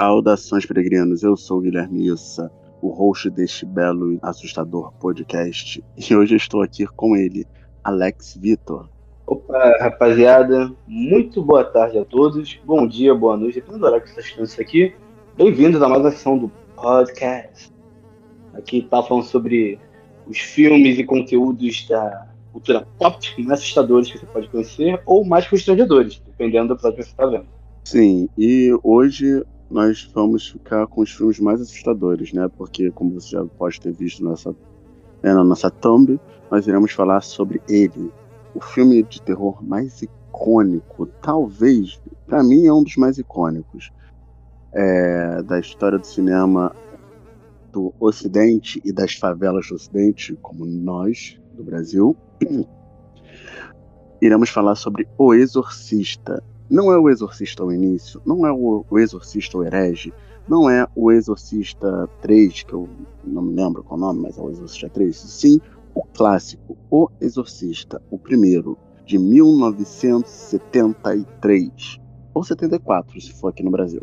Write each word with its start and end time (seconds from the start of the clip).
Saudações, 0.00 0.64
peregrinos. 0.64 1.22
Eu 1.22 1.36
sou 1.36 1.58
o 1.58 1.60
Guilherme 1.60 2.06
Issa, 2.06 2.50
o 2.80 2.88
host 2.88 3.28
deste 3.28 3.66
belo 3.66 4.14
e 4.14 4.18
assustador 4.22 4.94
podcast. 4.94 5.84
E 5.94 6.16
hoje 6.16 6.36
estou 6.36 6.62
aqui 6.62 6.86
com 6.86 7.14
ele, 7.14 7.46
Alex 7.84 8.38
Vitor. 8.40 8.88
Opa, 9.26 9.76
rapaziada, 9.78 10.72
muito 10.88 11.42
boa 11.42 11.64
tarde 11.64 11.98
a 11.98 12.04
todos. 12.06 12.58
Bom 12.64 12.86
dia, 12.86 13.14
boa 13.14 13.36
noite, 13.36 13.56
dependendo 13.56 13.80
do 13.80 13.86
horário 13.88 14.02
que 14.02 14.08
você 14.08 14.20
está 14.20 14.22
assistindo 14.22 14.46
isso 14.46 14.58
aqui. 14.62 14.94
Bem-vindos 15.36 15.82
a 15.82 15.88
mais 15.90 16.00
uma 16.00 16.10
sessão 16.12 16.38
do 16.38 16.50
podcast. 16.74 17.70
Aqui 18.54 18.80
tá 18.80 19.02
falando 19.02 19.24
sobre 19.24 19.78
os 20.26 20.38
filmes 20.38 20.98
e 20.98 21.04
conteúdos 21.04 21.86
da 21.86 22.26
cultura 22.54 22.88
pop 22.98 23.18
mais 23.44 23.60
assustadores 23.60 24.10
que 24.10 24.18
você 24.18 24.24
pode 24.24 24.48
conhecer 24.48 24.98
ou 25.04 25.26
mais 25.26 25.46
constrangedores, 25.46 26.22
dependendo 26.24 26.68
do 26.68 26.74
episódio 26.74 26.96
que 26.96 27.02
você 27.02 27.10
está 27.10 27.26
vendo. 27.26 27.46
Sim, 27.84 28.30
e 28.38 28.74
hoje 28.82 29.44
nós 29.70 30.10
vamos 30.12 30.48
ficar 30.48 30.86
com 30.88 31.00
os 31.00 31.12
filmes 31.12 31.38
mais 31.38 31.60
assustadores, 31.60 32.32
né? 32.32 32.48
Porque, 32.56 32.90
como 32.90 33.12
você 33.12 33.30
já 33.30 33.44
pode 33.44 33.80
ter 33.80 33.92
visto 33.92 34.28
nessa, 34.28 34.50
né, 35.22 35.32
na 35.32 35.44
nossa 35.44 35.70
thumb, 35.70 36.18
nós 36.50 36.66
iremos 36.66 36.92
falar 36.92 37.20
sobre 37.20 37.62
ele, 37.68 38.12
o 38.54 38.60
filme 38.60 39.02
de 39.04 39.22
terror 39.22 39.62
mais 39.62 40.02
icônico, 40.02 41.06
talvez, 41.22 42.00
para 42.26 42.42
mim 42.42 42.66
é 42.66 42.72
um 42.72 42.82
dos 42.82 42.96
mais 42.96 43.16
icônicos 43.18 43.92
é, 44.72 45.42
da 45.42 45.60
história 45.60 45.98
do 45.98 46.06
cinema 46.06 46.74
do 47.72 47.94
Ocidente 48.00 48.80
e 48.84 48.92
das 48.92 49.14
favelas 49.14 49.68
do 49.68 49.76
Ocidente, 49.76 50.36
como 50.42 50.66
nós, 50.66 51.40
do 51.54 51.62
Brasil. 51.62 52.16
Iremos 54.20 54.50
falar 54.50 54.74
sobre 54.74 55.08
O 55.16 55.32
Exorcista, 55.32 56.42
não 56.70 56.92
é 56.92 56.98
o 56.98 57.08
Exorcista 57.08 57.62
ao 57.62 57.72
início, 57.72 58.20
não 58.24 58.46
é 58.46 58.52
o, 58.52 58.84
o 58.88 58.98
Exorcista 58.98 59.58
ao 59.58 59.64
herege, 59.64 60.12
não 60.48 60.70
é 60.70 60.86
o 60.94 61.10
Exorcista 61.10 62.08
3, 62.22 62.62
que 62.62 62.72
eu 62.72 62.88
não 63.24 63.42
me 63.42 63.54
lembro 63.54 63.82
qual 63.82 63.98
o 63.98 64.00
nome, 64.00 64.22
mas 64.22 64.38
é 64.38 64.40
o 64.40 64.50
Exorcista 64.50 64.88
3. 64.88 65.16
Sim, 65.16 65.60
o 65.94 66.04
clássico, 66.04 66.76
O 66.88 67.10
Exorcista, 67.20 68.00
o 68.10 68.18
primeiro, 68.18 68.78
de 69.04 69.18
1973. 69.18 72.00
Ou 72.32 72.44
74, 72.44 73.20
se 73.20 73.32
for 73.32 73.48
aqui 73.48 73.60
no 73.62 73.72
Brasil. 73.72 74.02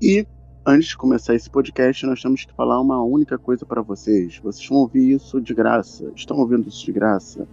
E, 0.00 0.26
antes 0.66 0.88
de 0.88 0.96
começar 0.96 1.34
esse 1.34 1.50
podcast, 1.50 2.06
nós 2.06 2.22
temos 2.22 2.46
que 2.46 2.54
falar 2.54 2.80
uma 2.80 3.02
única 3.02 3.36
coisa 3.38 3.66
para 3.66 3.82
vocês. 3.82 4.40
Vocês 4.42 4.66
vão 4.66 4.78
ouvir 4.78 5.12
isso 5.12 5.38
de 5.40 5.52
graça. 5.52 6.10
Estão 6.16 6.38
ouvindo 6.38 6.68
isso 6.68 6.86
de 6.86 6.92
graça? 6.92 7.46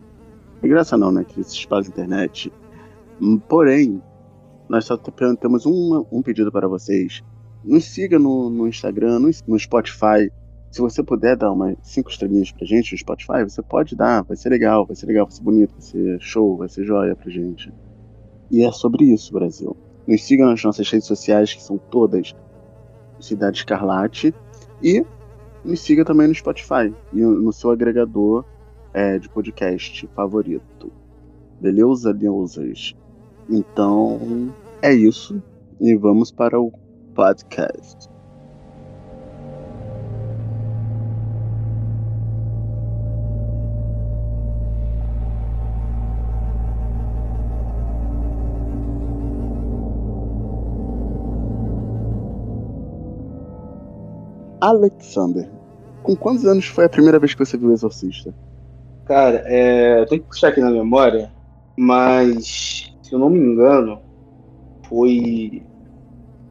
De 0.62 0.70
graça 0.70 0.98
não, 0.98 1.12
né? 1.12 1.26
Que 1.26 1.36
vocês 1.36 1.62
fazem 1.64 1.92
internet. 1.92 2.50
Porém, 3.50 4.02
nós 4.72 4.86
só 4.86 4.96
temos 4.96 5.66
um, 5.66 6.06
um 6.10 6.22
pedido 6.22 6.50
para 6.50 6.66
vocês. 6.66 7.22
Nos 7.62 7.84
siga 7.84 8.18
no, 8.18 8.50
no 8.50 8.70
Instagram, 8.70 9.20
no, 9.20 9.30
no, 9.46 9.60
Spotify. 9.60 10.32
Se 10.72 10.80
você 10.80 11.04
puder 11.04 11.36
dar 11.36 11.52
umas 11.52 11.76
cinco 11.84 12.10
estrelinhas 12.10 12.54
pra 12.54 12.66
gente 12.66 12.94
no 12.94 12.98
Spotify, 12.98 13.44
você 13.44 13.62
pode 13.62 13.98
dar, 13.98 14.24
vai 14.24 14.38
ser 14.38 14.48
legal, 14.48 14.86
vai 14.86 14.96
ser 14.96 15.08
legal, 15.08 15.26
vai 15.26 15.36
ser 15.36 15.44
bonito, 15.44 15.74
vai 15.74 15.82
ser 15.82 16.22
show, 16.22 16.56
vai 16.56 16.70
ser 16.70 16.86
joia 16.86 17.14
pra 17.18 17.30
gente. 17.30 17.70
E 18.50 18.64
é 18.64 18.72
sobre 18.72 19.04
isso, 19.04 19.34
Brasil. 19.34 19.76
Nos 20.08 20.24
siga 20.24 20.46
nas 20.46 20.64
nossas 20.64 20.90
redes 20.90 21.06
sociais, 21.06 21.54
que 21.54 21.62
são 21.62 21.78
todas 21.78 22.34
Cidade 23.20 23.58
Escarlate. 23.58 24.34
E 24.82 25.06
nos 25.66 25.82
siga 25.82 26.06
também 26.06 26.30
no 26.30 26.34
Spotify 26.34 26.94
e 27.12 27.20
no 27.20 27.52
seu 27.52 27.72
agregador 27.72 28.46
é, 28.94 29.20
de 29.20 29.28
podcast 29.28 30.08
favorito. 30.16 30.90
Beleza, 31.60 32.14
deusas? 32.14 32.96
Então, 33.50 34.54
é 34.82 34.94
isso. 34.94 35.42
E 35.80 35.96
vamos 35.96 36.32
para 36.32 36.60
o 36.60 36.72
podcast. 37.16 38.10
Alexander, 54.62 55.50
com 56.04 56.16
quantos 56.16 56.46
anos 56.46 56.68
foi 56.68 56.86
a 56.86 56.90
primeira 56.90 57.18
vez 57.18 57.34
que 57.34 57.44
você 57.44 57.58
viu 57.58 57.70
o 57.70 57.74
Exorcista? 57.74 58.32
Cara, 59.06 59.44
é, 59.46 60.00
eu 60.00 60.06
tenho 60.06 60.22
que 60.22 60.28
puxar 60.28 60.50
aqui 60.50 60.62
na 60.62 60.70
memória, 60.70 61.32
mas 61.76 62.91
se 63.12 63.16
eu 63.16 63.20
não 63.20 63.30
me 63.30 63.40
engano, 63.40 64.00
foi 64.88 65.62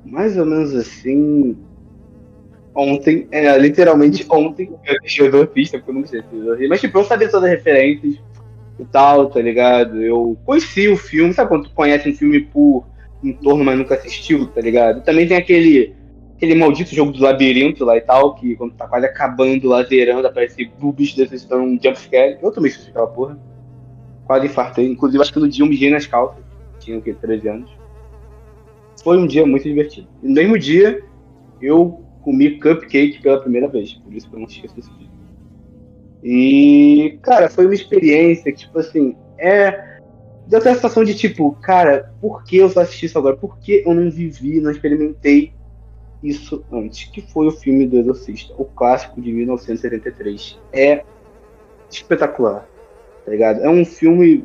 mais 0.05 0.37
ou 0.37 0.45
menos 0.45 0.75
assim. 0.75 1.57
Ontem, 2.75 3.27
é, 3.33 3.57
literalmente 3.57 4.27
ontem, 4.29 4.71
eu 4.85 5.01
deixei 5.01 5.25
o 5.25 5.29
Exorcista, 5.29 5.79
porque 5.79 5.91
eu 5.91 5.95
não 5.95 6.07
sei 6.07 6.21
se 6.21 6.69
Mas, 6.69 6.83
tipo, 6.83 6.99
eu 6.99 7.05
sabia 7.05 7.31
todas 7.31 7.45
as 7.45 7.57
referências 7.57 8.21
e 8.79 8.85
tal, 8.85 9.31
tá 9.31 9.41
ligado? 9.41 10.03
Eu 10.03 10.37
conheci 10.45 10.87
o 10.89 10.99
filme, 10.99 11.33
sabe 11.33 11.49
quando 11.49 11.65
tu 11.65 11.75
conhece 11.75 12.11
um 12.11 12.15
filme 12.15 12.43
por 12.43 12.85
em 13.25 13.33
torno, 13.33 13.65
mas 13.65 13.79
nunca 13.79 13.95
assistiu, 13.95 14.47
tá 14.49 14.61
ligado? 14.61 15.03
Também 15.03 15.27
tem 15.27 15.39
aquele 15.39 15.95
aquele 16.37 16.55
maldito 16.55 16.95
jogo 16.95 17.13
do 17.13 17.23
labirinto 17.23 17.85
lá 17.87 17.97
e 17.97 18.01
tal, 18.03 18.35
que 18.35 18.55
quando 18.57 18.75
tá 18.75 18.87
quase 18.87 19.07
acabando 19.07 19.67
lá 19.67 19.83
zerando, 19.83 20.27
aparece 20.27 20.71
boobies 20.79 21.15
desses 21.15 21.45
dando 21.47 21.65
um 21.65 21.79
jumpscare. 21.83 22.39
Eu 22.43 22.53
também 22.53 22.71
assisti 22.71 22.91
aquela 22.91 23.07
porra. 23.07 23.39
Quase 24.27 24.47
infartei. 24.47 24.87
Inclusive, 24.87 25.23
acho 25.23 25.33
que 25.33 25.41
no 25.41 25.49
dia 25.49 25.65
eu 25.65 25.69
mijei 25.69 25.91
nas 25.91 26.07
calças 26.07 26.50
tinha 26.81 26.99
o 26.99 27.03
quê? 27.03 27.15
13 27.15 27.49
anos. 27.49 27.71
Foi 29.03 29.17
um 29.17 29.27
dia 29.27 29.47
muito 29.47 29.65
divertido. 29.65 30.09
E 30.23 30.29
no 30.29 30.35
mesmo 30.35 30.59
dia, 30.59 31.03
eu 31.61 32.05
comi 32.23 32.59
cupcake 32.59 33.23
pela 33.23 33.41
primeira 33.41 33.69
vez. 33.69 33.95
Por 33.95 34.13
isso 34.13 34.29
que 34.29 34.35
eu 34.35 34.41
não 34.41 34.47
esqueço 34.47 34.75
desse 34.75 34.91
dia. 34.95 35.09
E, 36.23 37.19
cara, 37.23 37.49
foi 37.49 37.65
uma 37.65 37.75
experiência 37.75 38.53
que, 38.53 38.59
tipo 38.59 38.79
assim, 38.79 39.17
é. 39.39 39.89
Deu 40.47 40.59
até 40.59 40.71
a 40.71 40.75
sensação 40.75 41.05
de 41.05 41.15
tipo, 41.15 41.53
cara, 41.63 42.13
por 42.21 42.43
que 42.43 42.57
eu 42.57 42.69
só 42.69 42.81
assisti 42.81 43.07
isso 43.07 43.17
agora? 43.17 43.37
Por 43.37 43.59
que 43.59 43.85
eu 43.87 43.95
não 43.95 44.11
vivi, 44.11 44.61
não 44.61 44.73
experimentei 44.73 45.53
isso 46.23 46.65
antes? 46.73 47.05
Que 47.05 47.21
foi 47.21 47.47
o 47.47 47.53
filme 47.53 47.87
do 47.87 47.99
Exorcista, 47.99 48.53
o 48.59 48.65
clássico 48.65 49.21
de 49.21 49.33
1973. 49.33 50.59
É 50.73 51.05
espetacular, 51.89 52.67
tá 53.25 53.31
ligado? 53.31 53.61
É 53.61 53.69
um 53.69 53.85
filme, 53.85 54.45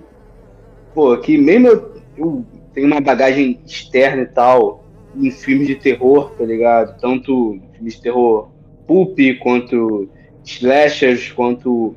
pô, 0.93 1.17
que 1.17 1.39
mesmo 1.39 1.67
eu 1.69 1.95
eu 2.17 2.45
tenho 2.73 2.87
uma 2.87 3.01
bagagem 3.01 3.59
externa 3.65 4.23
e 4.23 4.27
tal 4.27 4.83
em 5.15 5.31
filmes 5.31 5.67
de 5.67 5.75
terror, 5.75 6.31
tá 6.31 6.43
ligado? 6.43 6.99
Tanto 6.99 7.59
filmes 7.73 7.95
de 7.95 8.01
terror 8.01 8.49
pulp, 8.85 9.17
quanto 9.41 10.09
slashers, 10.43 11.31
quanto, 11.31 11.95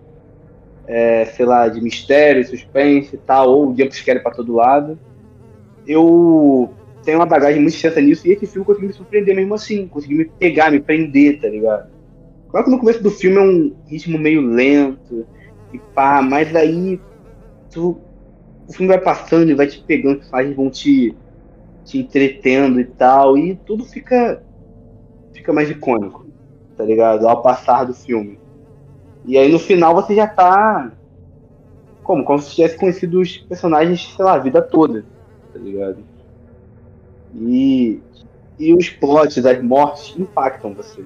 é, 0.87 1.25
sei 1.27 1.45
lá, 1.45 1.69
de 1.69 1.81
mistério, 1.81 2.47
suspense 2.47 3.15
e 3.15 3.19
tal, 3.19 3.51
ou 3.51 3.77
jumpscare 3.77 4.23
pra 4.23 4.33
todo 4.33 4.55
lado. 4.55 4.99
Eu 5.87 6.71
tenho 7.03 7.19
uma 7.19 7.27
bagagem 7.27 7.61
muito 7.61 7.75
extensa 7.75 8.00
nisso 8.00 8.27
e 8.27 8.33
esse 8.33 8.47
filme 8.47 8.67
conseguiu 8.67 8.89
me 8.89 8.95
surpreender 8.95 9.35
mesmo 9.35 9.55
assim, 9.55 9.89
conseguiu 9.89 10.19
me 10.19 10.25
pegar, 10.27 10.71
me 10.71 10.81
prender, 10.81 11.41
tá 11.41 11.49
ligado? 11.49 11.91
Claro 12.50 12.65
que 12.65 12.71
no 12.71 12.79
começo 12.79 13.03
do 13.03 13.11
filme 13.11 13.37
é 13.37 13.41
um 13.41 13.77
ritmo 13.87 14.19
meio 14.19 14.41
lento 14.41 15.27
e 15.73 15.79
pá, 15.79 16.23
mas 16.23 16.55
aí 16.55 17.00
tu 17.71 18.00
o 18.69 18.73
filme 18.73 18.93
vai 18.93 19.01
passando 19.01 19.51
e 19.51 19.55
vai 19.55 19.67
te 19.67 19.81
pegando, 19.81 20.21
as 20.21 20.29
imagens 20.29 20.56
vão 20.56 20.71
te, 20.71 21.17
te 21.84 21.99
entretendo 21.99 22.79
e 22.79 22.84
tal, 22.84 23.39
e 23.39 23.56
tudo 23.56 23.84
fica 23.84 24.43
fica 25.32 25.53
mais 25.53 25.70
icônico, 25.70 26.26
tá 26.76 26.85
ligado? 26.85 27.26
Ao 27.26 27.41
passar 27.43 27.85
do 27.85 27.94
filme. 27.94 28.38
E 29.25 29.38
aí 29.38 29.50
no 29.50 29.59
final 29.59 29.94
você 29.94 30.15
já 30.15 30.26
tá 30.26 30.93
como? 32.03 32.25
Como 32.25 32.38
se 32.38 32.55
tivesse 32.55 32.79
conhecido 32.79 33.20
os 33.20 33.38
personagens, 33.38 34.15
sei 34.15 34.25
lá, 34.25 34.35
a 34.35 34.38
vida 34.38 34.61
toda, 34.61 35.05
tá 35.53 35.59
ligado? 35.59 35.99
E, 37.35 38.00
e 38.59 38.75
os 38.75 38.88
plots, 38.88 39.44
as 39.44 39.62
mortes 39.62 40.19
impactam 40.19 40.75
você. 40.75 41.05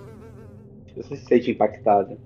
Você 0.97 1.17
se 1.17 1.25
sente 1.25 1.51
impactado. 1.51 2.17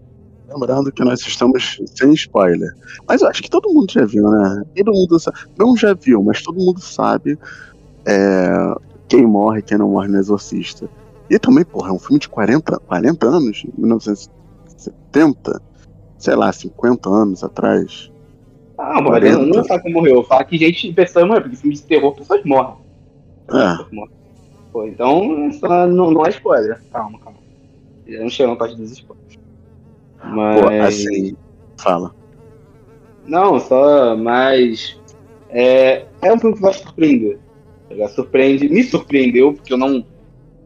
Lembrando 0.48 0.92
que 0.92 1.02
nós 1.02 1.20
estamos 1.20 1.80
sem 1.94 2.12
spoiler. 2.12 2.72
Mas 3.08 3.20
eu 3.20 3.28
acho 3.28 3.42
que 3.42 3.50
todo 3.50 3.72
mundo 3.72 3.92
já 3.92 4.04
viu, 4.04 4.28
né? 4.30 4.62
Todo 4.76 4.92
mundo 4.92 5.18
sabe. 5.18 5.36
Não 5.58 5.76
já 5.76 5.92
viu, 5.94 6.22
mas 6.22 6.42
todo 6.42 6.58
mundo 6.58 6.80
sabe 6.80 7.38
é, 8.06 8.74
quem 9.08 9.26
morre 9.26 9.60
quem 9.62 9.76
não 9.76 9.90
morre 9.90 10.08
no 10.08 10.18
Exorcista. 10.18 10.88
E 11.28 11.38
também, 11.38 11.64
porra, 11.64 11.88
é 11.90 11.92
um 11.92 11.98
filme 11.98 12.20
de 12.20 12.28
40, 12.28 12.78
40 12.78 13.26
anos, 13.26 13.66
1970, 13.76 15.60
sei 16.16 16.36
lá, 16.36 16.52
50 16.52 17.08
anos 17.08 17.42
atrás. 17.42 18.12
Ah, 18.78 19.00
morre, 19.00 19.32
não, 19.32 19.46
não 19.46 19.64
fala 19.64 19.82
que 19.82 19.92
morreu, 19.92 20.22
fala 20.22 20.44
que 20.44 20.56
gente, 20.56 20.92
pessoas 20.92 21.26
morrem, 21.26 21.42
porque 21.42 21.56
filme 21.56 21.74
de 21.74 21.82
terror, 21.82 22.14
pessoas 22.14 22.44
morrem. 22.44 22.76
É. 23.48 23.76
Pô, 24.72 24.84
então, 24.84 25.50
não, 25.88 26.12
não 26.12 26.26
é 26.26 26.30
spoiler, 26.30 26.80
calma, 26.92 27.18
calma. 27.18 27.38
Já 28.06 28.20
não 28.20 28.28
chegou 28.28 28.54
a 28.54 28.56
parte 28.56 28.76
dos 28.76 28.92
spoilers. 28.92 29.45
Mas. 30.26 30.60
Pô, 30.60 30.68
assim, 30.68 31.36
fala. 31.78 32.14
Não, 33.26 33.58
só 33.58 34.16
mais. 34.16 34.98
É, 35.48 36.04
é 36.22 36.32
um 36.32 36.38
filme 36.38 36.56
que 36.56 36.62
vai 36.62 36.72
surpreender. 36.72 37.38
Já 37.90 38.08
surpreende, 38.08 38.68
me 38.68 38.82
surpreendeu, 38.82 39.52
porque 39.52 39.72
eu 39.72 39.78
não 39.78 40.04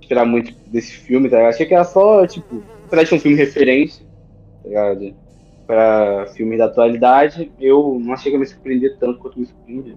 esperar 0.01 0.25
muito 0.25 0.55
desse 0.67 0.93
filme, 0.93 1.29
tá? 1.29 1.49
Achei 1.49 1.67
que 1.67 1.75
era 1.75 1.85
só, 1.85 2.27
tipo, 2.27 2.63
de 2.91 3.15
um 3.15 3.21
filme 3.21 3.37
referência, 3.37 4.05
tá 4.63 4.69
ligado? 4.69 5.15
Pra 5.67 6.27
filmes 6.35 6.59
da 6.59 6.65
atualidade, 6.65 7.53
eu 7.61 8.01
não 8.03 8.13
achei 8.13 8.33
que 8.33 8.37
ia 8.37 8.41
me 8.41 8.47
surpreender 8.47 8.97
tanto 8.99 9.21
quanto 9.21 9.39
me 9.39 9.47
surpreendeu. 9.47 9.97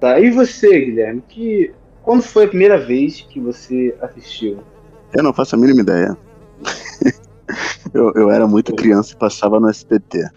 Tá, 0.00 0.18
e 0.20 0.30
você, 0.30 0.84
Guilherme, 0.84 1.22
que. 1.28 1.72
Quando 2.02 2.22
foi 2.22 2.44
a 2.44 2.48
primeira 2.48 2.78
vez 2.78 3.20
que 3.20 3.38
você 3.38 3.94
assistiu? 4.00 4.60
Eu 5.14 5.22
não 5.22 5.32
faço 5.32 5.56
a 5.56 5.58
mínima 5.58 5.82
ideia. 5.82 6.16
eu, 7.94 8.12
eu 8.14 8.30
era 8.30 8.46
muito 8.46 8.74
criança 8.74 9.12
e 9.12 9.16
passava 9.16 9.60
no 9.60 9.68
SBT. 9.68 10.28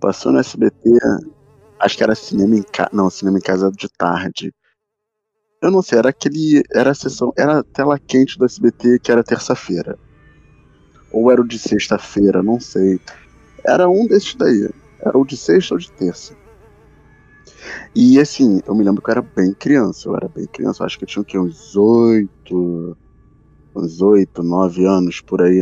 Passou 0.00 0.32
no 0.32 0.38
SBT, 0.38 0.90
acho 1.80 1.96
que 1.96 2.02
era 2.02 2.14
cinema 2.14 2.56
em 2.56 2.62
casa. 2.72 2.90
Não, 2.92 3.10
cinema 3.10 3.38
em 3.38 3.42
casa 3.42 3.70
de 3.70 3.88
tarde. 3.96 4.52
Eu 5.60 5.70
não 5.70 5.82
sei, 5.82 5.98
era 5.98 6.10
aquele. 6.10 6.62
Era 6.72 6.90
a 6.92 6.94
sessão. 6.94 7.32
Era 7.36 7.60
a 7.60 7.64
tela 7.64 7.98
quente 8.06 8.38
do 8.38 8.44
SBT 8.44 9.00
que 9.00 9.10
era 9.10 9.24
terça-feira. 9.24 9.98
Ou 11.10 11.30
era 11.30 11.40
o 11.40 11.46
de 11.46 11.58
sexta-feira, 11.58 12.42
não 12.42 12.60
sei. 12.60 13.00
Era 13.66 13.88
um 13.88 14.06
desses 14.06 14.34
daí. 14.36 14.68
Era 15.00 15.18
o 15.18 15.24
de 15.24 15.36
sexta 15.36 15.74
ou 15.74 15.78
de 15.78 15.90
terça. 15.92 16.36
E 17.94 18.18
assim, 18.20 18.60
eu 18.66 18.74
me 18.74 18.84
lembro 18.84 19.02
que 19.02 19.10
eu 19.10 19.12
era 19.12 19.22
bem 19.22 19.54
criança. 19.54 20.08
Eu 20.08 20.16
era 20.16 20.28
bem 20.28 20.46
criança. 20.52 20.82
Eu 20.82 20.86
acho 20.86 20.98
que 20.98 21.04
eu 21.04 21.08
tinha 21.08 21.22
o 21.22 21.24
quê? 21.24 21.38
Uns 21.38 21.74
oito. 21.76 22.96
Uns 23.78 24.02
oito, 24.02 24.42
nove 24.42 24.84
anos 24.84 25.20
por 25.20 25.40
aí. 25.40 25.60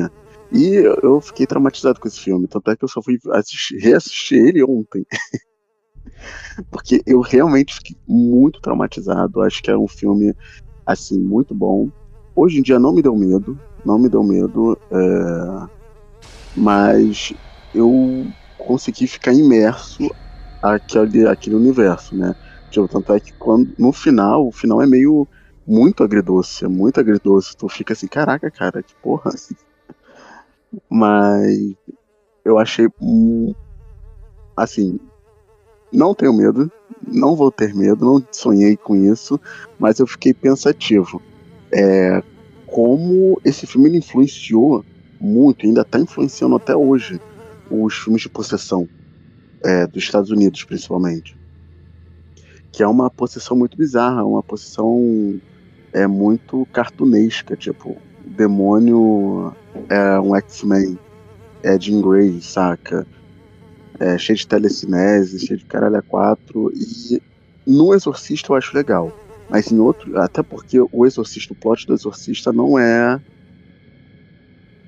E 0.52 0.74
eu 1.02 1.20
fiquei 1.20 1.46
traumatizado 1.46 2.00
com 2.00 2.08
esse 2.08 2.20
filme. 2.20 2.48
Tanto 2.48 2.70
é 2.70 2.76
que 2.76 2.84
eu 2.84 2.88
só 2.88 3.02
fui 3.02 3.18
assistir, 3.32 3.76
reassistir 3.78 4.38
ele 4.38 4.64
ontem. 4.64 5.04
Porque 6.70 7.02
eu 7.06 7.20
realmente 7.20 7.74
fiquei 7.74 7.96
muito 8.08 8.60
traumatizado. 8.60 9.42
Acho 9.42 9.62
que 9.62 9.70
é 9.70 9.76
um 9.76 9.88
filme, 9.88 10.34
assim, 10.86 11.18
muito 11.18 11.54
bom. 11.54 11.90
Hoje 12.34 12.58
em 12.58 12.62
dia 12.62 12.78
não 12.78 12.94
me 12.94 13.02
deu 13.02 13.14
medo. 13.14 13.58
Não 13.84 13.98
me 13.98 14.08
deu 14.08 14.22
medo. 14.22 14.78
É... 14.90 15.68
Mas 16.56 17.34
eu 17.74 18.26
consegui 18.56 19.06
ficar 19.06 19.34
imerso 19.34 20.08
aquele, 20.62 21.28
aquele 21.28 21.56
universo, 21.56 22.16
né? 22.16 22.34
Tipo, 22.70 22.88
tanto 22.88 23.12
é 23.12 23.20
que 23.20 23.32
quando, 23.34 23.72
no 23.78 23.92
final, 23.92 24.48
o 24.48 24.52
final 24.52 24.80
é 24.82 24.86
meio 24.86 25.28
muito 25.66 26.04
agridoce, 26.04 26.64
é 26.64 26.68
muito 26.68 27.00
agridoce. 27.00 27.56
Tu 27.56 27.68
fica 27.68 27.92
assim, 27.92 28.06
caraca, 28.06 28.50
cara, 28.50 28.82
que 28.82 28.94
porra. 28.96 29.32
Mas 30.88 31.74
eu 32.44 32.58
achei 32.58 32.86
assim, 34.56 34.98
não 35.92 36.14
tenho 36.14 36.32
medo, 36.32 36.70
não 37.06 37.34
vou 37.34 37.50
ter 37.50 37.74
medo, 37.74 38.04
não 38.04 38.24
sonhei 38.30 38.76
com 38.76 38.94
isso, 38.94 39.40
mas 39.78 39.98
eu 39.98 40.06
fiquei 40.06 40.32
pensativo. 40.32 41.20
É, 41.72 42.22
como 42.66 43.40
esse 43.44 43.66
filme 43.66 43.96
influenciou 43.96 44.84
muito, 45.20 45.66
ainda 45.66 45.82
está 45.82 45.98
influenciando 45.98 46.56
até 46.56 46.76
hoje, 46.76 47.20
os 47.70 47.94
filmes 47.94 48.22
de 48.22 48.28
possessão 48.28 48.88
é, 49.64 49.86
dos 49.86 50.02
Estados 50.02 50.30
Unidos, 50.30 50.62
principalmente. 50.64 51.36
Que 52.70 52.82
é 52.82 52.86
uma 52.86 53.10
possessão 53.10 53.56
muito 53.56 53.76
bizarra, 53.76 54.24
uma 54.24 54.42
possessão 54.42 55.40
é 55.96 56.06
muito 56.06 56.68
cartunesca, 56.74 57.56
tipo, 57.56 57.96
o 58.24 58.30
demônio 58.30 59.50
é 59.88 60.20
um 60.20 60.36
X-Men, 60.36 60.98
é 61.62 61.80
Jean 61.80 62.02
Grey, 62.02 62.42
saca? 62.42 63.06
É, 63.98 64.18
cheio 64.18 64.36
de 64.36 64.46
telecinese, 64.46 65.46
cheio 65.46 65.58
de 65.58 65.64
caralho 65.64 65.96
a 65.96 66.02
quatro, 66.02 66.70
e 66.74 67.22
no 67.66 67.94
Exorcista 67.94 68.52
eu 68.52 68.56
acho 68.56 68.76
legal. 68.76 69.10
Mas 69.48 69.72
em 69.72 69.78
outro, 69.78 70.20
até 70.20 70.42
porque 70.42 70.78
o 70.78 71.06
Exorcista, 71.06 71.54
o 71.54 71.56
plot 71.56 71.86
do 71.86 71.94
Exorcista 71.94 72.52
não 72.52 72.78
é 72.78 73.18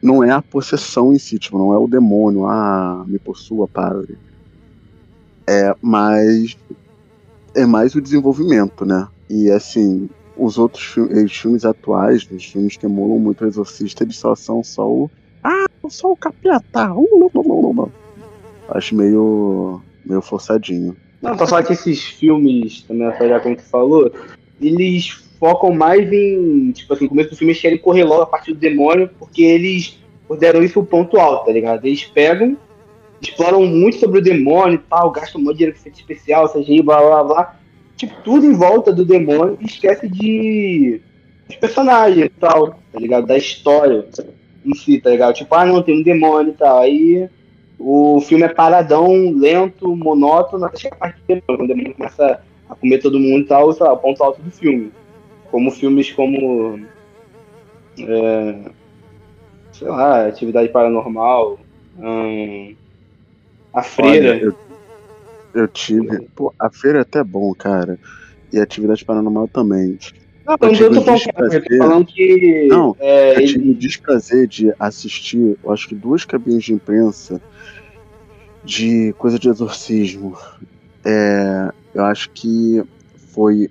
não 0.03 0.23
é 0.23 0.31
a 0.31 0.43
possessão 0.43 1.11
em 1.11 1.19
si, 1.19 1.39
tipo, 1.39 1.57
não 1.57 1.73
é 1.73 1.79
o 1.79 1.89
demônio, 1.89 2.47
ah, 2.47 3.03
me 3.09 3.19
possua, 3.19 3.67
padre. 3.67 4.19
É, 5.47 5.75
mas 5.81 6.55
é 7.55 7.65
mais 7.65 7.95
o 7.95 8.01
desenvolvimento, 8.01 8.85
né? 8.85 9.09
E 9.29 9.51
assim, 9.51 10.09
os 10.39 10.57
outros 10.57 10.85
filmes, 10.85 11.33
filmes 11.33 11.65
atuais, 11.65 12.27
os 12.31 12.45
filmes 12.45 12.77
que 12.77 12.87
emulam 12.87 13.19
muito 13.19 13.45
o 13.45 13.47
Exorcista, 13.47 14.05
eles 14.05 14.17
só 14.17 14.35
são 14.35 14.63
só 14.63 14.89
o. 14.89 15.11
Ah, 15.43 15.67
só 15.89 16.13
o 16.13 16.17
capeta! 16.17 16.93
Uh, 16.95 17.91
Acho 18.69 18.95
meio. 18.95 19.81
meio 20.05 20.23
forçadinho. 20.23 20.97
Não, 21.21 21.37
pra 21.37 21.47
falar 21.47 21.65
que 21.65 21.73
esses 21.73 22.03
filmes, 22.05 22.83
também, 22.83 23.11
já 23.19 23.41
como 23.41 23.57
tu 23.57 23.63
falou, 23.63 24.13
eles 24.61 25.09
focam 25.41 25.73
mais 25.73 26.11
em. 26.13 26.71
Tipo 26.73 26.95
assim, 26.95 27.05
no 27.05 27.11
começo 27.11 27.31
do 27.31 27.37
filme 27.37 27.53
eles 27.53 27.63
querem 27.63 27.79
correr 27.79 28.05
logo 28.05 28.23
a 28.23 28.27
partir 28.27 28.53
do 28.53 28.61
demônio, 28.61 29.11
porque 29.19 29.43
eles 29.43 29.99
consideram 30.29 30.63
isso 30.63 30.79
o 30.79 30.87
ponto 30.87 31.19
alto, 31.19 31.47
tá 31.47 31.53
ligado? 31.53 31.85
Eles 31.85 32.05
pegam, 32.05 32.57
exploram 33.21 33.67
muito 33.67 33.99
sobre 33.99 34.19
o 34.19 34.23
demônio 34.23 34.77
e 34.77 34.89
tal, 34.89 35.11
gastam 35.11 35.41
muito 35.41 35.57
dinheiro 35.57 35.75
com 35.75 35.81
efeito 35.81 35.99
especial, 35.99 36.49
CGI, 36.49 36.83
blá 36.83 37.01
blá 37.01 37.25
blá. 37.25 37.58
Tipo, 37.99 38.15
tudo 38.23 38.47
em 38.47 38.53
volta 38.53 38.93
do 38.93 39.05
demônio 39.05 39.59
e 39.61 39.67
esquece 39.67 40.09
de. 40.09 41.01
dos 41.49 41.57
personagens 41.57 42.27
e 42.27 42.29
tal, 42.29 42.79
tá 42.93 43.01
ligado? 43.01 43.27
Da 43.27 43.37
história 43.37 44.07
em 44.65 44.75
si, 44.75 45.01
tá 45.01 45.11
ligado? 45.11 45.35
Tipo, 45.35 45.53
ah 45.57 45.67
não, 45.67 45.83
tem 45.83 45.99
um 45.99 46.03
demônio 46.05 46.53
e 46.53 46.57
tal. 46.57 46.79
Aí 46.81 47.29
o 47.77 48.21
filme 48.21 48.45
é 48.45 48.49
paradão, 48.49 49.33
lento, 49.37 49.97
monótono, 49.97 50.65
até 50.65 50.79
chegar 50.79 50.95
a 50.95 50.99
parte 50.99 51.19
do 51.19 51.27
demônio, 51.27 51.43
quando 51.47 51.65
o 51.65 51.67
demônio 51.67 51.95
começa 51.95 52.41
a 52.71 52.75
comer 52.77 52.99
todo 52.99 53.19
mundo 53.19 53.41
e 53.41 53.47
tal, 53.49 53.73
sei 53.73 53.85
lá, 53.85 53.93
o 53.93 53.99
ponto 53.99 54.23
alto 54.23 54.41
do 54.41 54.51
filme. 54.53 54.93
Como 55.51 55.73
filmes 55.73 56.13
como. 56.13 56.79
É, 57.99 58.71
sei 59.73 59.89
lá, 59.89 60.29
Atividade 60.29 60.69
Paranormal, 60.69 61.59
hum, 61.99 62.77
A 63.75 63.83
Freira. 63.83 64.35
Olha, 64.35 64.41
eu, 64.41 64.68
eu, 65.55 65.69
tive. 65.69 66.29
Pô, 66.35 66.53
a 66.59 66.71
Freira 66.71 66.99
é 66.99 67.03
até 67.03 67.23
bom, 67.23 67.53
cara. 67.55 67.99
E 68.53 68.59
Atividade 68.59 69.05
Paranormal 69.05 69.49
também. 69.49 69.99
Não, 70.47 70.57
eu, 70.63 70.73
eu 70.73 70.95
tô 70.95 71.03
falando, 71.03 71.79
falando 71.79 72.07
que. 72.07 72.67
Não, 72.69 72.97
é, 72.99 73.37
eu 73.37 73.47
tive 73.47 73.71
o 73.71 73.75
desprazer 73.75 74.47
de 74.47 74.73
assistir, 74.79 75.59
eu 75.63 75.71
acho 75.71 75.89
que 75.89 75.95
duas 75.95 76.25
cabines 76.25 76.65
de 76.65 76.73
imprensa 76.73 77.41
de 78.65 79.15
coisa 79.19 79.39
de 79.39 79.49
exorcismo. 79.49 80.37
É, 81.05 81.71
eu 81.95 82.05
acho 82.05 82.31
que 82.31 82.83
foi 83.33 83.71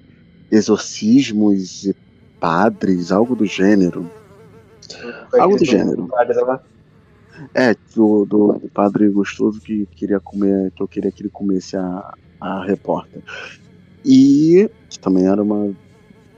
exorcismos 0.51 1.85
e 1.85 1.95
padres, 2.39 3.11
algo 3.11 3.35
do 3.35 3.45
gênero. 3.45 4.09
Algo 5.33 5.57
do 5.57 5.65
gênero. 5.65 6.09
É, 7.53 7.75
do, 7.95 8.25
do, 8.25 8.61
padre 8.73 9.09
gostoso 9.09 9.61
que 9.61 9.87
queria 9.95 10.19
comer, 10.19 10.71
que 10.75 10.81
eu 10.81 10.87
queria 10.87 11.11
que 11.11 11.21
ele 11.21 11.29
comesse 11.29 11.75
a, 11.77 12.13
a 12.39 12.63
repórter. 12.63 13.21
E 14.05 14.69
que 14.89 14.99
também 14.99 15.27
era 15.27 15.41
uma 15.41 15.73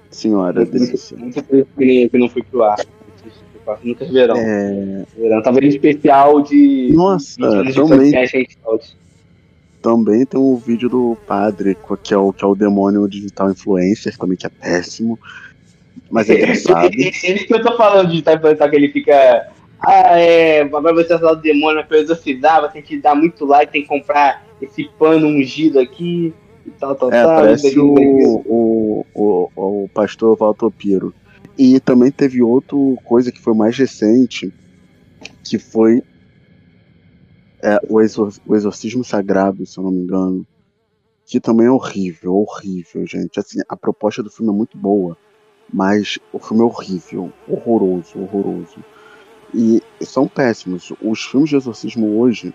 senhora 0.10 0.66
desse. 0.66 1.16
Nunca 1.16 1.42
que 1.42 2.10
não 2.14 2.30
fui 2.30 2.44
pro 2.44 2.64
ar. 2.64 2.78
Nunca 3.84 4.06
verão. 4.06 4.36
É... 4.38 5.06
Verão. 5.16 5.42
Tava 5.44 5.64
em 5.64 5.68
especial 5.68 6.42
de. 6.42 6.92
Nossa, 6.94 7.64
de 7.64 7.74
também. 7.74 8.12
Também 9.82 10.26
tem 10.26 10.40
um 10.40 10.58
vídeo 10.58 10.90
do 10.90 11.18
padre, 11.26 11.78
que 12.04 12.14
é 12.14 12.18
o, 12.18 12.34
que 12.34 12.44
é 12.44 12.48
o 12.48 12.56
demônio 12.56 13.08
digital 13.08 13.50
influencer, 13.50 14.18
também 14.18 14.36
que 14.36 14.46
é 14.46 14.50
péssimo. 14.50 15.18
Mas 16.10 16.30
é 16.30 16.36
engraçado. 16.42 16.92
Esse 16.94 17.46
que 17.46 17.54
eu 17.54 17.62
tô 17.62 17.78
falando 17.78 18.12
de 18.12 18.22
tá, 18.22 18.38
que 18.38 18.76
ele 18.76 18.90
fica. 18.90 19.52
Ah, 19.80 20.20
é. 20.20 20.62
Agora 20.62 20.94
você 20.94 21.16
usar 21.16 21.32
o 21.32 21.36
demônio 21.36 21.86
pra 21.86 22.00
exorcizar, 22.00 22.62
você 22.62 22.74
tem 22.74 22.82
que 22.82 22.98
dar 23.00 23.16
muito 23.16 23.46
like, 23.46 23.72
tem 23.72 23.82
que 23.84 23.88
comprar 23.88 24.46
esse 24.62 24.90
pano 24.98 25.28
ungido 25.28 25.80
aqui 25.80 26.34
e 26.66 26.72
tal, 26.72 26.96
tal, 26.96 27.12
é, 27.12 27.24
tal. 27.24 27.36
Parece 27.38 27.80
o, 27.80 27.96
o, 28.46 29.06
o, 29.14 29.50
o, 29.56 29.90
pastor 29.94 30.38
Walter 30.38 30.70
Piro. 30.70 31.14
E 31.58 31.80
também 31.80 32.12
teve 32.12 32.42
outra 32.42 32.78
coisa 33.04 33.32
que 33.32 33.40
foi 33.40 33.54
mais 33.54 33.78
recente, 33.78 34.54
que 35.44 35.58
foi 35.58 36.04
é, 37.62 37.80
o, 37.90 38.02
exor 38.02 38.34
o 38.46 38.56
Exorcismo 38.56 39.04
Sagrado, 39.04 39.66
se 39.66 39.78
eu 39.78 39.84
não 39.84 39.92
me 39.92 40.02
engano, 40.02 40.46
que 41.26 41.40
também 41.40 41.68
é 41.68 41.72
horrível, 41.72 42.36
horrível, 42.36 43.06
gente. 43.06 43.40
Assim, 43.40 43.60
a 43.68 43.76
proposta 43.78 44.24
do 44.24 44.32
filme 44.32 44.52
é 44.52 44.56
muito 44.56 44.78
boa, 44.78 45.18
mas 45.72 46.18
o 46.34 46.40
filme 46.40 46.64
é 46.64 46.66
horrível, 46.66 47.32
horroroso, 47.48 48.20
horroroso. 48.20 48.84
E 49.54 49.82
são 50.02 50.28
péssimos. 50.28 50.94
Os 51.02 51.24
filmes 51.24 51.50
de 51.50 51.56
exorcismo 51.56 52.20
hoje, 52.20 52.54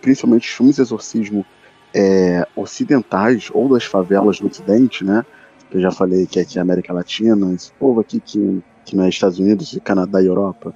principalmente 0.00 0.48
os 0.48 0.54
filmes 0.54 0.76
de 0.76 0.82
exorcismo 0.82 1.46
é, 1.94 2.46
ocidentais 2.56 3.50
ou 3.52 3.68
das 3.68 3.84
favelas 3.84 4.40
do 4.40 4.48
Ocidente, 4.48 5.04
né? 5.04 5.24
Eu 5.70 5.80
já 5.80 5.90
falei 5.90 6.26
que 6.26 6.38
aqui 6.38 6.58
é 6.58 6.62
América 6.62 6.92
Latina, 6.92 7.52
esse 7.52 7.72
povo 7.72 8.00
aqui 8.00 8.20
que, 8.20 8.62
que 8.84 8.96
não 8.96 9.04
é 9.04 9.08
Estados 9.08 9.38
Unidos, 9.38 9.78
Canadá 9.84 10.22
e 10.22 10.26
Europa 10.26 10.74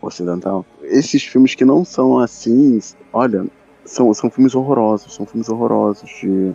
ocidental. 0.00 0.64
Esses 0.82 1.22
filmes 1.22 1.54
que 1.54 1.64
não 1.64 1.84
são 1.84 2.18
assim, 2.18 2.80
olha, 3.12 3.46
são, 3.84 4.12
são 4.14 4.30
filmes 4.30 4.54
horrorosos, 4.54 5.14
são 5.14 5.26
filmes 5.26 5.48
horrorosos. 5.48 6.10
De... 6.20 6.52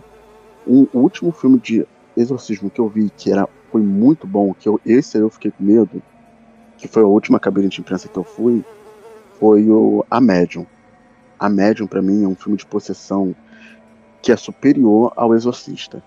Um, 0.66 0.86
o 0.92 1.00
último 1.00 1.32
filme 1.32 1.58
de 1.58 1.86
exorcismo 2.16 2.70
que 2.70 2.80
eu 2.80 2.88
vi, 2.88 3.10
que 3.16 3.30
era 3.30 3.48
foi 3.70 3.80
muito 3.80 4.26
bom, 4.26 4.52
que 4.52 4.68
eu, 4.68 4.78
esse 4.84 5.16
eu 5.16 5.30
fiquei 5.30 5.50
com 5.50 5.64
medo, 5.64 6.02
que 6.82 6.88
foi 6.88 7.04
a 7.04 7.06
última 7.06 7.38
cabine 7.38 7.68
de 7.68 7.80
imprensa 7.80 8.08
que 8.08 8.18
eu 8.18 8.24
fui, 8.24 8.64
foi 9.38 9.70
o 9.70 10.04
A 10.10 10.20
Medium. 10.20 10.66
A 11.38 11.48
Medium, 11.48 11.86
para 11.86 12.02
mim, 12.02 12.24
é 12.24 12.26
um 12.26 12.34
filme 12.34 12.58
de 12.58 12.66
possessão 12.66 13.36
que 14.20 14.32
é 14.32 14.36
superior 14.36 15.12
ao 15.14 15.32
Exorcista. 15.32 16.02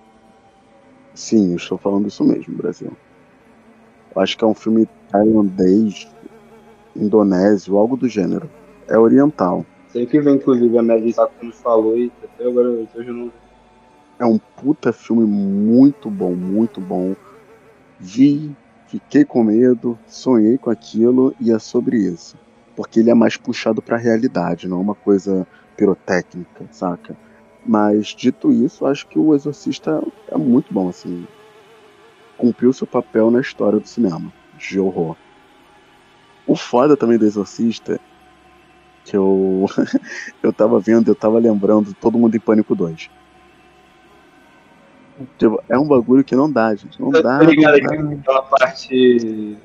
Sim, 1.14 1.52
eu 1.52 1.56
estou 1.56 1.78
falando 1.78 2.10
isso 2.10 2.26
mesmo, 2.26 2.58
Brasil. 2.58 2.92
Eu 4.14 4.22
acho 4.22 4.38
que 4.38 4.44
é 4.44 4.48
um 4.48 4.54
filme 4.54 4.86
tailandês, 5.10 6.14
indonésio, 6.94 7.78
algo 7.78 7.96
do 7.96 8.10
gênero. 8.10 8.50
É 8.90 8.98
oriental. 8.98 9.66
Sempre 9.94 10.20
vem, 10.20 10.36
inclusive, 10.36 10.78
a 10.78 10.84
Mary 10.84 11.14
quando 11.14 11.54
falou 11.54 11.98
e 11.98 12.12
até 12.22 12.46
agora 12.46 12.68
hoje 12.94 13.12
não. 13.12 13.32
É 14.20 14.26
um 14.26 14.38
puta 14.38 14.92
filme 14.92 15.24
muito 15.24 16.10
bom, 16.10 16.36
muito 16.36 16.82
bom. 16.82 17.16
Vi, 17.98 18.54
fiquei 18.88 19.26
com 19.26 19.44
medo, 19.44 19.98
sonhei 20.08 20.58
com 20.58 20.70
aquilo 20.70 21.36
e 21.40 21.52
é 21.52 21.60
sobre 21.60 21.98
isso. 21.98 22.38
Porque 22.76 23.00
ele 23.00 23.10
é 23.10 23.14
mais 23.14 23.38
puxado 23.38 23.82
pra 23.82 23.98
realidade, 23.98 24.68
não 24.68 24.78
é 24.78 24.82
uma 24.82 24.96
coisa 24.96 25.48
pirotécnica, 25.78 26.66
saca? 26.72 27.16
Mas 27.66 28.08
dito 28.08 28.52
isso, 28.52 28.86
acho 28.86 29.08
que 29.08 29.18
o 29.18 29.34
Exorcista 29.34 30.04
é 30.28 30.38
muito 30.38 30.74
bom, 30.74 30.90
assim. 30.90 31.28
Cumpriu 32.38 32.72
seu 32.74 32.86
papel 32.86 33.32
na 33.32 33.42
história 33.42 33.80
do 33.80 33.88
cinema 33.88 34.32
de 34.58 34.80
horror. 34.80 35.16
O 36.46 36.56
foda 36.56 36.96
também 36.96 37.18
do 37.18 37.26
Exorcista, 37.26 38.00
que 39.04 39.18
eu 39.18 39.66
eu 40.44 40.54
tava 40.54 40.80
vendo, 40.80 41.10
eu 41.10 41.16
tava 41.16 41.40
lembrando 41.40 41.94
Todo 41.94 42.20
Mundo 42.20 42.36
em 42.36 42.40
Pânico 42.40 42.76
2. 42.76 43.10
Tipo, 45.38 45.62
é 45.70 45.78
um 45.78 45.88
bagulho 45.88 46.24
que 46.24 46.36
não 46.36 46.52
dá, 46.52 46.76
gente. 46.76 47.00
Não 47.02 47.10
dá. 47.10 47.22
Tá 47.22 47.44
ligado 47.44 47.80
parte. 48.50 49.58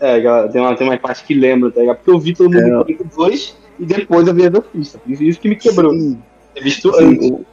É, 0.00 0.48
tem 0.48 0.60
uma, 0.60 0.76
tem 0.76 0.88
uma 0.88 0.98
parte 0.98 1.24
que 1.24 1.34
lembra, 1.34 1.70
tá 1.70 1.80
ligado? 1.80 1.96
Porque 1.96 2.10
eu 2.10 2.18
vi 2.18 2.34
Todo 2.34 2.52
Mundo 2.52 2.84
é... 2.88 2.92
em 2.92 2.96
Pânico 2.96 3.16
2 3.16 3.56
e 3.80 3.86
depois 3.86 4.26
eu 4.26 4.34
vi 4.34 4.42
Exorcista. 4.42 5.00
Isso 5.06 5.40
que 5.40 5.48
me 5.48 5.56
quebrou. 5.56 5.92
Sim. 5.92 6.20
É 6.54 6.60
visto 6.60 6.92
Sim, 6.94 7.04
antes. 7.04 7.46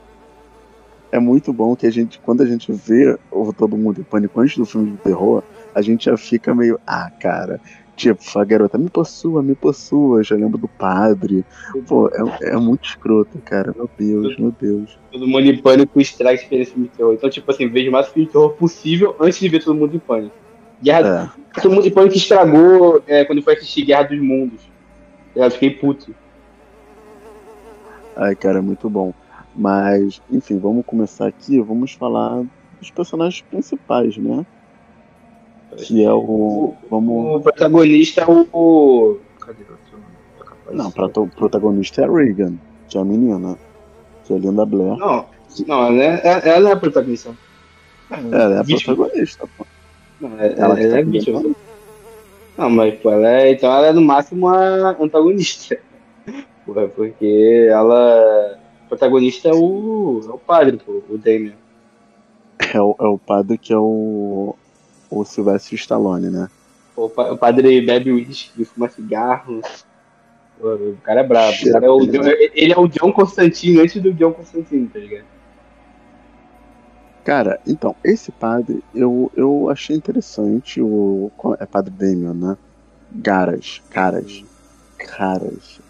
É 1.12 1.20
muito 1.20 1.54
bom 1.54 1.76
que 1.76 1.88
a 1.88 1.92
gente, 1.92 2.20
quando 2.20 2.42
a 2.42 2.46
gente 2.46 2.72
vê 2.72 3.18
o 3.32 3.54
Todo 3.54 3.78
Mundo 3.78 4.02
em 4.02 4.04
Pânico 4.04 4.40
antes 4.40 4.58
do 4.58 4.66
filme 4.66 4.92
de 4.92 4.98
terror, 4.98 5.44
a 5.74 5.82
gente 5.82 6.06
já 6.06 6.18
fica 6.18 6.54
meio, 6.54 6.80
ah, 6.86 7.10
cara, 7.20 7.60
tipo, 7.96 8.22
a 8.38 8.44
garota 8.44 8.78
me 8.78 8.90
possua, 8.90 9.42
me 9.42 9.56
possua, 9.56 10.24
já 10.24 10.36
lembro 10.36 10.58
do 10.58 10.68
padre. 10.68 11.46
Pô, 11.88 12.10
é, 12.10 12.52
é 12.52 12.58
muito 12.58 12.86
escroto, 12.86 13.38
cara, 13.40 13.74
meu 13.76 13.90
Deus, 13.98 14.38
meu 14.38 14.52
Deus. 14.52 15.00
Todo 15.12 15.28
mundo 15.28 15.46
em 15.46 15.58
pânico 15.58 16.00
estraga 16.00 16.32
a 16.32 16.34
experiência 16.34 16.76
de 16.76 16.88
terror. 16.90 17.14
Então, 17.14 17.30
tipo 17.30 17.50
assim, 17.50 17.68
vejo 17.68 17.92
mais 17.92 18.08
filme 18.08 18.26
de 18.26 18.32
terror 18.32 18.50
possível 18.54 19.16
antes 19.20 19.40
de 19.40 19.50
ver 19.50 19.64
todo 19.64 19.76
mundo 19.76 19.96
em 19.96 20.00
pânico. 20.00 20.36
Guerra, 20.82 21.34
é. 21.56 21.62
Todo 21.62 21.74
mundo 21.74 21.88
em 21.88 21.92
pânico 21.92 22.16
estragou 22.16 23.02
é, 23.08 23.24
quando 23.24 23.42
foi 23.42 23.54
assistir 23.54 23.86
Guerra 23.86 24.04
dos 24.04 24.20
Mundos. 24.20 24.62
Eu 25.36 25.50
fiquei 25.52 25.72
puto. 25.72 26.14
Ai, 28.16 28.36
cara, 28.36 28.62
muito 28.62 28.90
bom. 28.90 29.14
Mas, 29.56 30.22
enfim, 30.30 30.60
vamos 30.60 30.86
começar 30.86 31.28
aqui. 31.28 31.60
Vamos 31.60 31.94
falar 31.94 32.44
dos 32.80 32.92
personagens 32.92 33.42
principais, 33.42 34.18
né? 34.18 34.46
Que 35.78 36.04
é 36.04 36.12
o. 36.12 36.74
Vamos... 36.90 37.36
O 37.36 37.40
protagonista 37.42 38.22
é 38.22 38.26
o. 38.28 39.18
Cadê 39.40 39.64
o 39.64 40.74
Não, 40.74 40.88
o 40.88 41.28
protagonista 41.28 42.02
é 42.02 42.06
a 42.06 42.12
Regan, 42.12 42.56
que 42.88 42.98
é 42.98 43.02
a 43.02 43.06
menina. 43.06 43.58
Que 44.24 44.34
é 44.34 44.36
a 44.36 44.40
Linda 44.40 44.66
Blair. 44.66 44.98
Não, 44.98 45.26
não 45.68 45.84
ela, 45.88 46.04
é, 46.04 46.42
ela 46.50 46.70
é 46.70 46.74
a 46.74 46.78
protagonista. 46.78 47.36
Ela 48.10 48.56
é 48.56 48.60
a 48.60 48.64
protagonista, 48.64 49.48
pô. 49.58 49.66
Não, 50.20 50.40
ela, 50.40 50.46
ela, 50.46 50.82
ela 50.82 51.00
é 51.00 51.04
vítima. 51.04 51.44
Não, 52.58 52.70
mas 52.70 52.98
pô, 53.00 53.12
ela 53.12 53.30
é, 53.30 53.52
então 53.52 53.72
ela 53.72 53.88
é 53.88 53.94
no 53.94 54.02
máximo 54.02 54.48
a 54.48 54.92
antagonista. 55.00 55.78
Porra, 56.66 56.88
porque 56.88 57.68
ela. 57.70 58.58
O 58.86 58.88
protagonista 58.88 59.50
é 59.50 59.54
o. 59.54 60.22
é 60.24 60.30
o 60.30 60.38
padre, 60.38 60.78
pô, 60.78 61.04
o 61.10 61.18
Damien. 61.18 61.56
É 62.74 62.82
o, 62.82 62.96
é 63.00 63.08
o 63.08 63.18
padre 63.18 63.58
que 63.58 63.74
é 63.74 63.78
o. 63.78 64.56
o 65.10 65.24
Sylvester 65.24 65.78
Stallone, 65.78 66.30
né? 66.30 66.50
O, 66.96 67.06
o 67.06 67.38
padre 67.38 67.82
bebe 67.82 68.12
uísque, 68.12 68.66
fuma 68.66 68.90
cigarro. 68.90 69.62
O 70.60 70.96
cara 71.04 71.22
é 71.22 71.24
brabo. 71.24 71.58
O 71.58 71.72
cara 71.72 71.86
é 71.86 71.90
o, 71.90 72.02
ele 72.54 72.74
é 72.74 72.78
o 72.78 72.88
John 72.88 73.12
Constantino 73.12 73.82
antes 73.82 74.02
do 74.02 74.14
John 74.14 74.32
Constantino, 74.32 74.88
tá 74.88 75.00
ligado? 75.00 75.26
Cara, 77.26 77.60
então, 77.66 77.96
esse 78.04 78.32
padre 78.32 78.84
eu, 78.94 79.32
eu 79.36 79.70
achei 79.70 79.96
interessante. 79.96 80.80
O, 80.80 81.32
é 81.60 81.66
padre 81.66 81.92
Damien, 81.92 82.34
né? 82.34 82.58
Garas, 83.12 83.82
caras, 83.90 84.44
caras. 84.98 85.82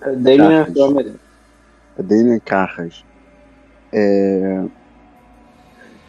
É 0.00 0.14
Damian 0.14 0.72
Cameron. 0.72 1.14
É 1.98 2.40
Carras. 2.40 3.04
É... 3.92 4.64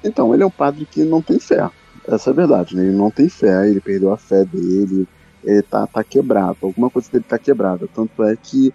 Então, 0.04 0.34
ele 0.34 0.44
é 0.44 0.46
um 0.46 0.52
padre 0.52 0.86
que 0.86 1.04
não 1.04 1.22
tem 1.22 1.40
fé. 1.40 1.70
Essa 2.08 2.30
é 2.30 2.32
a 2.32 2.36
verdade, 2.36 2.76
né? 2.76 2.84
Ele 2.84 2.96
não 2.96 3.12
tem 3.12 3.30
fé, 3.30 3.70
ele 3.70 3.80
perdeu 3.80 4.12
a 4.12 4.18
fé 4.18 4.44
dele, 4.44 5.08
ele 5.44 5.62
tá, 5.62 5.86
tá 5.88 6.04
quebrado, 6.04 6.58
alguma 6.62 6.90
coisa 6.90 7.12
dele 7.12 7.26
tá 7.28 7.38
quebrada. 7.38 7.88
Tanto 7.94 8.24
é 8.24 8.36
que 8.36 8.74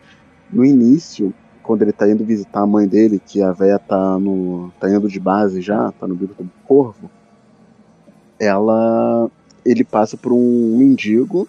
no 0.51 0.65
início, 0.65 1.35
quando 1.63 1.83
ele 1.83 1.93
tá 1.93 2.09
indo 2.09 2.25
visitar 2.25 2.61
a 2.61 2.67
mãe 2.67 2.87
dele, 2.87 3.21
que 3.25 3.43
a 3.43 3.53
véia 3.53 3.79
tá, 3.79 4.19
no, 4.19 4.73
tá 4.81 4.89
indo 4.89 5.09
de 5.09 5.19
base 5.19 5.61
já, 5.61 5.93
tá 5.93 6.07
no 6.07 6.15
bico 6.15 6.43
do 6.43 6.51
corvo, 6.67 7.11
ela. 8.39 9.31
ele 9.65 9.85
passa 9.85 10.17
por 10.17 10.33
um 10.33 10.77
mendigo 10.79 11.49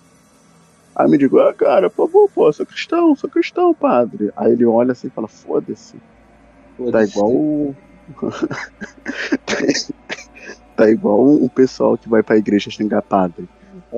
Aí 0.97 1.07
me 1.07 1.15
digo, 1.15 1.39
ah, 1.39 1.53
cara, 1.53 1.91
por 1.91 2.07
favor, 2.07 2.27
pô, 2.33 2.51
sou 2.51 2.65
cristão, 2.65 3.15
sou 3.15 3.29
cristão, 3.29 3.71
padre. 3.71 4.31
Aí 4.35 4.53
ele 4.53 4.65
olha 4.65 4.93
assim 4.93 5.05
e 5.05 5.11
fala, 5.11 5.27
foda-se. 5.27 5.95
Foda 6.75 6.91
tá 6.91 7.03
igual 7.03 7.31
o. 7.31 7.75
tá 10.77 10.89
igual 10.89 11.19
o 11.19 11.49
pessoal 11.49 11.97
que 11.97 12.07
vai 12.07 12.21
pra 12.21 12.37
igreja 12.37 12.69
xingar 12.69 13.01
padre. 13.01 13.49
É, 13.91 13.97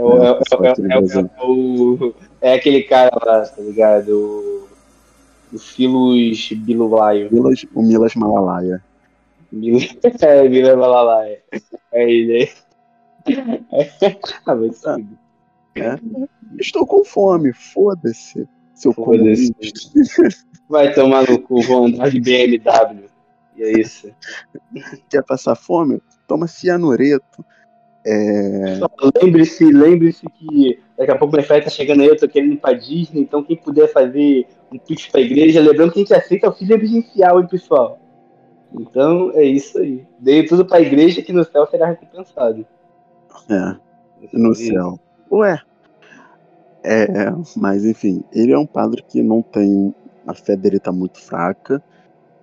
o, 1.43 2.13
é, 2.41 2.53
aquele 2.53 2.83
cara 2.83 3.11
lá, 3.25 3.41
tá 3.41 3.61
ligado? 3.61 4.67
O 5.51 5.59
Filos 5.59 6.51
Bilulaio. 6.53 7.27
Milas, 7.31 7.65
o 7.73 7.81
Milas 7.81 8.15
Malalaia. 8.15 8.81
é, 9.51 10.47
Milas 10.47 10.77
Malalaia. 10.77 11.41
É 11.91 12.09
ele 12.09 12.35
aí. 12.35 12.49
ah, 14.45 14.55
mas 14.55 14.85
ah. 14.85 14.97
É. 15.75 15.97
Estou 16.59 16.85
com 16.85 17.03
fome, 17.03 17.53
foda-se, 17.53 18.47
seu 18.73 18.93
foda 18.93 19.17
comunista. 19.17 19.55
Vai 20.69 20.93
tomar 20.93 21.29
no 21.29 21.39
cu, 21.39 21.61
vou 21.61 21.85
andar 21.85 22.09
de 22.09 22.19
BMW. 22.19 23.09
E 23.59 23.63
é 23.63 23.79
isso. 23.79 24.09
Quer 25.09 25.23
passar 25.23 25.55
fome? 25.55 26.01
Toma 26.25 26.47
cianureto. 26.47 27.45
É... 28.05 28.79
Lembre-se, 29.21 29.65
lembre-se 29.65 30.25
que 30.25 30.79
daqui 30.97 31.11
a 31.11 31.17
pouco 31.17 31.37
o 31.37 31.43
Fé 31.43 31.59
tá 31.59 31.69
chegando 31.69 32.01
aí, 32.01 32.07
eu 32.07 32.17
tô 32.17 32.29
querendo 32.29 32.53
ir 32.53 32.57
pra 32.57 32.71
Disney, 32.71 33.21
então 33.21 33.43
quem 33.43 33.57
puder 33.57 33.91
fazer 33.91 34.47
um 34.71 34.79
pix 34.79 35.07
pra 35.07 35.19
igreja, 35.19 35.59
lembrando 35.59 35.91
que 35.91 35.99
a 35.99 36.01
gente 36.03 36.13
aceita 36.13 36.47
auxílio 36.47 36.75
emergencial, 36.75 37.41
hein, 37.41 37.47
pessoal. 37.47 37.99
Então 38.73 39.31
é 39.33 39.43
isso 39.43 39.77
aí. 39.79 40.07
Dei 40.17 40.45
tudo 40.45 40.65
pra 40.65 40.79
igreja 40.79 41.21
que 41.21 41.33
no 41.33 41.43
céu 41.43 41.67
será 41.67 41.87
recompensado. 41.87 42.65
É, 43.49 43.75
no 44.31 44.55
céu. 44.55 44.97
Ué, 45.31 45.59
é, 46.83 47.07
mas 47.57 47.83
enfim, 47.83 48.23
ele 48.31 48.53
é 48.53 48.57
um 48.57 48.65
padre 48.65 49.03
que 49.07 49.21
não 49.21 49.41
tem. 49.41 49.93
A 50.25 50.33
fé 50.33 50.55
dele 50.55 50.79
tá 50.79 50.91
muito 50.91 51.19
fraca. 51.19 51.83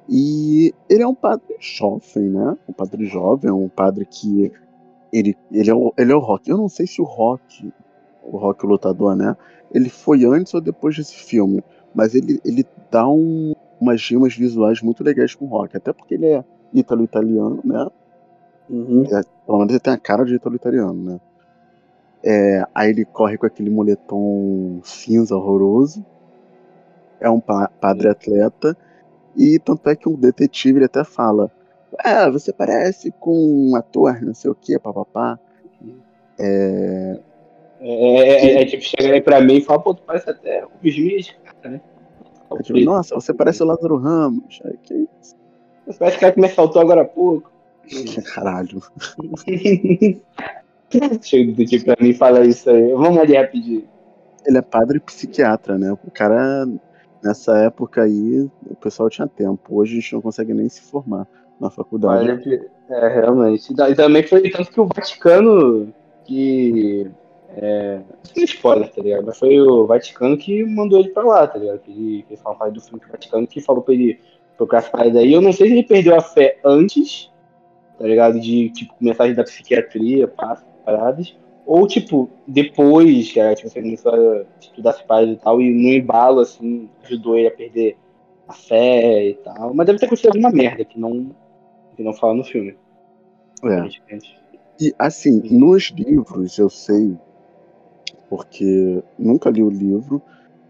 E 0.09 0.73
ele 0.89 1.03
é 1.03 1.07
um 1.07 1.15
padre 1.15 1.57
jovem, 1.59 2.25
né? 2.25 2.57
Um 2.69 2.73
padre 2.73 3.07
jovem, 3.07 3.51
um 3.51 3.69
padre 3.69 4.07
que. 4.07 4.53
Ele, 5.13 5.37
ele, 5.51 5.71
é 5.71 5.75
o, 5.75 5.93
ele 5.97 6.13
é 6.13 6.15
o 6.15 6.21
rock. 6.21 6.51
Eu 6.51 6.59
não 6.59 6.69
sei 6.69 6.87
se 6.87 7.01
o 7.01 7.05
rock, 7.05 7.73
o 8.23 8.37
rock 8.37 8.67
lutador, 8.67 9.17
né? 9.17 9.37
Ele 9.73 9.89
foi 9.89 10.25
antes 10.25 10.53
ou 10.55 10.61
depois 10.61 10.97
desse 10.97 11.15
filme. 11.15 11.63
Mas 11.95 12.15
ele, 12.15 12.41
ele 12.45 12.65
dá 12.91 13.09
um, 13.09 13.55
umas 13.81 14.03
rimas 14.09 14.37
visuais 14.37 14.83
muito 14.83 15.03
legais 15.03 15.35
com 15.35 15.47
o 15.47 15.49
rock. 15.49 15.77
Até 15.77 15.93
porque 15.93 16.15
ele 16.15 16.27
é 16.27 16.45
ítalo-italiano, 16.73 17.61
né? 17.65 17.89
Uhum. 18.69 19.05
É, 19.05 19.23
pelo 19.47 19.59
menos 19.59 19.73
ele 19.73 19.81
tem 19.81 19.93
a 19.93 19.99
cara 19.99 20.25
de 20.25 20.35
ítalo-italiano, 20.35 21.13
né? 21.13 21.21
É, 22.23 22.67
aí 22.75 22.91
ele 22.91 23.05
corre 23.05 23.39
com 23.39 23.47
aquele 23.47 23.71
moletom 23.71 24.81
cinza 24.83 25.37
horroroso. 25.37 26.05
É 27.21 27.31
um 27.31 27.41
pa 27.41 27.71
padre 27.81 28.09
atleta. 28.09 28.77
E 29.37 29.59
tanto 29.59 29.89
é 29.89 29.97
que 29.97 30.09
um 30.09 30.15
detetive 30.15 30.79
ele 30.79 30.87
até 30.87 31.05
fala: 31.05 31.51
Ah, 31.99 32.31
você 32.31 32.53
parece 32.53 33.13
com 33.21 33.71
um 33.71 33.77
ator, 33.77 34.23
não 34.23 34.35
sei 34.35 34.51
o 34.51 34.55
que, 34.55 34.79
papapá. 34.79 35.39
É... 36.39 37.19
É, 37.79 37.91
é, 37.91 38.47
é, 38.47 38.63
é, 38.63 38.65
tipo, 38.65 38.83
chega 38.83 39.13
aí 39.13 39.21
pra 39.21 39.41
mim 39.41 39.57
e 39.57 39.61
fala, 39.61 39.81
pô, 39.81 39.95
tu 39.95 40.03
parece 40.03 40.31
até 40.31 40.65
o 40.65 40.71
Smith, 40.83 41.35
cara, 41.45 41.75
né? 41.75 41.81
É, 42.53 42.63
tipo, 42.63 42.81
Nossa, 42.81 43.15
você 43.15 43.35
parece 43.35 43.63
o 43.63 43.67
Lázaro 43.67 43.97
Ramos. 43.99 44.61
Que 44.83 44.95
isso? 44.95 45.37
Você 45.87 45.99
parece 45.99 46.17
o 46.17 46.21
cara 46.21 46.33
que 46.33 46.41
me 46.41 46.47
assaltou 46.47 46.81
agora 46.81 47.03
há 47.03 47.05
pouco. 47.05 47.51
Caralho. 48.35 48.83
Chega 51.21 51.53
do 51.53 51.65
tipo 51.65 51.85
pra 51.85 51.97
mim 52.01 52.15
falar 52.15 52.47
isso 52.47 52.71
aí. 52.71 52.93
Vamos 52.93 53.19
ali 53.19 53.37
rapidinho. 53.37 53.85
Ele 54.47 54.59
é 54.59 54.63
padre 54.63 55.01
psiquiatra, 55.01 55.77
né? 55.77 55.93
O 55.93 56.11
cara, 56.13 56.67
nessa 57.23 57.57
época 57.59 58.03
aí, 58.03 58.49
o 58.71 58.77
pessoal 58.77 59.11
tinha 59.11 59.27
tempo. 59.27 59.77
Hoje 59.77 59.93
a 59.93 60.01
gente 60.01 60.15
não 60.15 60.21
consegue 60.21 60.55
nem 60.55 60.69
se 60.69 60.83
formar 60.83 61.27
na 61.61 61.71
faculdade. 61.71 62.29
É, 62.89 63.09
realmente. 63.09 63.73
E 63.73 63.95
também 63.95 64.23
foi 64.23 64.49
tanto 64.51 64.71
que 64.71 64.81
o 64.81 64.87
Vaticano 64.87 65.93
que. 66.25 67.11
É, 67.59 68.01
não 68.37 68.45
spoiler, 68.45 68.93
tá 68.93 69.03
ligado? 69.03 69.25
Mas 69.25 69.39
foi 69.39 69.61
o 69.61 69.87
Vaticano 69.87 70.37
que 70.37 70.65
mandou 70.65 70.99
ele 70.99 71.11
pra 71.11 71.23
lá, 71.23 71.47
tá 71.47 71.59
ligado? 71.59 71.79
Que 71.79 71.91
ele 71.91 72.25
fez 72.29 72.41
uma 72.43 72.55
parte 72.55 72.75
do 72.75 72.81
filme 72.81 73.01
do 73.01 73.11
Vaticano 73.11 73.47
que 73.47 73.61
falou 73.61 73.83
pra 73.83 73.95
ele 73.95 74.21
procurar 74.57 74.81
essa 74.81 74.91
parada 74.91 75.21
aí. 75.21 75.33
Eu 75.33 75.41
não 75.41 75.53
sei 75.53 75.69
se 75.69 75.73
ele 75.73 75.83
perdeu 75.83 76.17
a 76.17 76.21
fé 76.21 76.59
antes, 76.65 77.33
tá 77.99 78.07
ligado? 78.07 78.39
De, 78.39 78.71
tipo, 78.71 78.95
começar 78.95 79.25
a 79.25 79.27
estudar 79.29 79.45
psiquiatria, 79.45 80.29
paradas. 80.85 81.37
Ou, 81.67 81.85
tipo, 81.89 82.31
depois, 82.47 83.33
que 83.33 83.55
tipo, 83.57 83.69
você 83.69 83.83
começou 83.83 84.13
a 84.15 84.45
estudar 84.61 84.91
as 84.91 85.03
paradas 85.03 85.35
e 85.35 85.39
tal, 85.39 85.61
e 85.61 85.75
no 85.75 85.89
embalo, 85.89 86.39
assim, 86.39 86.89
ajudou 87.03 87.37
ele 87.37 87.49
a 87.49 87.51
perder 87.51 87.97
a 88.47 88.53
fé 88.53 89.31
e 89.31 89.35
tal. 89.35 89.75
Mas 89.75 89.87
deve 89.87 89.99
ter 89.99 90.07
acontecido 90.07 90.29
alguma 90.29 90.51
merda 90.51 90.85
que 90.85 90.99
não, 90.99 91.35
que 91.97 92.05
não 92.05 92.13
fala 92.13 92.35
no 92.35 92.45
filme. 92.45 92.77
É. 93.65 93.89
E, 94.81 94.95
assim, 94.97 95.41
nos 95.51 95.91
livros, 95.91 96.57
eu 96.57 96.71
sei, 96.71 97.17
porque 98.31 99.03
nunca 99.19 99.51
li 99.51 99.63
o 99.63 99.71
livro, 99.71 100.23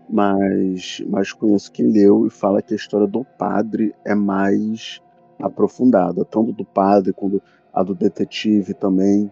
mas, 0.09 1.05
mas 1.09 1.31
conheço 1.31 1.73
quem 1.73 1.91
leu 1.91 2.27
e 2.27 2.31
fala 2.31 2.63
que 2.63 2.73
a 2.73 2.77
história 2.77 3.07
do 3.07 3.23
padre 3.23 3.95
é 4.03 4.15
mais 4.15 5.03
aprofundada, 5.39 6.25
tanto 6.25 6.53
do 6.53 6.65
padre 6.65 7.13
quanto 7.13 7.43
a 7.71 7.83
do 7.83 7.95
detetive 7.95 8.73
também, 8.73 9.31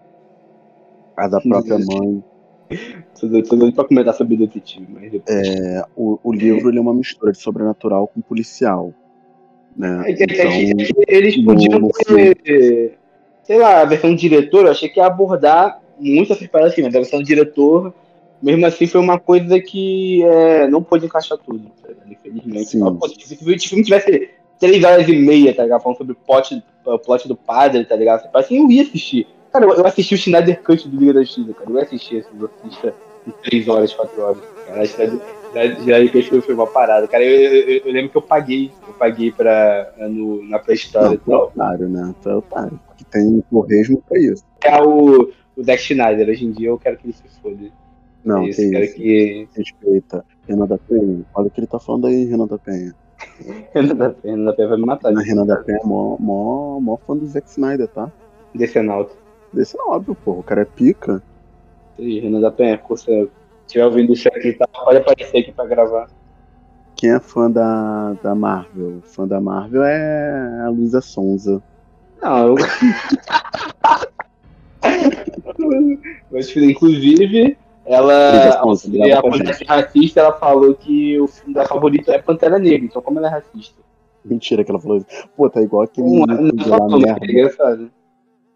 a 1.16 1.28
da 1.28 1.40
própria 1.40 1.78
mãe. 1.78 2.22
Tudo, 3.20 3.42
tudo 3.42 3.72
pra 3.72 3.84
comentar 3.84 4.14
sobre 4.14 4.36
detetive, 4.36 4.86
mas 4.90 5.12
depois... 5.12 5.48
é, 5.48 5.84
o, 5.94 6.18
o 6.24 6.32
livro 6.32 6.70
ele 6.70 6.78
é 6.78 6.80
uma 6.80 6.94
mistura 6.94 7.30
de 7.30 7.38
sobrenatural 7.38 8.08
com 8.08 8.20
policial. 8.22 8.92
Né? 9.76 10.02
É, 10.06 10.10
então, 10.12 10.50
eles 11.06 11.36
podiam 11.44 11.88
ter, 11.88 12.98
sei 13.44 13.58
lá, 13.58 13.82
a 13.82 13.84
versão 13.84 14.10
do 14.10 14.16
diretor, 14.16 14.64
eu 14.64 14.72
achei 14.72 14.88
que 14.88 14.98
ia 14.98 15.06
abordar 15.06 15.80
muito 16.00 16.32
essas 16.32 16.48
paradas 16.48 16.72
assim, 16.72 16.82
mas 16.82 16.94
a 16.94 16.98
versão 16.98 17.20
do 17.20 17.24
diretor 17.24 17.94
mesmo 18.44 18.66
assim 18.66 18.86
foi 18.86 19.00
uma 19.00 19.18
coisa 19.18 19.58
que 19.58 20.22
é, 20.22 20.68
não 20.68 20.82
pôde 20.82 21.06
encaixar 21.06 21.38
tudo, 21.38 21.70
tá 21.82 21.88
infelizmente. 22.06 22.70
Sim. 22.70 22.80
Pô, 22.80 23.08
se 23.08 23.34
o 23.34 23.38
filme 23.38 23.84
tivesse 23.84 24.30
três 24.58 24.84
horas 24.84 25.08
e 25.08 25.16
meia, 25.16 25.54
tá 25.54 25.62
ligado? 25.62 25.82
Falando 25.82 25.96
sobre 25.96 26.12
o 26.12 26.16
plot, 26.16 26.62
o 26.84 26.98
plot 26.98 27.26
do 27.26 27.34
padre, 27.34 27.86
tá 27.86 27.96
ligado? 27.96 28.28
Assim, 28.34 28.58
eu 28.58 28.70
ia 28.70 28.82
assistir. 28.82 29.26
Cara, 29.54 29.66
eu 29.66 29.86
assisti 29.86 30.16
o 30.16 30.18
Schneider 30.18 30.60
Cut 30.64 30.88
do 30.88 30.98
Liga 30.98 31.14
da 31.14 31.22
Justiça, 31.22 31.54
cara. 31.54 31.70
Eu 31.70 31.76
ia 31.76 31.82
assistir 31.82 32.16
esse 32.16 32.28
Exorcista 32.34 32.92
em 33.24 33.30
três 33.44 33.68
horas, 33.68 33.94
quatro 33.94 34.20
horas. 34.20 34.42
Cara, 34.66 34.84
já 34.84 36.08
que 36.08 36.40
foi 36.40 36.54
uma 36.54 36.66
parada. 36.66 37.06
Cara, 37.06 37.22
eu, 37.22 37.40
eu, 37.40 37.82
eu, 37.86 37.92
lembro 37.92 38.10
que 38.10 38.16
eu 38.16 38.22
paguei, 38.22 38.72
eu 38.84 38.94
paguei 38.94 39.30
pra, 39.30 39.92
no, 40.10 40.42
na 40.48 40.58
pré-história 40.58 41.14
e 41.14 41.18
tal. 41.18 41.44
otário, 41.44 41.88
né? 41.88 42.12
Tu 42.20 42.30
é 42.30 42.34
otário. 42.34 42.80
Que 42.96 43.04
tem 43.04 43.44
torresmo 43.48 44.02
pra 44.08 44.18
isso. 44.18 44.44
É 44.64 44.82
o, 44.82 45.30
o 45.56 45.62
Deck 45.62 45.80
Schneider, 45.80 46.28
hoje 46.28 46.46
em 46.46 46.50
dia 46.50 46.70
eu 46.70 46.78
quero 46.78 46.96
que 46.96 47.06
ele 47.06 47.12
se 47.12 47.22
foda. 47.40 47.56
Não, 48.24 48.42
é 48.42 48.48
isso, 48.48 48.60
que 48.60 48.76
isso. 48.76 48.94
Que... 48.96 49.48
Respeita. 49.56 50.24
Renan 50.48 50.66
da 50.66 50.78
Penha. 50.78 51.24
Olha 51.32 51.46
o 51.46 51.50
que 51.50 51.60
ele 51.60 51.68
tá 51.68 51.78
falando 51.78 52.08
aí, 52.08 52.24
Renan 52.24 52.48
da 52.48 52.58
Penha. 52.58 52.92
Renan 53.72 53.94
da 53.94 54.10
Penha, 54.10 54.34
Renan 54.34 54.44
da 54.46 54.52
Penha 54.52 54.68
vai 54.68 54.78
me 54.78 54.84
matar. 54.84 55.14
Renan 55.14 55.46
da 55.46 55.58
Penha 55.58 55.78
é 55.80 55.86
mó, 55.86 56.16
mó, 56.18 56.80
mó 56.80 56.96
fã 56.96 57.16
do 57.16 57.24
Zack 57.24 57.48
Snyder, 57.48 57.86
tá? 57.86 58.10
Desse 58.52 58.80
Analto. 58.80 59.23
Desse 59.54 59.78
é 59.78 59.82
óbvio, 59.82 60.14
pô. 60.14 60.32
O 60.32 60.42
cara 60.42 60.62
é 60.62 60.64
pica. 60.64 61.22
E 61.98 62.20
Renan 62.20 62.40
da 62.40 62.50
Penha, 62.50 62.80
se 62.96 63.28
estiver 63.66 63.84
ouvindo 63.84 64.12
isso 64.12 64.28
aqui, 64.28 64.52
tá, 64.52 64.66
pode 64.66 64.98
aparecer 64.98 65.38
aqui 65.38 65.52
pra 65.52 65.64
gravar. 65.64 66.08
Quem 66.96 67.10
é 67.10 67.20
fã 67.20 67.50
da, 67.50 68.14
da 68.22 68.34
Marvel? 68.34 69.00
Fã 69.02 69.26
da 69.26 69.40
Marvel 69.40 69.82
é 69.84 70.62
a 70.64 70.68
Luísa 70.70 71.00
Sonza. 71.00 71.62
Não, 72.20 72.48
eu... 72.48 72.56
Mas, 76.30 76.56
inclusive, 76.56 77.56
ela, 77.84 78.62
e 78.92 79.12
a 79.12 79.20
polícia 79.20 79.66
racista, 79.66 80.20
ela 80.20 80.32
falou 80.32 80.74
que 80.74 81.18
o 81.20 81.26
filme 81.26 81.54
da 81.54 81.66
favorita 81.66 82.12
é 82.12 82.18
Pantera 82.18 82.58
Negra, 82.58 82.86
então 82.86 83.02
como 83.02 83.18
ela 83.18 83.28
é 83.28 83.30
racista? 83.30 83.82
Mentira 84.24 84.64
que 84.64 84.70
ela 84.70 84.80
falou 84.80 84.98
isso. 84.98 85.06
Pô, 85.36 85.50
tá 85.50 85.60
igual 85.60 85.82
aquele 85.82 86.06
um, 86.06 86.20
youtuber 86.20 86.68
lá, 86.68 86.78
falou, 86.78 87.00
merda. 87.00 87.26
É 87.26 87.30
engraçado. 87.30 87.90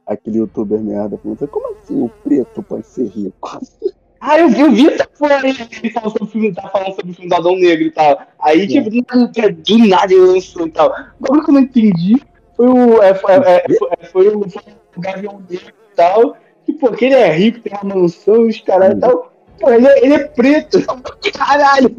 Aquele 0.09 0.39
youtuber 0.39 0.81
merda 0.81 1.19
perguntou, 1.19 1.47
como 1.49 1.77
assim 1.77 2.03
o 2.03 2.09
preto 2.09 2.63
pode 2.63 2.87
ser 2.87 3.07
rico? 3.07 3.61
Ah, 4.21 4.37
eu 4.37 4.49
vi, 4.49 4.61
eu 4.63 4.73
vi 4.73 4.89
essa 4.89 5.07
porra 5.07 5.37
aí, 5.37 5.55
ele 5.81 5.93
falou 5.93 6.11
sobre 6.11 6.25
o 6.25 6.27
filme, 6.27 6.53
tá 6.53 6.69
falando 6.71 6.93
sobre 6.97 7.13
o 7.13 7.15
filme 7.15 7.31
do 7.31 7.37
Adão 7.37 7.55
Negro 7.55 7.87
e 7.87 7.91
tal. 7.93 8.21
Aí, 8.41 8.63
é. 8.63 8.67
tipo, 8.67 8.91
do 8.91 9.87
nada 9.87 10.13
ele 10.13 10.27
lançou 10.33 10.67
e 10.67 10.71
tal. 10.73 10.93
O 11.21 11.41
que 11.41 11.51
eu 11.51 11.55
não 11.55 11.61
entendi 11.61 12.21
foi 12.57 12.67
o. 12.67 13.01
É, 13.01 13.15
foi, 13.15 13.33
é, 13.35 13.65
foi, 13.79 13.89
foi, 14.11 14.29
o, 14.35 14.51
foi 14.51 14.63
o 14.97 15.01
Gavião 15.01 15.41
Negro 15.49 15.69
e 15.69 15.95
tal 15.95 16.37
que, 16.69 16.73
pô, 16.75 16.93
que 16.93 17.07
ele 17.07 17.15
é 17.15 17.33
rico, 17.33 17.61
tem 17.61 17.73
uma 17.83 17.95
mansão, 17.95 18.47
os 18.47 18.61
caras 18.61 18.93
e 18.95 19.01
tal. 19.01 19.33
Pô, 19.59 19.71
ele 19.71 19.87
é, 19.87 20.05
ele 20.05 20.15
é 20.15 20.25
preto. 20.29 20.79
Caralho. 21.33 21.97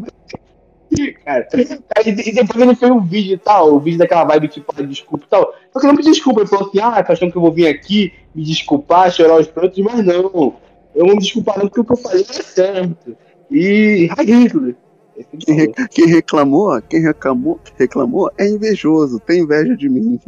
Cara, 1.25 1.47
e 2.05 2.33
depois 2.33 2.61
ele 2.61 2.75
fez 2.75 2.91
um 2.91 2.99
vídeo 2.99 3.35
e 3.35 3.37
tal, 3.37 3.73
o 3.73 3.79
vídeo 3.79 3.99
daquela 3.99 4.25
vibe 4.25 4.47
tipo, 4.47 4.73
ah, 4.75 4.81
desculpa 4.81 5.25
e 5.25 5.29
tal. 5.29 5.53
Só 5.71 5.79
que 5.79 5.87
não 5.87 5.95
pediu 5.95 6.11
desculpa, 6.11 6.41
ele 6.41 6.49
falou 6.49 6.67
assim, 6.67 6.79
ah, 6.79 7.03
tá 7.03 7.13
achando 7.13 7.31
que 7.31 7.37
eu 7.37 7.41
vou 7.41 7.51
vir 7.51 7.67
aqui 7.67 8.13
me 8.33 8.43
desculpar, 8.43 9.11
chorar 9.11 9.39
os 9.39 9.47
prantos, 9.47 9.77
mas 9.79 10.05
não. 10.05 10.55
Eu 10.95 11.05
não 11.05 11.15
me 11.15 11.19
desculpar 11.19 11.57
não, 11.57 11.67
porque 11.67 11.81
o 11.81 11.85
que 11.85 11.93
eu 11.93 11.97
falei 11.97 12.21
é 12.21 12.41
certo. 12.41 13.15
E 13.51 14.09
é 14.17 14.21
ridículo. 14.21 14.75
Quem, 15.39 15.71
quem, 15.91 16.07
reclamou, 16.07 16.81
quem 16.81 17.01
reclamou, 17.01 17.59
reclamou 17.77 18.31
é 18.37 18.47
invejoso, 18.47 19.19
tem 19.19 19.41
inveja 19.41 19.75
de 19.75 19.89
mim. 19.89 20.17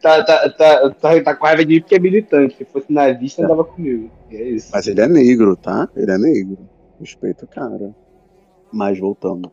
tá, 0.00 0.22
tá, 0.22 0.48
tá, 0.50 0.90
tá, 0.90 1.20
tá 1.22 1.34
com 1.34 1.44
raiva 1.44 1.64
de 1.64 1.74
mim 1.74 1.80
porque 1.80 1.96
é 1.96 1.98
militante. 1.98 2.56
Se 2.56 2.64
fosse 2.64 2.92
nazista, 2.92 3.44
andava 3.44 3.64
comigo. 3.64 4.08
é 4.30 4.44
isso. 4.44 4.70
Mas 4.72 4.86
ele 4.86 5.00
é 5.00 5.08
negro, 5.08 5.56
tá? 5.56 5.88
Ele 5.96 6.10
é 6.10 6.18
negro. 6.18 6.69
Respeito 7.00 7.46
cara. 7.46 7.94
Mas 8.72 8.98
voltando. 8.98 9.50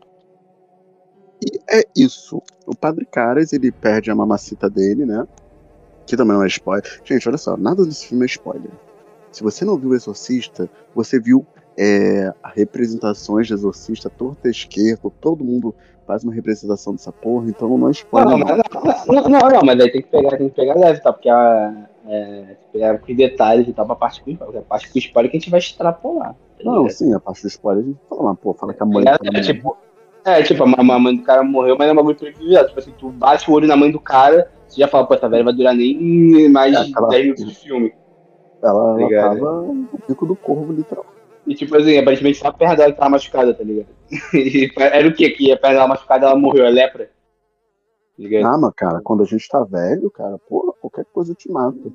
E 1.44 1.58
é 1.68 1.82
isso. 1.96 2.42
O 2.66 2.76
Padre 2.76 3.04
Caras, 3.04 3.52
ele 3.52 3.72
perde 3.72 4.10
a 4.10 4.14
mamacita 4.14 4.68
dele, 4.68 5.04
né? 5.04 5.26
Que 6.06 6.16
também 6.16 6.36
não 6.36 6.44
é 6.44 6.46
spoiler. 6.46 7.00
Gente, 7.04 7.28
olha 7.28 7.38
só, 7.38 7.56
nada 7.56 7.84
desse 7.84 8.06
filme 8.06 8.24
é 8.24 8.26
spoiler. 8.26 8.70
Se 9.32 9.42
você 9.42 9.64
não 9.64 9.76
viu 9.76 9.90
o 9.90 9.94
Exorcista, 9.94 10.68
você 10.94 11.20
viu 11.20 11.46
é, 11.78 12.32
representações 12.56 13.46
de 13.46 13.54
exorcista 13.54 14.10
torta 14.10 14.48
esquerda, 14.48 15.10
todo 15.20 15.44
mundo 15.44 15.72
faz 16.04 16.24
uma 16.24 16.32
representação 16.32 16.94
dessa 16.94 17.12
porra, 17.12 17.48
então 17.48 17.78
não 17.78 17.88
é 17.88 17.90
spoiler. 17.92 18.36
Não, 18.36 18.56
não, 19.06 19.28
não, 19.28 19.48
não, 19.48 19.60
mas 19.64 19.80
aí 19.80 19.92
tem 19.92 20.02
que 20.02 20.08
pegar, 20.08 20.36
tem 20.36 20.48
que 20.48 20.56
pegar 20.56 20.74
leve, 20.74 21.00
tá? 21.00 21.12
Porque 21.12 21.28
a, 21.28 21.88
é, 22.08 22.56
pegar 22.72 22.98
com 22.98 23.14
detalhes 23.14 23.68
e 23.68 23.72
tal 23.72 23.86
pra 23.86 23.94
parte 23.94 24.22
com 24.22 24.30
spoiler, 24.30 24.60
a 24.60 24.64
parte 24.64 24.90
com 24.90 24.98
spoiler 24.98 25.30
que 25.30 25.36
a 25.36 25.40
gente 25.40 25.50
vai 25.50 25.58
extrapolar. 25.58 26.32
Tá 26.32 26.64
não, 26.64 26.88
sim, 26.88 27.12
a 27.14 27.20
parte 27.20 27.42
do 27.42 27.48
spoiler 27.48 27.84
a 27.84 27.86
gente 27.86 28.00
fala, 28.08 28.34
pô, 28.34 28.54
fala 28.54 28.74
que 28.74 28.82
a 28.82 28.86
mãe. 28.86 29.04
É, 29.06 29.38
é, 29.38 29.40
tipo, 29.40 29.76
é, 30.24 30.42
tipo, 30.42 30.64
a 30.64 30.98
mãe 30.98 31.16
do 31.16 31.22
cara 31.22 31.42
morreu, 31.42 31.76
mas 31.78 31.88
é 31.88 31.92
uma 31.92 32.02
coisa 32.02 32.18
privilegiada. 32.18 32.68
Tipo 32.68 32.80
assim, 32.80 32.94
tu 32.98 33.10
bate 33.10 33.50
o 33.50 33.54
olho 33.54 33.68
na 33.68 33.76
mãe 33.76 33.90
do 33.90 34.00
cara, 34.00 34.50
você 34.66 34.80
já 34.80 34.88
fala, 34.88 35.06
pô, 35.06 35.14
essa 35.14 35.28
velha 35.28 35.44
vai 35.44 35.52
durar 35.52 35.74
nem 35.74 36.48
mais 36.48 36.74
é, 36.74 36.78
aquela... 36.78 37.08
10 37.08 37.22
minutos 37.22 37.46
de 37.46 37.54
filme. 37.54 37.92
Ela, 38.62 38.96
tá 38.96 39.02
ela 39.02 39.34
tava 39.34 39.62
no 39.62 39.98
pico 40.06 40.26
do 40.26 40.34
corvo, 40.34 40.72
literalmente. 40.72 41.18
E 41.46 41.54
tipo 41.54 41.74
assim, 41.76 41.96
aparentemente 41.96 42.38
só 42.38 42.48
a 42.48 42.52
perna 42.52 42.76
dela 42.76 42.92
que 42.92 42.98
tava 42.98 43.10
machucada, 43.10 43.54
tá 43.54 43.64
ligado? 43.64 43.88
E 44.34 44.70
era 44.76 45.08
o 45.08 45.14
que 45.14 45.30
que 45.30 45.52
a 45.52 45.56
perna 45.56 45.76
dela 45.76 45.88
machucada 45.88 46.26
ela 46.26 46.36
morreu, 46.36 46.66
é 46.66 46.70
lepra? 46.70 47.10
Tá 48.18 48.54
ah, 48.54 48.58
mas 48.58 48.74
cara, 48.74 49.00
quando 49.00 49.22
a 49.22 49.26
gente 49.26 49.48
tá 49.48 49.62
velho, 49.62 50.10
cara, 50.10 50.38
porra, 50.38 50.72
qualquer 50.80 51.04
coisa 51.12 51.34
te 51.34 51.50
mata. 51.50 51.92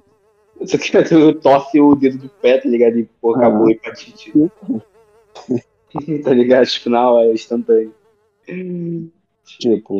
Só 0.65 0.77
que 0.77 1.03
tu 1.03 1.33
torce 1.41 1.81
o 1.81 1.95
dedo 1.95 2.17
do 2.17 2.29
pé, 2.29 2.59
tá 2.59 2.69
ligado? 2.69 2.97
E 2.97 3.03
porra, 3.19 3.47
acabou 3.47 3.67
ah. 3.67 3.71
hepatite. 3.71 4.31
tá 6.23 6.33
ligado? 6.33 6.65
Tipo, 6.65 6.89
não, 6.89 7.19
é 7.19 7.33
instantâneo. 7.33 7.93
Tipo, 9.45 9.99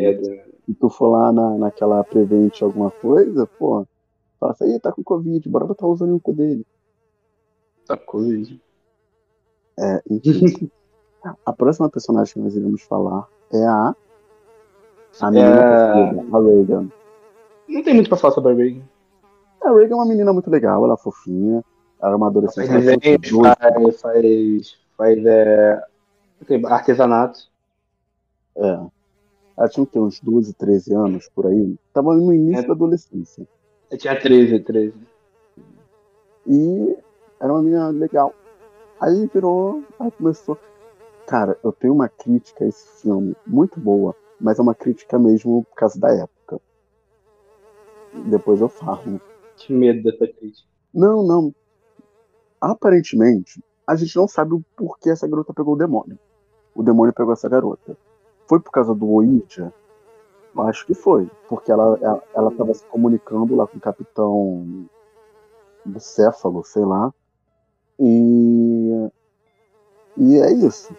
se 0.65 0.73
tu 0.79 0.89
for 0.89 1.09
lá 1.09 1.31
na, 1.31 1.57
naquela 1.57 2.03
Prevent 2.03 2.61
alguma 2.61 2.89
coisa, 2.89 3.45
pô, 3.45 3.85
fala 4.39 4.53
assim, 4.53 4.79
tá 4.79 4.91
com 4.91 5.03
Covid, 5.03 5.47
bora 5.49 5.65
botar 5.65 5.87
o 5.87 6.19
cu 6.19 6.33
dele. 6.33 6.65
Tá 7.85 7.97
com 7.97 8.05
Covid. 8.05 8.61
É, 9.77 10.01
enfim. 10.09 10.71
a 11.45 11.53
próxima 11.53 11.89
personagem 11.89 12.33
que 12.33 12.39
nós 12.39 12.55
iremos 12.55 12.81
falar 12.83 13.27
é 13.51 13.65
a. 13.65 13.95
A 15.21 15.31
menina 15.31 15.49
é... 15.49 16.35
a 16.35 16.39
Reagan. 16.39 16.89
Não 17.67 17.83
tem 17.83 17.93
muito 17.93 18.09
pra 18.09 18.17
falar 18.17 18.33
sobre 18.33 18.51
a 18.51 18.55
Reagan. 18.55 18.81
A 19.61 19.71
Reagan 19.71 19.93
é 19.93 19.95
uma 19.95 20.05
menina 20.05 20.33
muito 20.33 20.49
legal, 20.49 20.83
ela 20.83 20.95
é 20.95 20.97
fofinha. 20.97 21.63
Ela 22.01 22.13
é 22.13 22.15
uma 22.15 22.27
adolescente. 22.27 22.67
Faz, 22.67 24.01
faz, 24.01 24.77
faz, 24.97 25.25
é, 25.25 25.81
artesanato. 26.65 27.39
É. 28.57 28.79
Ela 29.57 29.69
tinha 29.69 29.83
o 29.83 29.87
quê? 29.87 29.99
Uns 29.99 30.19
12, 30.19 30.53
13 30.53 30.93
anos 30.93 31.29
por 31.33 31.47
aí. 31.47 31.75
Tava 31.93 32.13
no 32.13 32.33
início 32.33 32.65
É. 32.65 32.67
da 32.67 32.73
adolescência. 32.73 33.47
Eu 33.89 33.97
tinha 33.97 34.19
13, 34.19 34.59
13. 34.59 34.93
E 36.45 36.97
era 37.39 37.53
uma 37.53 37.61
menina 37.61 37.89
legal. 37.89 38.33
Aí 38.99 39.29
virou. 39.33 39.81
Aí 39.99 40.11
começou. 40.11 40.57
Cara, 41.25 41.57
eu 41.63 41.71
tenho 41.71 41.93
uma 41.93 42.09
crítica 42.09 42.65
a 42.65 42.67
esse 42.67 43.01
filme 43.01 43.35
muito 43.47 43.79
boa, 43.79 44.13
mas 44.39 44.59
é 44.59 44.61
uma 44.61 44.75
crítica 44.75 45.17
mesmo 45.17 45.63
por 45.63 45.75
causa 45.75 45.99
da 45.99 46.11
época. 46.11 46.61
Depois 48.25 48.61
eu 48.61 48.69
falo. 48.69 49.19
Que 49.55 49.73
medo 49.73 50.03
dessa 50.03 50.27
crítica. 50.27 50.67
Não, 50.93 51.23
não. 51.23 51.53
Aparentemente, 52.59 53.63
a 53.85 53.95
gente 53.95 54.15
não 54.15 54.27
sabe 54.27 54.53
o 54.53 54.63
porquê 54.75 55.09
essa 55.09 55.27
garota 55.27 55.53
pegou 55.53 55.73
o 55.73 55.77
demônio. 55.77 56.17
O 56.75 56.83
demônio 56.83 57.13
pegou 57.13 57.33
essa 57.33 57.49
garota. 57.49 57.97
Foi 58.47 58.59
por 58.59 58.71
causa 58.71 58.93
do? 58.93 59.21
Eu 60.55 60.61
acho 60.61 60.85
que 60.85 60.93
foi. 60.93 61.29
Porque 61.49 61.71
ela, 61.71 61.97
ela, 62.01 62.23
ela 62.33 62.51
tava 62.51 62.73
se 62.73 62.85
comunicando 62.85 63.55
lá 63.55 63.67
com 63.67 63.77
o 63.77 63.81
capitão 63.81 64.87
do 65.85 65.99
Céfalo, 65.99 66.63
sei 66.63 66.85
lá. 66.85 67.13
E. 67.99 69.09
E 70.17 70.35
é 70.37 70.53
isso. 70.53 70.95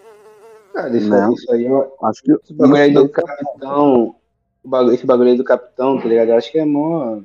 Cara, 0.75 0.97
isso, 0.97 1.09
Né? 1.09 1.29
isso 1.33 1.51
aí 1.53 1.65
é 1.65 1.87
Acho 2.03 2.21
que. 2.21 2.31
Esse 2.33 2.53
bagulho 2.53 2.81
aí 2.81 2.93
do 2.93 3.07
capitão. 3.09 4.15
bagulho- 4.63 4.93
Esse 4.93 5.05
bagulho 5.05 5.29
aí 5.29 5.37
do 5.37 5.43
capitão, 5.43 5.97
tá 5.99 6.07
ligado? 6.07 6.29
Eu 6.29 6.35
acho 6.37 6.51
que 6.51 6.59
é 6.59 6.65
mó. 6.65 7.19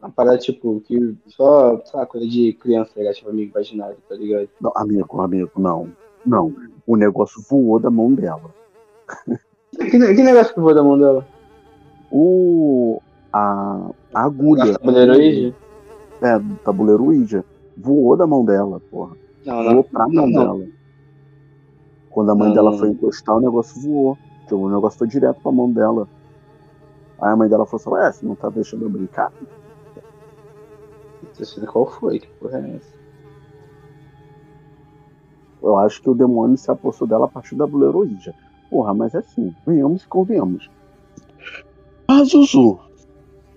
Uma 0.00 0.10
parada, 0.10 0.38
tipo, 0.38 0.80
que 0.86 1.16
só, 1.28 1.80
lá, 1.94 2.06
coisa 2.06 2.26
de 2.26 2.52
criança, 2.52 2.90
tá 2.94 3.00
ligado? 3.00 3.14
Tipo, 3.16 3.30
amigo 3.30 3.50
imaginário, 3.52 3.96
tá 4.08 4.14
ligado? 4.14 4.48
Não, 4.60 4.72
amigo, 4.76 5.20
amigo, 5.20 5.50
não. 5.56 5.88
Não. 6.26 6.54
O 6.86 6.96
negócio 6.96 7.40
voou 7.48 7.78
da 7.80 7.90
mão 7.90 8.12
dela. 8.14 8.50
Que, 9.76 9.90
que 9.90 10.22
negócio 10.22 10.54
que 10.54 10.60
voa 10.60 10.74
da 10.74 10.82
mão 10.82 10.98
dela? 10.98 11.26
O. 12.10 13.00
A, 13.32 13.90
a 14.14 14.24
agulha. 14.24 14.62
Essa 14.62 14.78
tabuleiro 14.78 15.12
aí? 15.12 15.54
É, 16.22 16.38
do 16.38 16.56
tabuleiro 16.56 17.04
Ouija. 17.04 17.44
Voou 17.76 18.16
da 18.16 18.26
mão 18.26 18.44
dela, 18.44 18.80
porra. 18.90 19.16
Não, 19.44 19.62
Voou 19.62 19.74
não. 19.74 19.82
pra 19.82 20.06
Não, 20.08 20.14
mão 20.26 20.28
não. 20.30 20.58
dela. 20.58 20.70
Quando 22.18 22.32
a 22.32 22.34
mãe 22.34 22.48
Não, 22.48 22.54
dela 22.54 22.76
foi 22.76 22.88
encostar, 22.88 23.36
o 23.36 23.40
negócio 23.40 23.80
voou. 23.80 24.18
Tipo, 24.42 24.56
o 24.56 24.68
negócio 24.68 24.98
foi 24.98 25.06
direto 25.06 25.40
pra 25.40 25.52
mão 25.52 25.70
dela. 25.72 26.08
Aí 27.20 27.30
a 27.30 27.36
mãe 27.36 27.48
dela 27.48 27.64
falou 27.64 27.80
assim: 27.80 27.90
Ué, 27.90 28.12
você 28.12 28.26
não 28.26 28.34
tá 28.34 28.48
deixando 28.50 28.82
eu 28.82 28.90
brincar? 28.90 29.32
Não 31.22 31.44
sei 31.46 31.64
qual 31.64 31.86
foi, 31.86 32.18
que 32.18 32.26
porra 32.40 32.58
é 32.58 32.74
essa? 32.74 32.92
Eu 35.62 35.78
acho 35.78 36.02
que 36.02 36.10
o 36.10 36.14
demônio 36.14 36.58
se 36.58 36.68
apossou 36.68 37.06
dela 37.06 37.26
a 37.26 37.28
partir 37.28 37.54
da 37.54 37.66
tabuleiro 37.66 37.98
Ouija. 37.98 38.34
Porra, 38.68 38.92
mas 38.92 39.14
é 39.14 39.18
assim, 39.18 39.54
venhamos 39.64 40.02
e 40.02 40.08
convenhamos. 40.08 40.68
Pazuzu. 42.04 42.80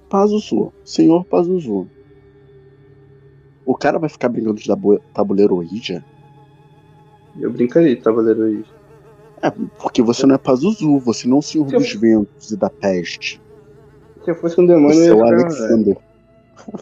Pazuzu. 0.08 0.72
Senhor 0.86 1.26
Pazuzu. 1.26 1.88
O 3.66 3.76
cara 3.76 3.98
vai 3.98 4.08
ficar 4.08 4.30
brincando 4.30 4.62
de 4.62 4.68
tabu- 4.68 5.02
tabuleiro 5.16 5.56
Ouija? 5.56 6.06
Eu 7.40 7.52
brincaria 7.52 7.96
de 7.96 8.02
tabuleiro 8.02 8.44
aí. 8.44 8.64
É, 9.42 9.52
porque 9.80 10.02
você 10.02 10.26
não 10.28 10.36
é 10.36 10.38
Pazuzu, 10.38 11.00
você 11.00 11.28
não 11.28 11.38
é 11.38 11.40
o 11.40 11.42
Senhor 11.42 11.72
Eu- 11.72 11.80
dos 11.80 11.94
Ventos 11.96 12.52
e 12.52 12.58
da 12.58 12.70
Peste. 12.70 13.42
Se 14.24 14.30
eu 14.32 14.36
fosse 14.36 14.60
um 14.62 14.66
demônio, 14.68 14.96
Você 14.96 15.10
eu 15.10 15.14
é 15.14 15.24
o 15.24 15.28
ia 15.32 15.38
ficar... 15.38 15.46
Alexander. 15.46 15.98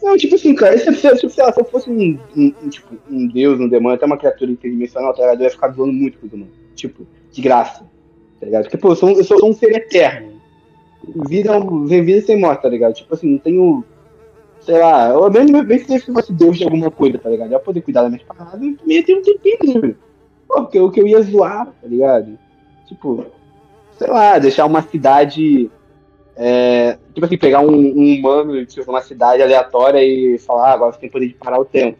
Não, 0.03 0.17
tipo 0.17 0.35
assim, 0.35 0.53
cara, 0.55 0.77
se, 0.77 0.93
se, 0.93 1.17
se, 1.17 1.29
se 1.29 1.41
eu 1.41 1.65
fosse 1.65 1.89
um, 1.89 2.19
um, 2.35 2.69
tipo, 2.69 2.95
um 3.09 3.27
deus, 3.27 3.61
um 3.61 3.69
demônio, 3.69 3.95
até 3.95 4.05
uma 4.05 4.17
criatura 4.17 4.51
interdimensional, 4.51 5.13
tá 5.13 5.21
ligado? 5.21 5.39
Eu 5.39 5.43
ia 5.45 5.49
ficar 5.51 5.69
zoando 5.69 5.93
muito 5.93 6.17
com 6.19 6.25
o 6.27 6.29
demônio. 6.29 6.51
Tipo, 6.75 7.07
de 7.31 7.41
graça. 7.41 7.85
Tá 8.41 8.45
ligado? 8.45 8.63
Porque, 8.63 8.77
pô, 8.77 8.89
eu 8.89 8.95
sou, 8.97 9.09
um- 9.09 9.17
eu 9.17 9.23
sou 9.23 9.49
um 9.49 9.53
ser 9.53 9.71
eterno. 9.73 10.33
Vida, 11.29 11.51
é 11.55 11.59
ver 11.87 12.01
vida 12.03 12.21
sem 12.25 12.37
morte, 12.37 12.61
tá 12.61 12.67
ligado? 12.69 12.93
Tipo 12.93 13.13
assim, 13.13 13.31
não 13.31 13.37
tenho. 13.37 13.85
Sei 14.59 14.77
lá, 14.77 15.09
eu 15.11 15.31
mesmo, 15.31 15.63
mesmo 15.63 15.87
se 15.99 16.09
eu 16.09 16.13
fosse 16.13 16.33
deus 16.33 16.57
de 16.57 16.65
alguma 16.65 16.91
coisa, 16.91 17.17
tá 17.17 17.29
ligado? 17.29 17.47
Eu 17.47 17.53
ia 17.53 17.59
poder 17.59 17.81
cuidar 17.81 18.01
das 18.01 18.11
minhas 18.11 18.25
paradas 18.27 18.59
e 18.61 18.77
ia 18.93 19.03
ter 19.03 19.15
um 19.15 19.21
tempinho 19.21 19.57
livre. 19.61 19.97
Porque 20.49 20.79
o 20.79 20.91
que 20.91 20.99
eu 20.99 21.07
ia 21.07 21.21
zoar, 21.21 21.67
tá 21.67 21.87
ligado? 21.87 22.37
Tipo, 22.87 23.25
sei 23.97 24.07
lá, 24.07 24.37
deixar 24.37 24.65
uma 24.65 24.81
cidade 24.81 25.69
é, 26.41 26.97
tipo 27.13 27.25
assim, 27.25 27.37
pegar 27.37 27.59
um, 27.59 27.69
um 27.69 28.15
humano 28.15 28.65
tipo, 28.65 28.89
uma 28.89 29.01
cidade 29.01 29.43
aleatória 29.43 30.01
e 30.01 30.39
falar, 30.39 30.69
ah, 30.69 30.73
agora 30.73 30.93
você 30.93 30.99
tem 30.99 31.09
poder 31.09 31.27
de 31.27 31.33
parar 31.33 31.59
o 31.59 31.65
tempo. 31.65 31.97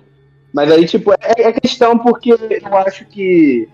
Mas 0.53 0.71
aí, 0.71 0.85
tipo, 0.85 1.11
é, 1.11 1.17
é 1.37 1.51
questão 1.51 1.97
porque 1.97 2.31
eu 2.31 2.77
acho 2.77 3.05
que 3.05 3.67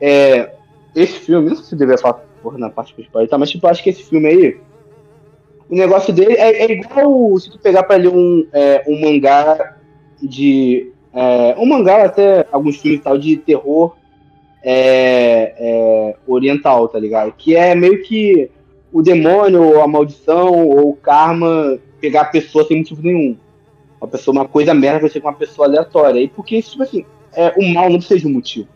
é, 0.00 0.50
esse 0.92 1.20
filme, 1.20 1.48
não 1.50 1.56
sei 1.56 1.64
se 1.64 1.74
eu 1.74 1.78
deveria 1.78 2.02
falar 2.02 2.24
porra, 2.42 2.58
na 2.58 2.68
parte 2.68 2.94
principal 2.94 3.22
e 3.22 3.28
tal, 3.28 3.38
mas 3.38 3.50
tipo, 3.50 3.64
eu 3.64 3.70
acho 3.70 3.82
que 3.82 3.90
esse 3.90 4.02
filme 4.02 4.26
aí, 4.26 4.60
o 5.70 5.76
negócio 5.76 6.12
dele 6.12 6.32
é, 6.32 6.64
é 6.64 6.72
igual 6.72 7.38
se 7.38 7.50
tu 7.50 7.58
pegar 7.58 7.84
pra 7.84 7.96
ler 7.96 8.08
um, 8.08 8.44
é, 8.52 8.84
um 8.88 9.00
mangá 9.00 9.76
de. 10.20 10.92
É, 11.14 11.54
um 11.58 11.66
mangá 11.66 12.04
até 12.04 12.46
alguns 12.50 12.76
filmes 12.76 13.00
e 13.00 13.02
tal 13.02 13.16
de 13.16 13.36
terror 13.36 13.96
é, 14.70 15.54
é, 15.56 16.16
oriental, 16.26 16.88
tá 16.88 16.98
ligado? 16.98 17.32
Que 17.32 17.56
é 17.56 17.74
meio 17.74 18.02
que 18.02 18.50
o 18.92 19.00
demônio, 19.00 19.62
ou 19.62 19.80
a 19.80 19.88
maldição, 19.88 20.68
ou 20.68 20.90
o 20.90 20.96
karma 20.96 21.78
pegar 21.98 22.20
a 22.20 22.26
pessoa 22.26 22.66
sem 22.66 22.76
motivo 22.76 23.00
nenhum. 23.00 23.34
Uma 23.98 24.08
pessoa, 24.08 24.36
uma 24.36 24.46
coisa 24.46 24.74
merda 24.74 25.00
vai 25.00 25.08
ser 25.08 25.20
com 25.20 25.28
uma 25.28 25.34
pessoa 25.34 25.66
aleatória. 25.66 26.20
E 26.20 26.28
porque, 26.28 26.60
tipo 26.60 26.82
assim, 26.82 27.06
é, 27.32 27.54
o 27.56 27.66
mal 27.72 27.88
não 27.88 27.96
precisa 27.96 28.20
de 28.20 28.26
um 28.26 28.32
motivo. 28.32 28.68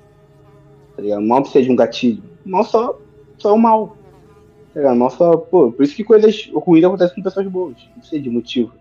Tá 0.96 1.02
ligado? 1.02 1.20
O 1.20 1.28
mal 1.28 1.42
precisa 1.42 1.64
de 1.66 1.70
um 1.70 1.76
gatilho. 1.76 2.22
O 2.46 2.48
mal 2.48 2.64
só, 2.64 2.98
só 3.36 3.50
é 3.50 3.52
o 3.52 3.58
mal. 3.58 3.94
Tá? 4.72 4.92
O 4.92 4.96
mal 4.96 5.10
só, 5.10 5.36
pô, 5.36 5.72
por 5.72 5.82
isso 5.82 5.94
que 5.94 6.04
coisas 6.04 6.50
ruins 6.54 6.84
acontecem 6.84 7.16
com 7.16 7.22
pessoas 7.22 7.46
boas. 7.48 7.76
Não 7.90 7.98
precisa 7.98 8.22
de 8.22 8.30
motivo. 8.30 8.72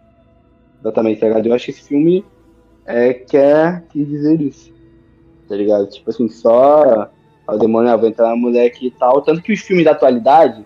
Exatamente, 0.80 1.19
tá 1.19 1.28
ligado? 1.28 1.45
Eu 1.45 1.54
acho 1.54 1.65
que 1.65 1.71
esse 1.71 1.84
filme 1.84 2.24
é, 2.86 3.13
quer 3.13 3.84
dizer 3.93 4.39
isso. 4.39 4.71
Tá 5.51 5.57
ligado? 5.57 5.85
Tipo 5.87 6.09
assim, 6.09 6.29
só 6.29 7.09
o 7.45 7.57
demônio 7.57 7.91
ah, 7.91 7.97
vai 7.97 8.07
entrar 8.07 8.33
na 8.33 8.63
aqui 8.63 8.87
e 8.87 8.91
tal. 8.91 9.21
Tanto 9.21 9.41
que 9.41 9.51
os 9.51 9.59
filmes 9.59 9.83
da 9.83 9.91
atualidade 9.91 10.65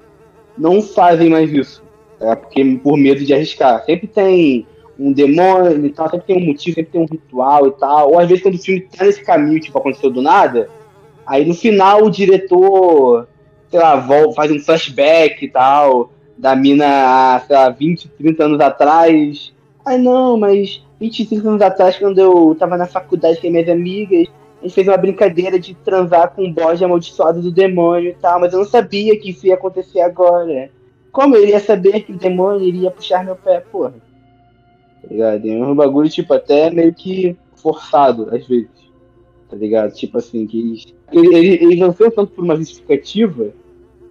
não 0.56 0.80
fazem 0.80 1.28
mais 1.28 1.52
isso. 1.52 1.84
É 2.20 2.36
porque 2.36 2.64
por 2.84 2.96
medo 2.96 3.26
de 3.26 3.34
arriscar. 3.34 3.84
Sempre 3.84 4.06
tem 4.06 4.68
um 5.00 5.12
demônio 5.12 5.88
e 5.88 5.90
tal, 5.90 6.08
sempre 6.08 6.28
tem 6.28 6.38
um 6.38 6.46
motivo, 6.46 6.76
sempre 6.76 6.92
tem 6.92 7.02
um 7.02 7.08
ritual 7.12 7.66
e 7.66 7.72
tal. 7.72 8.12
Ou 8.12 8.20
às 8.20 8.28
vezes 8.28 8.44
quando 8.44 8.54
o 8.54 8.62
filme 8.62 8.82
tá 8.82 9.04
nesse 9.04 9.24
caminho, 9.24 9.60
tipo, 9.60 9.76
aconteceu 9.76 10.12
do 10.12 10.22
nada, 10.22 10.70
aí 11.26 11.44
no 11.44 11.56
final 11.56 12.04
o 12.04 12.12
diretor, 12.12 13.28
sei 13.72 13.80
lá, 13.80 13.96
vol- 13.96 14.34
faz 14.34 14.52
um 14.52 14.60
flashback 14.60 15.44
e 15.44 15.50
tal, 15.50 16.12
da 16.38 16.56
mina 16.56 17.40
sei 17.48 17.56
lá, 17.56 17.70
20, 17.70 18.08
30 18.10 18.44
anos 18.44 18.60
atrás. 18.60 19.52
Ai 19.84 19.98
não, 19.98 20.38
mas 20.38 20.86
20, 21.00 21.26
30 21.26 21.50
anos 21.50 21.62
atrás, 21.64 21.98
quando 21.98 22.20
eu 22.20 22.56
tava 22.58 22.78
na 22.78 22.86
faculdade 22.86 23.42
com 23.42 23.48
as 23.48 23.52
minhas 23.52 23.68
amigas, 23.68 24.28
gente 24.66 24.76
fez 24.76 24.88
uma 24.88 24.98
brincadeira 24.98 25.60
de 25.60 25.74
transar 25.76 26.32
com 26.34 26.44
um 26.44 26.52
bode 26.52 26.84
amaldiçoado 26.84 27.42
do 27.42 27.52
demônio 27.52 28.10
e 28.10 28.16
tal, 28.16 28.40
mas 28.40 28.54
eu 28.54 28.60
não 28.60 28.66
sabia 28.66 29.18
que 29.20 29.30
isso 29.30 29.48
ia 29.48 29.56
acontecer 29.56 30.02
agora. 30.02 30.70
Como 31.12 31.36
eu 31.36 31.44
iria 31.44 31.60
saber 31.60 32.02
que 32.02 32.12
o 32.12 32.18
demônio 32.18 32.68
iria 32.68 32.92
puxar 32.92 33.24
meu 33.24 33.36
pé, 33.36 33.60
porra? 33.60 33.94
Tá 35.02 35.08
ligado? 35.10 35.48
É 35.48 35.56
um 35.56 35.76
bagulho, 35.76 36.10
tipo, 36.10 36.34
até 36.34 36.70
meio 36.70 36.94
que 36.94 37.38
forçado, 37.56 38.30
às 38.36 38.46
vezes. 38.46 38.70
Tá 39.50 39.56
ligado? 39.56 39.94
Tipo 39.94 40.18
assim, 40.18 40.46
que 40.46 40.60
eles. 40.60 40.86
Eles, 41.12 41.62
eles 41.62 41.80
lançam 41.80 42.12
tanto 42.12 42.34
por 42.34 42.44
uma 42.44 42.56
justificativa 42.56 43.52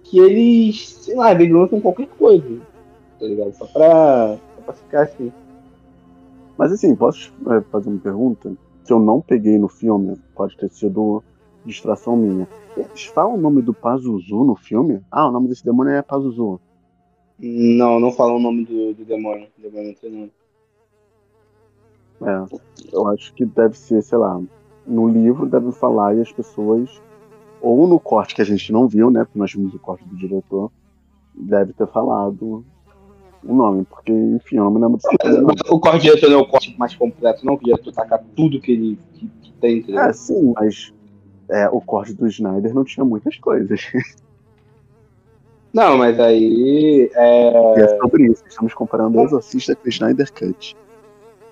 que 0.03 0.19
eles, 0.19 0.87
sei 0.87 1.15
lá, 1.15 1.31
eles 1.31 1.51
lançam 1.51 1.81
qualquer 1.81 2.07
coisa. 2.17 2.61
Tá 3.19 3.25
ligado? 3.25 3.53
Só 3.53 3.65
pra, 3.65 4.37
só 4.55 4.61
pra 4.63 4.73
ficar 4.73 5.01
assim. 5.03 5.31
Mas 6.57 6.71
assim, 6.71 6.95
posso 6.95 7.33
é, 7.49 7.61
fazer 7.69 7.89
uma 7.89 7.99
pergunta? 7.99 8.55
Que 8.85 8.93
eu 8.93 8.99
não 8.99 9.19
peguei 9.19 9.57
no 9.57 9.67
filme, 9.67 10.15
pode 10.35 10.55
ter 10.57 10.69
sido 10.69 11.23
distração 11.65 12.15
minha. 12.15 12.47
Falam 13.13 13.35
o 13.35 13.41
nome 13.41 13.61
do 13.61 13.73
Pazuzu 13.73 14.43
no 14.43 14.55
filme? 14.55 15.01
Ah, 15.11 15.27
o 15.27 15.31
nome 15.31 15.47
desse 15.47 15.65
demônio 15.65 15.93
é 15.93 16.01
Pazuzu. 16.01 16.59
Não, 17.39 17.99
não 17.99 18.11
fala 18.11 18.33
o 18.33 18.39
nome 18.39 18.65
do, 18.65 18.93
do 18.93 19.05
demônio. 19.05 19.47
O 19.57 19.61
demônio 19.61 19.87
não 19.87 19.95
tem 19.95 20.11
nome. 20.11 20.31
É, 22.21 22.45
eu 22.93 23.07
acho 23.09 23.33
que 23.33 23.45
deve 23.45 23.77
ser, 23.77 24.01
sei 24.01 24.17
lá, 24.17 24.41
no 24.85 25.07
livro 25.07 25.45
deve 25.45 25.71
falar 25.71 26.15
e 26.15 26.21
as 26.21 26.31
pessoas, 26.31 27.01
ou 27.61 27.87
no 27.87 27.99
corte 27.99 28.35
que 28.35 28.41
a 28.41 28.45
gente 28.45 28.71
não 28.71 28.87
viu, 28.87 29.09
né? 29.09 29.25
Porque 29.25 29.39
nós 29.39 29.51
vimos 29.51 29.73
o 29.73 29.79
corte 29.79 30.05
do 30.05 30.15
diretor, 30.15 30.71
deve 31.33 31.73
ter 31.73 31.87
falado 31.87 32.63
o 33.45 33.53
nome, 33.53 33.85
porque, 33.85 34.11
enfim, 34.11 34.57
eu 34.57 34.63
não 34.65 34.71
me 34.71 34.79
lembro 34.79 34.97
desse 34.97 35.69
O 35.69 35.79
corte 35.79 36.01
diretor 36.01 36.29
não 36.29 36.39
é 36.39 36.41
o 36.41 36.47
corte 36.47 36.75
mais 36.77 36.95
completo, 36.95 37.45
não, 37.45 37.57
que 37.57 37.65
diretor 37.65 37.93
taca 37.93 38.23
tudo 38.35 38.59
que 38.59 38.71
ele 38.71 38.99
que, 39.13 39.27
que 39.27 39.53
tem, 39.53 39.77
entendeu? 39.79 40.01
É, 40.01 40.13
sim, 40.13 40.53
mas 40.55 40.93
é, 41.49 41.69
o 41.69 41.79
corte 41.79 42.13
do 42.13 42.27
Snyder 42.27 42.73
não 42.73 42.83
tinha 42.83 43.05
muitas 43.05 43.37
coisas. 43.37 43.81
Não, 45.73 45.97
mas 45.97 46.17
aí 46.21 47.11
é, 47.13 47.77
E 47.77 47.81
é 47.81 47.97
sobre 47.97 48.31
isso. 48.31 48.41
Estamos 48.47 48.73
comparando 48.73 49.17
o 49.19 49.23
Exorcista 49.25 49.75
com 49.75 49.85
o 49.85 49.89
Snyder 49.89 50.31
Cut. 50.31 50.73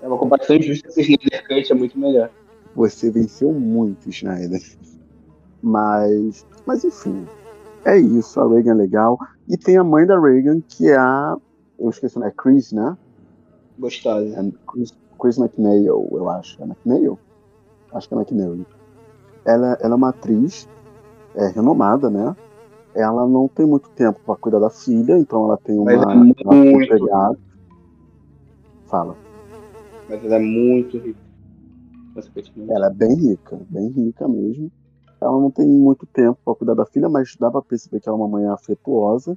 é 0.00 0.08
uma 0.08 0.16
comparação 0.16 0.56
injusta 0.56 0.88
que 0.88 0.98
o 0.98 1.02
Snyder 1.02 1.46
Cut 1.46 1.70
é 1.70 1.74
muito 1.74 1.98
melhor. 1.98 2.30
Você 2.74 3.10
venceu 3.10 3.52
muito, 3.52 4.08
Snyder. 4.08 4.62
Mas, 5.62 6.46
mas 6.66 6.84
enfim. 6.84 7.26
É 7.84 7.98
isso, 7.98 8.40
a 8.40 8.48
Reagan 8.48 8.72
é 8.72 8.74
legal. 8.74 9.18
E 9.46 9.58
tem 9.58 9.76
a 9.76 9.84
mãe 9.84 10.06
da 10.06 10.18
Reagan, 10.18 10.60
que 10.66 10.88
é 10.88 10.96
a. 10.96 11.36
Eu 11.78 11.90
esqueci 11.90 12.16
o 12.16 12.20
nome, 12.20 12.30
é 12.30 12.34
Chris, 12.36 12.72
né? 12.72 12.96
Gostosa. 13.78 14.40
É 14.40 14.52
Chris, 14.70 14.94
Chris 15.20 15.38
McNeil, 15.38 16.08
eu 16.12 16.28
acho. 16.28 16.62
É 16.62 16.66
McNeil? 16.66 17.18
Acho 17.92 18.08
que 18.08 18.14
é 18.14 18.16
McNeil. 18.16 18.66
Ela, 19.44 19.78
ela 19.80 19.94
é 19.94 19.96
uma 19.96 20.08
atriz 20.10 20.68
é, 21.34 21.48
renomada, 21.48 22.08
né? 22.10 22.34
Ela 22.94 23.26
não 23.26 23.48
tem 23.48 23.66
muito 23.66 23.90
tempo 23.90 24.20
para 24.24 24.36
cuidar 24.36 24.60
da 24.60 24.70
filha, 24.70 25.18
então 25.18 25.44
ela 25.44 25.56
tem 25.56 25.76
uma, 25.76 25.84
Mas 25.84 26.02
é 26.02 26.14
muito... 26.14 26.44
uma. 26.46 27.36
Fala. 28.86 29.16
Mas 30.08 30.24
ela 30.24 30.36
é 30.36 30.38
muito 30.38 30.98
rica. 30.98 31.24
Ela 32.68 32.86
é 32.86 32.90
bem 32.90 33.14
rica, 33.14 33.60
bem 33.68 33.88
rica 33.88 34.28
mesmo. 34.28 34.70
Ela 35.20 35.40
não 35.40 35.50
tem 35.50 35.66
muito 35.66 36.06
tempo 36.06 36.38
para 36.44 36.54
cuidar 36.54 36.74
da 36.74 36.86
filha, 36.86 37.08
mas 37.08 37.34
dá 37.38 37.50
para 37.50 37.62
perceber 37.62 38.00
que 38.00 38.08
ela 38.08 38.16
é 38.16 38.20
uma 38.20 38.28
mãe 38.28 38.46
afetuosa. 38.46 39.36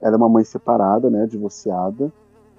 Ela 0.00 0.14
é 0.14 0.16
uma 0.16 0.28
mãe 0.28 0.44
separada, 0.44 1.10
né, 1.10 1.26
divorciada. 1.26 2.12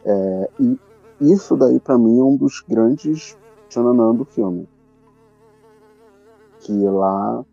É, 0.05 0.49
e 0.59 0.79
isso 1.21 1.55
daí 1.55 1.79
para 1.79 1.97
mim 1.97 2.19
é 2.19 2.23
um 2.23 2.35
dos 2.35 2.61
grandes 2.67 3.37
tchananã 3.67 4.13
do 4.13 4.25
filme. 4.25 4.67
Que 6.59 6.73
lá 6.85 7.43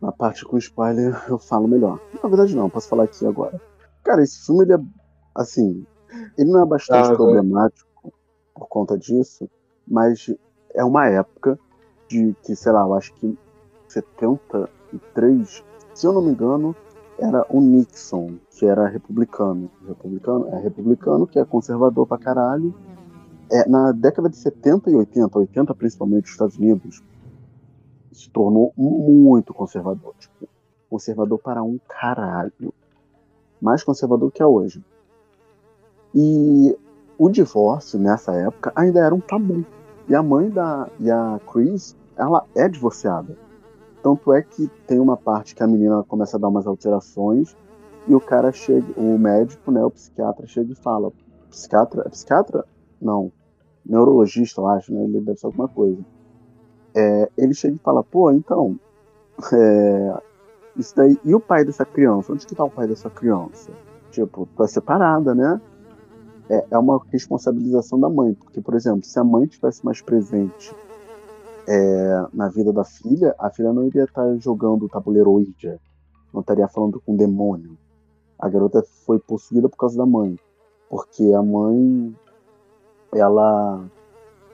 na 0.00 0.12
parte 0.12 0.44
com 0.44 0.58
spoiler 0.58 1.24
eu 1.28 1.38
falo 1.38 1.66
melhor. 1.66 1.98
Na 2.22 2.28
verdade 2.28 2.54
não, 2.54 2.68
posso 2.70 2.88
falar 2.88 3.04
aqui 3.04 3.26
agora. 3.26 3.60
Cara, 4.02 4.22
esse 4.22 4.44
filme 4.44 4.64
ele 4.64 4.74
é 4.74 4.80
assim, 5.34 5.86
ele 6.36 6.50
não 6.50 6.62
é 6.62 6.66
bastante 6.66 7.10
ah, 7.10 7.14
problemático 7.14 8.12
por 8.54 8.68
conta 8.68 8.96
disso, 8.96 9.48
mas 9.86 10.32
é 10.74 10.84
uma 10.84 11.08
época 11.08 11.58
de 12.08 12.34
que, 12.42 12.54
sei 12.54 12.72
lá, 12.72 12.82
eu 12.82 12.94
acho 12.94 13.12
que 13.14 13.36
73, 13.88 15.64
se 15.94 16.06
eu 16.06 16.12
não 16.12 16.22
me 16.22 16.32
engano, 16.32 16.76
era 17.18 17.46
o 17.48 17.60
Nixon, 17.60 18.38
que 18.50 18.66
era 18.66 18.86
republicano. 18.86 19.70
Republicano 19.86 20.48
é 20.48 20.60
republicano, 20.60 21.26
que 21.26 21.38
é 21.38 21.44
conservador 21.44 22.06
pra 22.06 22.18
caralho. 22.18 22.74
É, 23.50 23.68
na 23.68 23.92
década 23.92 24.28
de 24.28 24.36
70 24.36 24.90
e 24.90 24.94
80, 24.94 25.38
80 25.38 25.74
principalmente, 25.74 26.24
os 26.24 26.32
Estados 26.32 26.56
Unidos 26.56 27.02
se 28.12 28.30
tornou 28.30 28.72
muito 28.76 29.52
conservador. 29.52 30.14
Tipo, 30.18 30.48
conservador 30.88 31.38
para 31.38 31.62
um 31.62 31.78
caralho. 31.88 32.72
Mais 33.60 33.82
conservador 33.82 34.30
que 34.30 34.42
é 34.42 34.46
hoje. 34.46 34.84
E 36.14 36.76
o 37.18 37.28
divórcio 37.28 37.98
nessa 37.98 38.32
época 38.32 38.72
ainda 38.74 39.00
era 39.00 39.14
um 39.14 39.20
tabu. 39.20 39.64
E 40.08 40.14
a 40.14 40.22
mãe 40.22 40.50
da 40.50 40.88
e 41.00 41.10
a 41.10 41.40
Chris, 41.50 41.96
ela 42.16 42.44
é 42.54 42.68
divorciada. 42.68 43.36
Tanto 44.04 44.34
é 44.34 44.42
que 44.42 44.68
tem 44.86 45.00
uma 45.00 45.16
parte 45.16 45.54
que 45.54 45.62
a 45.62 45.66
menina 45.66 46.04
começa 46.04 46.36
a 46.36 46.40
dar 46.40 46.48
umas 46.48 46.66
alterações 46.66 47.56
e 48.06 48.14
o 48.14 48.20
cara 48.20 48.52
chega, 48.52 48.86
o 48.98 49.18
médico, 49.18 49.72
né, 49.72 49.82
o 49.82 49.90
psiquiatra 49.90 50.46
chega 50.46 50.72
e 50.72 50.76
fala, 50.76 51.10
psiquiatra, 51.48 52.02
é 52.04 52.10
psiquiatra? 52.10 52.66
Não, 53.00 53.32
neurologista, 53.84 54.60
eu 54.60 54.68
acho, 54.68 54.92
né, 54.92 55.04
ele 55.04 55.22
deve 55.22 55.38
ser 55.38 55.46
alguma 55.46 55.68
coisa. 55.68 56.04
É, 56.94 57.30
ele 57.38 57.54
chega 57.54 57.76
e 57.76 57.78
fala, 57.78 58.04
pô, 58.04 58.30
então, 58.30 58.78
é, 59.50 60.20
isso 60.76 60.94
daí, 60.94 61.18
e 61.24 61.34
o 61.34 61.40
pai 61.40 61.64
dessa 61.64 61.86
criança? 61.86 62.30
Onde 62.30 62.46
que 62.46 62.54
tá 62.54 62.62
o 62.62 62.70
pai 62.70 62.86
dessa 62.86 63.08
criança? 63.08 63.72
Tipo, 64.10 64.46
tá 64.54 64.68
separada, 64.68 65.34
né? 65.34 65.58
é, 66.48 66.64
é 66.70 66.78
uma 66.78 67.00
responsabilização 67.10 67.98
da 67.98 68.08
mãe, 68.08 68.34
porque, 68.34 68.60
por 68.60 68.74
exemplo, 68.74 69.04
se 69.04 69.18
a 69.18 69.24
mãe 69.24 69.46
tivesse 69.46 69.84
mais 69.84 70.00
presente 70.02 70.74
é, 71.66 72.26
na 72.32 72.48
vida 72.48 72.72
da 72.72 72.84
filha, 72.84 73.34
a 73.38 73.50
filha 73.50 73.72
não 73.72 73.84
iria 73.84 74.04
estar 74.04 74.36
jogando 74.36 74.84
o 74.84 74.88
tabuleiro 74.88 75.30
Ouija, 75.30 75.80
não 76.32 76.40
estaria 76.40 76.68
falando 76.68 77.00
com 77.00 77.14
o 77.14 77.16
demônio. 77.16 77.78
A 78.38 78.48
garota 78.48 78.82
foi 79.04 79.18
possuída 79.18 79.68
por 79.68 79.76
causa 79.76 79.96
da 79.96 80.06
mãe, 80.06 80.38
porque 80.88 81.32
a 81.32 81.42
mãe, 81.42 82.14
ela, 83.12 83.84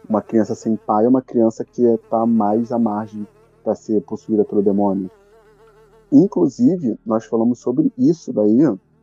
uma 0.08 0.22
criança 0.22 0.54
sem 0.54 0.76
pai 0.76 1.06
é 1.06 1.08
uma 1.08 1.22
criança 1.22 1.64
que 1.64 1.82
está 1.82 2.26
mais 2.26 2.70
à 2.72 2.78
margem 2.78 3.26
para 3.64 3.74
ser 3.74 4.02
possuída 4.02 4.44
pelo 4.44 4.62
demônio. 4.62 5.10
Inclusive, 6.12 6.98
nós 7.06 7.24
falamos 7.24 7.60
sobre 7.60 7.92
isso 7.96 8.32
daí 8.32 8.58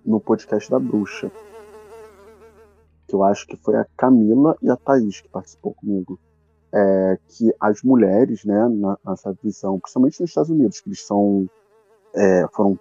no 0.06 0.20
podcast 0.20 0.70
da 0.70 0.80
bruxa 0.80 1.32
que 3.08 3.16
eu 3.16 3.24
acho 3.24 3.48
que 3.48 3.56
foi 3.56 3.78
a 3.78 3.86
Camila 3.96 4.56
e 4.62 4.70
a 4.70 4.76
Thaís 4.76 5.22
que 5.22 5.30
participou 5.30 5.74
comigo. 5.74 6.20
É, 6.74 7.18
que 7.30 7.54
as 7.62 7.82
mulheres, 7.82 8.44
né, 8.44 8.68
nessa 9.06 9.34
visão, 9.42 9.80
principalmente 9.80 10.20
nos 10.20 10.30
Estados 10.30 10.50
Unidos, 10.50 10.82
que 10.82 10.90
eles 10.90 11.06
são, 11.06 11.50
é, 12.14 12.46
foram 12.54 12.78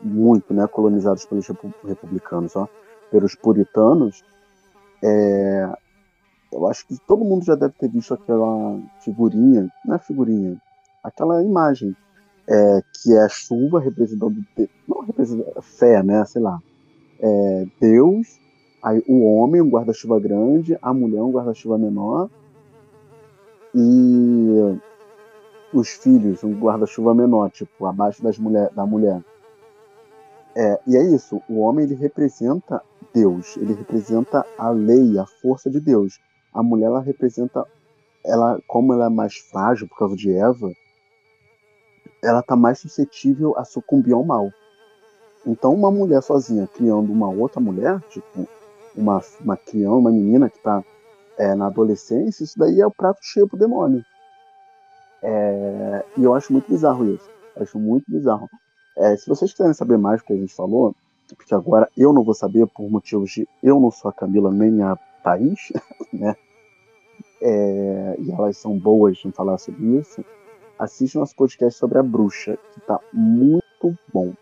muito 0.00 0.54
né, 0.54 0.66
colonizados 0.68 1.26
pelos 1.26 1.46
republicanos, 1.84 2.54
ó, 2.54 2.68
pelos 3.10 3.34
puritanos, 3.34 4.22
é, 5.02 5.68
eu 6.52 6.66
acho 6.68 6.86
que 6.86 6.96
todo 7.06 7.24
mundo 7.24 7.44
já 7.44 7.56
deve 7.56 7.74
ter 7.74 7.88
visto 7.88 8.14
aquela 8.14 8.78
figurinha, 9.00 9.68
não 9.84 9.96
é 9.96 9.98
figurinha, 9.98 10.56
aquela 11.02 11.42
imagem, 11.42 11.96
é, 12.48 12.80
que 12.94 13.12
é 13.12 13.22
a 13.22 13.28
chuva 13.28 13.80
representando, 13.80 14.36
não 14.86 15.00
representando, 15.00 15.60
fé, 15.62 16.00
né, 16.00 16.24
sei 16.26 16.42
lá, 16.42 16.60
é, 17.18 17.66
Deus 17.80 18.44
Aí 18.84 19.02
o 19.08 19.24
homem, 19.24 19.62
um 19.62 19.70
guarda-chuva 19.70 20.20
grande, 20.20 20.76
a 20.82 20.92
mulher, 20.92 21.22
um 21.22 21.32
guarda-chuva 21.32 21.78
menor. 21.78 22.28
E 23.74 24.78
os 25.72 25.88
filhos, 25.90 26.44
um 26.44 26.54
guarda-chuva 26.54 27.14
menor, 27.14 27.50
tipo, 27.50 27.86
abaixo 27.86 28.22
das 28.22 28.38
mulher, 28.38 28.70
da 28.72 28.86
mulher. 28.86 29.20
É, 30.56 30.80
e 30.86 30.96
é 30.96 31.02
isso, 31.02 31.42
o 31.48 31.58
homem 31.60 31.84
ele 31.84 31.96
representa 31.96 32.80
Deus, 33.12 33.56
ele 33.56 33.74
representa 33.74 34.46
a 34.56 34.70
lei, 34.70 35.18
a 35.18 35.26
força 35.26 35.68
de 35.68 35.80
Deus. 35.80 36.20
A 36.52 36.62
mulher 36.62 36.86
ela 36.86 37.00
representa, 37.00 37.66
ela, 38.24 38.60
como 38.68 38.92
ela 38.92 39.06
é 39.06 39.08
mais 39.08 39.36
frágil 39.36 39.88
por 39.88 39.98
causa 39.98 40.14
de 40.14 40.32
Eva, 40.32 40.70
ela 42.22 42.40
está 42.40 42.54
mais 42.54 42.78
suscetível 42.78 43.58
a 43.58 43.64
sucumbir 43.64 44.14
ao 44.14 44.24
mal. 44.24 44.50
Então, 45.44 45.74
uma 45.74 45.90
mulher 45.90 46.22
sozinha 46.22 46.68
criando 46.68 47.12
uma 47.12 47.28
outra 47.28 47.60
mulher, 47.60 48.00
tipo, 48.08 48.48
uma, 48.96 49.20
uma 49.40 49.56
criança, 49.56 49.96
uma 49.96 50.10
menina 50.10 50.48
que 50.48 50.56
está 50.56 50.82
é, 51.38 51.54
na 51.54 51.66
adolescência, 51.66 52.44
isso 52.44 52.58
daí 52.58 52.80
é 52.80 52.86
o 52.86 52.90
prato 52.90 53.20
cheio 53.22 53.48
pro 53.48 53.58
demônio. 53.58 54.04
É, 55.22 56.04
e 56.16 56.24
eu 56.24 56.34
acho 56.34 56.52
muito 56.52 56.70
bizarro 56.70 57.08
isso. 57.08 57.28
Acho 57.56 57.78
muito 57.78 58.04
bizarro. 58.10 58.48
É, 58.96 59.16
se 59.16 59.28
vocês 59.28 59.50
quiserem 59.52 59.74
saber 59.74 59.98
mais 59.98 60.20
do 60.20 60.26
que 60.26 60.32
a 60.32 60.36
gente 60.36 60.54
falou, 60.54 60.94
porque 61.36 61.54
agora 61.54 61.88
eu 61.96 62.12
não 62.12 62.22
vou 62.22 62.34
saber 62.34 62.66
por 62.66 62.88
motivos 62.90 63.30
de 63.30 63.48
eu 63.62 63.80
não 63.80 63.90
sou 63.90 64.10
a 64.10 64.12
Camila 64.12 64.52
nem 64.52 64.82
a 64.82 64.96
Thaís, 65.22 65.72
né? 66.12 66.36
É, 67.40 68.16
e 68.18 68.30
elas 68.30 68.56
são 68.58 68.78
boas 68.78 69.18
em 69.24 69.32
falar 69.32 69.58
sobre 69.58 69.98
isso. 69.98 70.24
Assiste 70.78 71.16
nosso 71.16 71.34
podcast 71.34 71.78
sobre 71.78 71.98
a 71.98 72.02
bruxa, 72.02 72.58
que 72.72 72.80
tá 72.80 73.00
muito 73.12 73.96
bom. 74.12 74.32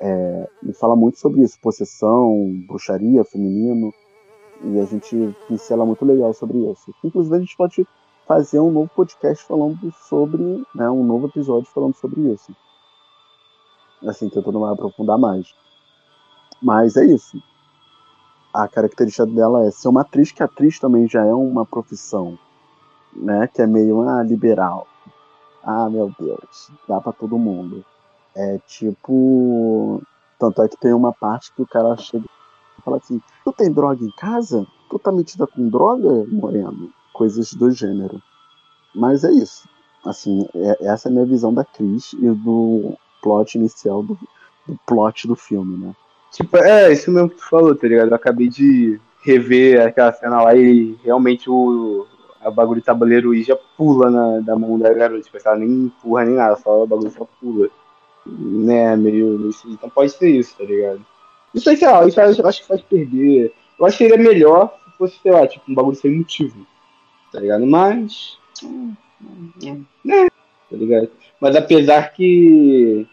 É, 0.00 0.48
e 0.62 0.72
fala 0.72 0.94
muito 0.94 1.18
sobre 1.18 1.42
isso, 1.42 1.58
possessão, 1.60 2.64
bruxaria, 2.66 3.24
feminino, 3.24 3.92
e 4.62 4.78
a 4.78 4.84
gente 4.84 5.36
pincela 5.46 5.84
muito 5.84 6.04
legal 6.04 6.32
sobre 6.34 6.58
isso. 6.70 6.92
Inclusive 7.04 7.36
a 7.36 7.40
gente 7.40 7.56
pode 7.56 7.86
fazer 8.26 8.60
um 8.60 8.70
novo 8.70 8.90
podcast 8.94 9.44
falando 9.44 9.92
sobre, 10.08 10.64
né, 10.74 10.88
um 10.90 11.04
novo 11.04 11.26
episódio 11.26 11.70
falando 11.72 11.94
sobre 11.94 12.20
isso. 12.32 12.54
Assim, 14.06 14.28
tentando 14.28 14.64
aprofundar 14.64 15.18
mais. 15.18 15.54
Mas 16.62 16.96
é 16.96 17.06
isso. 17.06 17.42
A 18.52 18.68
característica 18.68 19.26
dela 19.26 19.66
é 19.66 19.70
ser 19.70 19.88
uma 19.88 20.02
atriz, 20.02 20.32
que 20.32 20.42
atriz 20.42 20.78
também 20.78 21.08
já 21.08 21.24
é 21.24 21.32
uma 21.32 21.64
profissão, 21.64 22.38
né, 23.14 23.48
que 23.48 23.62
é 23.62 23.66
meio 23.66 24.02
liberal. 24.22 24.86
Ah, 25.62 25.88
meu 25.88 26.12
Deus, 26.18 26.70
dá 26.88 27.00
para 27.00 27.12
todo 27.12 27.38
mundo. 27.38 27.84
É 28.34 28.58
tipo. 28.66 30.02
Tanto 30.38 30.62
é 30.62 30.68
que 30.68 30.76
tem 30.76 30.92
uma 30.92 31.12
parte 31.12 31.52
que 31.52 31.62
o 31.62 31.66
cara 31.66 31.96
chega 31.96 32.24
fala 32.82 32.98
assim: 32.98 33.20
Tu 33.44 33.52
tem 33.52 33.72
droga 33.72 34.04
em 34.04 34.10
casa? 34.10 34.66
Tu 34.90 34.98
tá 34.98 35.12
metida 35.12 35.46
com 35.46 35.68
droga, 35.68 36.26
Moreno? 36.28 36.90
Coisas 37.12 37.52
do 37.54 37.70
gênero. 37.70 38.22
Mas 38.94 39.24
é 39.24 39.30
isso. 39.32 39.68
Assim, 40.04 40.48
é, 40.54 40.86
essa 40.86 41.08
é 41.08 41.10
a 41.10 41.12
minha 41.12 41.26
visão 41.26 41.52
da 41.52 41.64
Cris 41.64 42.12
e 42.14 42.30
do 42.30 42.94
plot 43.22 43.58
inicial 43.58 44.02
do, 44.02 44.18
do 44.66 44.78
plot 44.86 45.26
do 45.26 45.36
filme, 45.36 45.76
né? 45.76 45.94
Tipo, 46.30 46.58
é 46.58 46.92
isso 46.92 47.10
mesmo 47.10 47.30
que 47.30 47.36
tu 47.36 47.48
falou, 47.48 47.74
tá 47.74 47.86
ligado? 47.86 48.10
Eu 48.10 48.16
acabei 48.16 48.48
de 48.48 49.00
rever 49.22 49.86
aquela 49.86 50.12
cena 50.12 50.42
lá 50.42 50.54
e 50.54 50.96
realmente 51.02 51.50
o, 51.50 52.06
a 52.40 52.50
bagulho 52.50 52.80
de 52.80 52.86
tabuleiro 52.86 53.34
já 53.42 53.56
pula 53.76 54.10
na, 54.10 54.40
da 54.40 54.56
mão 54.56 54.78
da 54.78 54.92
garota. 54.92 55.22
Tipo, 55.22 55.38
ela 55.44 55.56
nem 55.56 55.84
empurra 55.84 56.24
nem 56.24 56.34
nada, 56.34 56.56
só 56.56 56.82
o 56.82 56.86
bagulho 56.86 57.10
só 57.10 57.26
pula 57.40 57.68
né, 58.26 58.94
meio. 58.96 59.50
Então 59.66 59.88
pode 59.88 60.12
ser 60.12 60.30
isso, 60.30 60.56
tá 60.56 60.64
ligado? 60.64 61.00
Isso 61.58 61.70
aí, 61.70 61.76
sei 61.76 61.88
lá, 61.88 62.06
isso 62.06 62.20
eu 62.20 62.46
acho 62.46 62.62
que 62.62 62.68
faz 62.68 62.80
perder. 62.80 63.52
Eu 63.78 63.86
acho 63.86 63.98
que 63.98 64.08
seria 64.08 64.22
melhor 64.22 64.78
se 64.84 64.96
fosse, 64.96 65.18
sei 65.20 65.32
lá, 65.32 65.46
tipo, 65.46 65.70
um 65.70 65.74
bagulho 65.74 65.96
sem 65.96 66.16
motivo. 66.16 66.66
Tá 67.32 67.40
ligado? 67.40 67.66
Mas. 67.66 68.38
Né? 70.04 70.28
Tá 70.70 70.76
ligado? 70.76 71.10
Mas 71.40 71.56
apesar 71.56 72.12
que. 72.12 73.06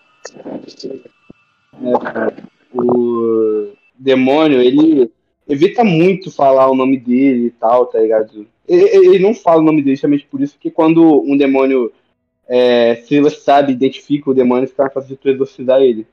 É, 1.83 1.91
cara. 1.99 2.35
O 2.73 3.71
demônio, 3.97 4.61
ele 4.61 5.09
evita 5.47 5.83
muito 5.83 6.29
falar 6.29 6.69
o 6.69 6.75
nome 6.75 6.97
dele 6.97 7.47
e 7.47 7.51
tal, 7.51 7.85
tá 7.85 7.99
ligado? 7.99 8.45
Ele, 8.67 8.83
ele 8.83 9.19
não 9.19 9.33
fala 9.33 9.61
o 9.61 9.65
nome 9.65 9.81
dele 9.81 9.95
justamente 9.95 10.25
por 10.25 10.41
isso 10.41 10.57
que 10.59 10.69
quando 10.69 11.21
um 11.21 11.37
demônio, 11.37 11.91
é, 12.47 12.95
se 12.95 13.21
você 13.21 13.37
sabe, 13.37 13.71
identifica 13.71 14.29
o 14.29 14.33
demônio, 14.33 14.67
fica 14.67 14.83
mais 14.83 14.93
fácil 14.93 15.09
de 15.09 15.17
tu 15.17 15.29
exorcizar 15.29 15.81
ele. 15.81 16.05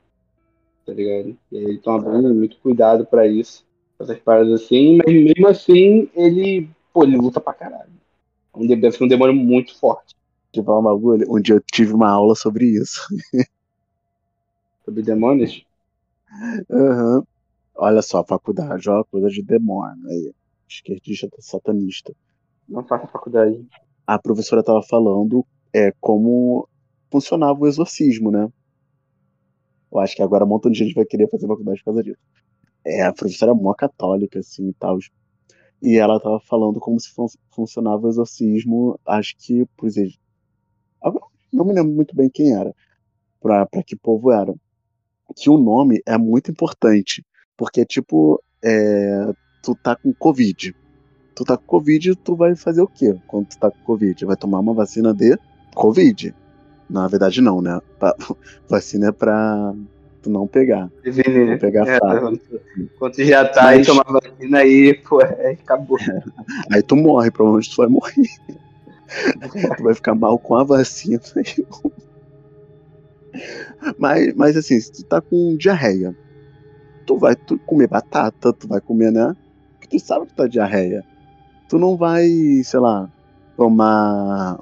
Tá 0.85 0.93
ligado? 0.93 1.37
E 1.51 1.59
aí 1.59 1.65
ele 1.65 1.79
toma 1.79 2.11
bem, 2.11 2.35
muito 2.35 2.57
cuidado 2.59 3.07
pra 3.07 3.27
isso. 3.27 3.65
Essas 3.99 4.19
paradas 4.19 4.63
assim, 4.63 4.97
mas 4.97 5.15
mesmo 5.15 5.47
assim, 5.47 6.11
ele, 6.15 6.69
pô, 6.93 7.05
ele 7.05 7.17
luta 7.17 7.41
pra 7.41 7.55
caralho. 7.55 7.93
Um, 8.55 8.67
deve 8.67 8.93
ser 8.93 9.05
um 9.05 9.09
demônio 9.09 9.35
muito 9.35 9.79
forte. 9.79 10.15
De 10.53 10.63
falar 10.63 10.81
um 10.81 10.83
bagulho, 10.83 11.27
um 11.33 11.41
dia 11.41 11.55
eu 11.55 11.63
tive 11.73 11.93
uma 11.93 12.11
aula 12.11 12.35
sobre 12.35 12.67
isso. 12.67 13.01
Sobre 14.85 15.03
demônios? 15.03 15.65
Aham. 16.69 17.23
Olha 17.77 18.03
só, 18.03 18.25
faculdade, 18.25 18.91
ó, 18.91 19.05
coisa 19.05 19.29
de 19.29 19.43
demônio 19.43 20.09
aí. 20.09 20.33
Esquerdista 20.69 21.29
satanista. 21.39 22.13
Não 22.69 22.85
faça 22.85 23.07
faculdade. 23.07 23.65
A 24.07 24.19
professora 24.19 24.63
tava 24.63 24.83
falando 24.83 25.47
é, 25.73 25.93
como 26.01 26.69
funcionava 27.11 27.59
o 27.61 27.67
exorcismo, 27.67 28.31
né? 28.31 28.49
Eu 29.93 29.99
acho 29.99 30.17
que 30.17 30.23
agora 30.23 30.45
um 30.45 30.49
montão 30.49 30.71
de 30.71 30.79
gente 30.79 30.95
vai 30.95 31.05
querer 31.05 31.29
fazer 31.29 31.47
faculdade 31.47 31.79
por 31.81 31.85
causa 31.87 32.03
disso. 32.03 32.19
É, 32.85 33.03
a 33.03 33.13
professora 33.13 33.53
é 33.53 33.55
mó 33.55 33.75
católica, 33.75 34.39
assim, 34.41 34.69
e 34.71 34.75
tal. 34.75 34.99
E 35.83 35.97
ela 35.97 36.19
tava 36.19 36.41
falando 36.41 36.81
como 36.81 36.99
se 36.99 37.11
fun- 37.11 37.27
funcionava 37.55 38.07
o 38.07 38.09
exorcismo, 38.09 38.99
acho 39.07 39.37
que, 39.39 39.67
por 39.77 39.87
exemplo, 39.87 40.15
não 41.53 41.65
me 41.65 41.75
lembro 41.75 41.93
muito 41.93 42.15
bem 42.17 42.31
quem 42.31 42.55
era, 42.55 42.75
pra, 43.41 43.67
pra 43.67 43.83
que 43.83 43.95
povo 43.97 44.31
era. 44.33 44.55
Que 45.37 45.51
o 45.51 45.59
nome 45.59 46.03
é 46.07 46.17
muito 46.17 46.51
importante, 46.51 47.25
porque, 47.57 47.85
tipo, 47.85 48.43
é, 48.65 49.33
tu 49.63 49.75
tá 49.75 49.97
com 49.97 50.13
Covid. 50.15 50.75
Tu 51.35 51.45
tá 51.45 51.57
com 51.57 51.65
Covid, 51.65 52.15
tu 52.17 52.37
vai 52.37 52.55
fazer 52.55 52.83
o 52.83 52.87
quê 52.89 53.15
quando 53.27 53.49
tu 53.49 53.59
tá 53.59 53.71
com 53.71 53.79
Covid? 53.85 54.25
Vai 54.25 54.37
tomar 54.37 54.61
uma 54.61 54.75
vacina 54.75 55.13
de 55.15 55.37
Covid. 55.75 56.35
Na 56.93 57.09
verdade, 57.09 57.41
não, 57.41 57.63
né? 57.63 57.81
Pra- 57.99 58.15
vacina 58.69 59.09
é 59.09 59.13
pra 59.13 59.73
tu 60.21 60.29
não 60.29 60.47
pegar. 60.47 60.89
Prevenir. 61.01 61.53
Não 61.53 61.59
pegar 61.59 61.89
É, 61.89 61.99
quando, 61.99 62.41
quando 62.95 63.15
tu 63.15 63.25
já 63.25 63.49
tá 63.49 63.75
e 63.75 63.83
tomar 63.85 64.05
vacina 64.05 64.59
aí, 64.59 64.95
pô, 65.09 65.23
é, 65.23 65.53
acabou. 65.53 65.97
Aí 66.71 66.83
tu 66.83 66.97
morre, 66.97 67.31
provavelmente 67.31 67.71
tu 67.75 67.77
vai 67.79 67.89
morrer. 67.89 68.29
tu 69.79 69.83
vai 69.83 69.95
ficar 69.95 70.15
mal 70.15 70.39
com 70.39 70.55
a 70.55 70.65
vacina. 70.65 71.21
mas, 73.99 74.35
mas 74.35 74.57
assim, 74.57 74.81
se 74.81 74.93
tu 74.93 75.05
tá 75.05 75.21
com 75.23 75.57
diarreia, 75.57 76.15
tu 77.07 77.19
vai 77.19 77.37
tu 77.37 77.61
comer 77.67 77.89
batata, 77.89 78.53
tu 78.55 78.69
vai 78.69 78.81
comer, 78.81 79.13
né? 79.13 79.35
Porque 79.81 79.99
tu 79.99 80.05
sabe 80.05 80.27
que 80.27 80.35
tá 80.35 80.47
diarreia. 80.49 81.05
Tu 81.69 81.79
não 81.79 81.97
vai, 81.97 82.29
sei 82.65 82.81
lá, 82.81 83.09
tomar. 83.57 84.59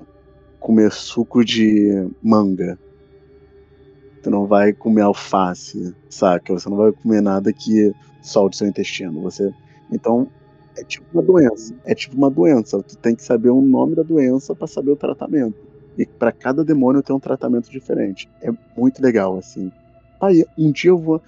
Comer 0.60 0.92
suco 0.92 1.44
de 1.44 2.06
manga. 2.22 2.78
Tu 4.22 4.30
não 4.30 4.46
vai 4.46 4.72
comer 4.72 5.02
alface, 5.02 5.94
saca? 6.08 6.52
Você 6.52 6.68
não 6.68 6.76
vai 6.76 6.92
comer 6.92 7.22
nada 7.22 7.52
que 7.52 7.92
solte 8.22 8.58
seu 8.58 8.68
intestino. 8.68 9.22
Você. 9.22 9.52
Então, 9.90 10.28
é 10.76 10.84
tipo 10.84 11.06
uma 11.12 11.22
doença. 11.22 11.74
É 11.84 11.94
tipo 11.94 12.16
uma 12.16 12.30
doença. 12.30 12.82
Tu 12.82 12.96
tem 12.98 13.16
que 13.16 13.22
saber 13.22 13.48
o 13.48 13.62
nome 13.62 13.96
da 13.96 14.02
doença 14.02 14.54
pra 14.54 14.66
saber 14.66 14.90
o 14.90 14.96
tratamento. 14.96 15.56
E 15.96 16.06
pra 16.06 16.30
cada 16.30 16.62
demônio 16.62 17.02
tem 17.02 17.16
um 17.16 17.20
tratamento 17.20 17.70
diferente. 17.70 18.28
É 18.42 18.50
muito 18.76 19.02
legal, 19.02 19.38
assim. 19.38 19.72
Aí, 20.20 20.44
um 20.56 20.70
dia 20.70 20.90
eu 20.90 20.98
vou. 20.98 21.22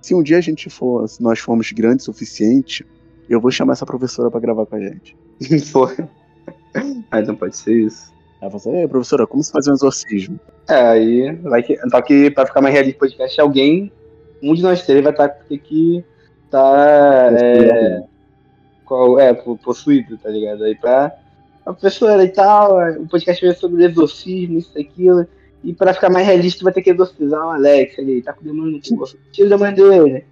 Se 0.00 0.14
um 0.14 0.22
dia 0.22 0.38
a 0.38 0.40
gente 0.40 0.70
for, 0.70 1.06
se 1.06 1.22
nós 1.22 1.38
formos 1.38 1.70
grandes 1.72 2.08
o 2.08 2.12
suficiente, 2.12 2.86
eu 3.28 3.38
vou 3.38 3.50
chamar 3.50 3.74
essa 3.74 3.84
professora 3.84 4.30
pra 4.30 4.40
gravar 4.40 4.64
com 4.64 4.76
a 4.76 4.80
gente. 4.80 5.14
pô. 5.70 5.88
Aí 7.10 7.26
não 7.26 7.36
pode 7.36 7.56
ser 7.56 7.74
isso. 7.74 8.10
Ela 8.40 8.50
fala 8.50 8.78
assim, 8.78 8.88
professora, 8.88 9.26
como 9.26 9.42
se 9.42 9.52
faz 9.52 9.66
um 9.68 9.72
exorcismo? 9.72 10.40
É, 10.68 10.74
aí 10.74 11.32
vai 11.36 11.62
que. 11.62 11.76
Só 11.90 12.00
que 12.00 12.30
pra 12.30 12.46
ficar 12.46 12.60
mais 12.60 12.74
realista 12.74 12.96
o 12.96 13.00
podcast, 13.00 13.40
alguém, 13.40 13.92
um 14.42 14.54
de 14.54 14.62
nós 14.62 14.84
três 14.86 15.02
vai 15.04 15.12
tá, 15.12 15.28
ter 15.28 15.58
que 15.58 16.02
tá. 16.50 17.28
É, 17.38 18.02
qual, 18.84 19.18
é, 19.18 19.34
po- 19.34 19.58
possuído, 19.58 20.16
tá 20.18 20.30
ligado? 20.30 20.64
Aí 20.64 20.74
pra. 20.74 21.14
A 21.66 21.72
professora 21.74 22.24
e 22.24 22.28
tal, 22.30 22.80
é, 22.80 22.98
o 22.98 23.06
podcast 23.06 23.44
vai 23.44 23.54
ser 23.54 23.60
sobre 23.60 23.84
exorcismo, 23.84 24.58
isso, 24.58 24.78
aquilo. 24.78 25.26
E 25.62 25.74
pra 25.74 25.92
ficar 25.92 26.08
mais 26.08 26.26
realista, 26.26 26.64
vai 26.64 26.72
ter 26.72 26.80
que 26.80 26.90
exorcizar 26.90 27.46
o 27.46 27.50
Alex 27.50 27.98
ali, 27.98 28.22
tá 28.22 28.32
com 28.32 28.40
o 28.40 28.44
demônio 28.44 28.72
no 28.72 28.80
cu. 28.80 29.04
Tira 29.30 29.46
o 29.46 29.50
demônio 29.50 29.76
dele. 29.76 30.24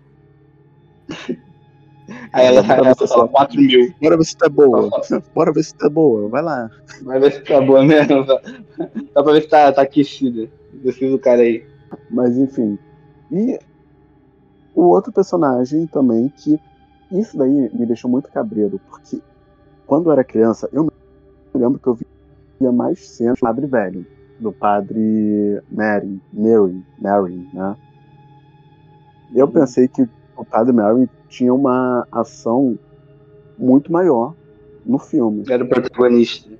Aí 2.33 2.47
ela, 2.47 2.63
Bora 2.63 2.75
ela 2.75 2.95
fala 2.95 3.07
essa- 3.09 3.29
4 3.29 3.61
mil. 3.61 3.93
Bora 4.01 4.17
ver 4.17 4.25
se 4.25 4.37
tá 4.37 4.49
boa. 4.49 4.89
Bora 5.35 5.53
ver 5.53 5.63
se 5.63 5.75
tá 5.75 5.89
boa. 5.91 6.29
Vai 6.29 6.43
lá. 6.43 6.71
Vai 7.03 7.21
ver 7.21 7.33
se 7.33 7.41
tá 7.43 7.61
boa 7.61 7.85
mesmo. 7.85 8.25
Só 9.13 9.23
pra 9.23 9.33
ver 9.33 9.43
se 9.43 9.49
tá, 9.49 9.73
tá 9.73 9.83
aquecida. 9.83 10.49
Exorciza 10.75 11.15
o 11.15 11.19
cara 11.19 11.43
aí. 11.43 11.65
Mas 12.11 12.37
enfim. 12.37 12.79
E 13.31 13.59
o 14.75 14.85
outro 14.85 15.13
personagem 15.13 15.87
também 15.87 16.29
que. 16.29 16.59
Isso 17.11 17.39
daí 17.39 17.71
me 17.73 17.87
deixou 17.87 18.11
muito 18.11 18.29
cabreiro, 18.31 18.79
porque 18.91 19.19
quando 19.87 20.07
eu 20.09 20.13
era 20.13 20.23
criança, 20.23 20.69
eu 20.73 20.85
me 20.85 20.91
lembro 21.55 21.79
que 21.79 21.87
eu 21.87 21.99
via 22.61 22.71
mais 22.71 22.99
cenas 22.99 23.39
do 23.39 23.41
Padre 23.41 23.67
Velho, 23.67 24.07
do 24.39 24.53
Padre 24.53 25.59
Mary, 25.71 26.21
Mary, 26.31 26.85
Mary, 27.01 27.49
né? 27.55 27.75
Eu 29.35 29.49
pensei 29.49 29.89
que 29.89 30.07
o 30.37 30.45
Padre 30.45 30.75
Mary 30.75 31.09
tinha 31.29 31.53
uma 31.53 32.07
ação 32.11 32.79
muito 33.57 33.93
maior 33.93 34.35
no 34.85 34.99
filme. 34.99 35.45
Era 35.49 35.65
o 35.65 35.69
protagonista. 35.69 36.51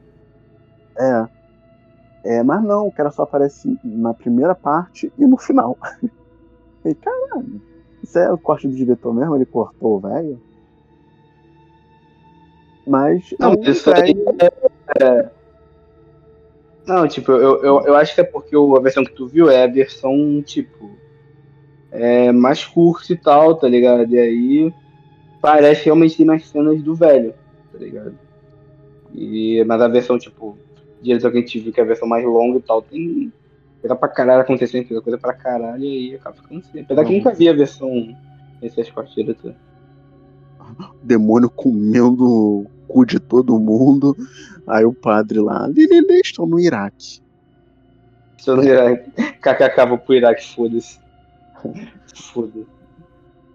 É. 0.99 1.29
É, 2.25 2.43
mas 2.43 2.63
não, 2.63 2.87
o 2.89 2.93
cara 2.93 3.11
só 3.11 3.23
aparece 3.23 3.79
na 3.83 4.13
primeira 4.13 4.55
parte 4.55 5.13
e 5.19 5.27
no 5.27 5.37
final. 5.37 5.77
E 6.85 6.95
caralho, 6.95 7.61
isso 8.03 8.19
é 8.19 8.33
o 8.33 8.39
corte 8.39 8.67
do 8.69 8.75
diretor 8.75 9.13
mesmo? 9.13 9.35
Ele 9.35 9.45
cortou 9.45 9.97
o 9.97 10.01
velho? 10.01 10.41
Mas 12.87 13.35
Não, 13.39 13.53
o 13.55 13.63
isso 13.65 13.93
aí 13.93 14.15
velho- 14.15 15.31
Não, 16.87 17.07
tipo, 17.07 17.33
eu, 17.33 17.63
eu, 17.63 17.81
eu 17.83 17.97
acho 17.97 18.15
que 18.15 18.21
é 18.21 18.25
porque 18.25 18.57
a 18.57 18.81
versão 18.81 19.05
que 19.05 19.13
tu 19.13 19.27
viu 19.27 19.51
é 19.51 19.65
a 19.65 19.67
versão, 19.67 20.41
tipo, 20.43 20.89
é 21.91 22.33
mais 22.33 22.65
curta 22.65 23.13
e 23.13 23.17
tal, 23.17 23.55
tá 23.55 23.69
ligado? 23.69 24.15
E 24.15 24.19
aí 24.19 24.75
parece 25.41 25.85
realmente 25.87 26.17
ter 26.17 26.25
mais 26.25 26.47
cenas 26.47 26.83
do 26.83 26.95
velho, 26.95 27.35
tá 27.73 27.79
ligado? 27.79 28.19
E, 29.15 29.65
mas 29.65 29.81
a 29.81 29.89
versão, 29.89 30.19
tipo, 30.19 30.57
diretor 31.01 31.31
que 31.31 31.39
a 31.39 31.41
gente 31.41 31.61
viu, 31.61 31.73
que 31.73 31.81
é 31.81 31.83
a 31.83 31.87
versão 31.87 32.07
mais 32.07 32.25
longa 32.25 32.59
e 32.59 32.63
tal, 32.63 32.83
tem 32.83 33.33
coisa 33.81 33.97
pra 33.97 34.09
caralho 34.09 34.43
acontecendo, 34.43 34.87
tem 34.87 35.01
coisa 35.01 35.19
pra 35.19 35.33
caralho, 35.33 35.83
e 35.83 35.87
aí 35.87 36.15
acaba 36.17 36.37
ficando 36.37 36.61
assim. 36.61 36.81
Apesar 36.81 37.05
que 37.05 37.13
eu 37.13 37.17
nunca 37.17 37.35
vi 37.35 37.49
a 37.49 37.53
versão 37.53 38.17
esse 38.61 38.81
aspecto 38.81 39.15
diretor. 39.15 39.55
demônio 41.03 41.49
comendo 41.49 42.25
o 42.25 42.67
cu 42.87 43.05
de 43.05 43.21
todo 43.21 43.59
mundo. 43.59 44.17
Aí 44.67 44.85
o 44.85 44.93
padre 44.93 45.41
lá, 45.41 45.67
Lililê, 45.67 46.21
estão 46.21 46.47
no 46.47 46.59
Iraque. 46.59 47.21
Eu 48.47 48.57
não 48.57 48.65
Iraque. 48.65 49.11
KKK, 49.41 49.87
vou 49.89 49.99
pro 49.99 50.15
Iraque, 50.15 50.55
foda-se. 50.55 50.99
Foda-se. 52.33 52.67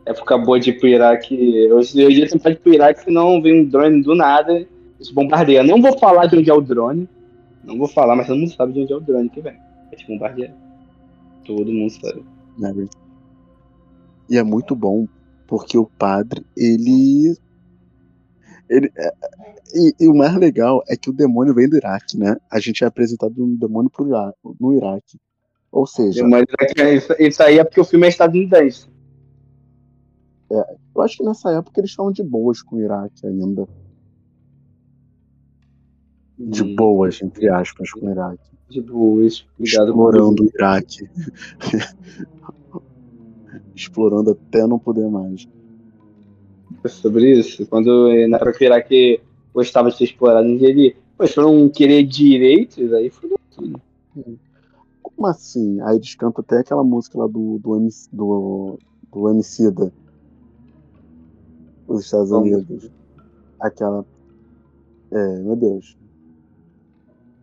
Época 0.06 0.38
boa 0.38 0.60
de 0.60 0.72
ir 0.72 0.80
pro 0.80 0.88
Iraque. 0.88 1.72
Hoje 1.72 1.94
você 1.94 2.36
não 2.36 2.42
pode 2.42 2.56
ir 2.56 2.60
pro 2.60 2.74
Iraque, 2.74 3.04
senão 3.04 3.42
vem 3.42 3.62
um 3.62 3.66
drone 3.66 4.02
do 4.02 4.16
nada 4.16 4.60
e 4.60 4.68
bombardeia. 5.14 5.64
Não 5.64 5.82
vou 5.82 5.98
falar 5.98 6.26
de 6.26 6.38
onde 6.38 6.50
é 6.50 6.54
o 6.54 6.62
drone. 6.62 7.08
Não 7.64 7.78
vou 7.78 7.88
falar, 7.88 8.16
mas 8.16 8.28
todo 8.28 8.38
mundo 8.38 8.54
sabe 8.54 8.74
de 8.74 8.82
onde 8.82 8.94
é 8.94 8.96
o 8.96 9.02
drone 9.02 9.30
que 9.30 9.42
vem. 9.42 9.58
Te 9.96 10.06
bombardear. 10.08 10.54
Todo 11.46 11.72
mundo 11.72 11.90
sabe. 11.92 12.24
Né? 12.58 12.88
E 14.30 14.38
é 14.38 14.44
muito 14.44 14.76
bom, 14.76 15.08
porque 15.48 15.78
o 15.78 15.86
padre, 15.86 16.46
ele. 16.58 17.36
ele 18.70 18.92
é- 18.98 19.14
e, 19.76 19.94
e 20.02 20.08
o 20.08 20.16
mais 20.16 20.36
legal 20.36 20.84
é 20.88 20.96
que 20.98 21.10
o 21.10 21.14
demônio 21.14 21.54
vem 21.54 21.70
do 21.70 21.78
Iraque, 21.78 22.18
né? 22.18 22.36
A 22.52 22.60
gente 22.60 22.84
é 22.84 22.88
apresentado 22.88 23.44
um 23.44 23.56
demônio 23.56 23.90
pro 23.90 24.06
no 24.60 24.74
Iraque. 24.74 25.18
Ou 25.74 25.88
seja, 25.88 26.24
Mas 26.28 26.46
isso, 26.78 27.16
isso 27.20 27.42
aí 27.42 27.58
é 27.58 27.64
porque 27.64 27.82
o 27.82 27.84
filme 27.84 28.06
é 28.06 28.10
estadunidense. 28.10 28.88
eu 30.52 31.02
acho 31.02 31.18
que 31.18 31.24
nessa 31.24 31.50
época 31.52 31.82
eles 31.82 31.90
estavam 31.90 32.12
de 32.12 32.22
boas 32.22 32.62
com 32.62 32.76
o 32.76 32.80
Iraque 32.80 33.26
ainda. 33.26 33.68
De 36.38 36.64
Hum, 36.64 36.76
boas, 36.76 37.20
entre 37.24 37.50
aspas, 37.50 37.90
com 37.92 38.06
o 38.06 38.12
Iraque. 38.12 38.52
De 38.70 38.82
boas. 38.82 39.48
Obrigado 39.58 39.90
Explorando 39.90 40.44
o 40.44 40.46
Iraque. 40.46 41.10
Explorando 43.76 44.32
até 44.32 44.68
não 44.68 44.78
poder 44.78 45.10
mais. 45.10 45.48
sobre 46.88 47.40
isso. 47.40 47.66
Quando 47.66 48.10
na 48.28 48.38
época 48.38 48.54
que 48.54 48.64
o 48.64 48.68
Iraque 48.68 49.22
gostava 49.52 49.90
de 49.90 49.98
ser 49.98 50.04
explorado, 50.04 50.48
ele, 50.48 50.96
eles 51.20 51.34
foram 51.34 51.68
querer 51.68 52.04
direitos, 52.04 52.94
aí 52.94 53.10
fudeu 53.10 53.40
tudo. 53.56 53.82
Como 55.16 55.28
assim? 55.28 55.80
Aí 55.82 55.96
eles 55.98 56.16
cantam 56.16 56.44
até 56.46 56.60
aquela 56.60 56.84
música 56.84 57.18
lá 57.18 57.28
do, 57.28 57.60
do, 57.60 57.78
MC, 57.78 58.10
do, 58.12 58.78
do 59.12 59.30
Emicida. 59.30 59.92
Os 61.88 62.06
Estados? 62.06 62.32
Unidos. 62.32 62.92
Aquela. 63.60 64.06
É, 65.12 65.40
meu 65.40 65.56
Deus. 65.56 65.98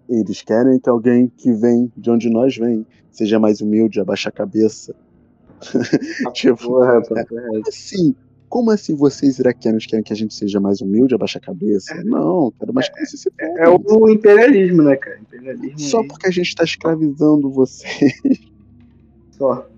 Eles 0.08 0.42
querem 0.42 0.80
que 0.80 0.88
alguém 0.88 1.28
que 1.28 1.52
vem 1.52 1.92
de 1.96 2.10
onde 2.10 2.28
nós 2.28 2.56
vem 2.56 2.84
seja 3.12 3.38
mais 3.38 3.60
humilde, 3.60 4.00
abaixa 4.00 4.28
a 4.28 4.32
cabeça. 4.32 4.94
tipo, 6.34 6.66
correto. 6.66 7.14
como 7.28 7.68
assim? 7.68 8.14
Como 8.51 8.72
assim 8.72 8.96
vocês 8.96 9.38
iraquianos 9.38 9.86
querem 9.86 10.03
que 10.03 10.12
a 10.12 10.16
gente 10.16 10.34
seja 10.34 10.59
mais 10.59 10.80
humilde, 10.80 11.14
abaixa 11.14 11.38
a 11.38 11.40
cabeça? 11.40 11.94
Não, 12.03 12.53
quero 12.59 12.74
mais 12.74 12.88
que 12.88 13.07
você 13.07 13.16
se 13.16 13.30
É 13.38 13.68
o 13.68 14.09
imperialismo, 14.11 14.82
né, 14.82 14.96
cara? 14.96 15.20
Imperialismo 15.20 15.78
Só 15.78 16.03
porque 16.03 16.26
a 16.26 16.32
gente 16.32 16.53
tá 16.57 16.64
escravizando 16.64 17.48
você. 17.48 17.86
só. 19.38 19.70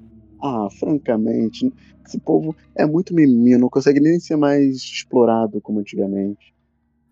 Ah, 0.43 0.69
francamente, 0.81 1.71
esse 2.05 2.19
povo 2.19 2.57
é 2.75 2.87
muito 2.87 3.15
mimimi, 3.15 3.59
não 3.59 3.69
consegue 3.69 4.01
nem 4.01 4.19
ser 4.19 4.37
mais 4.37 4.77
explorado 4.77 5.61
como 5.61 5.81
antigamente. 5.81 6.55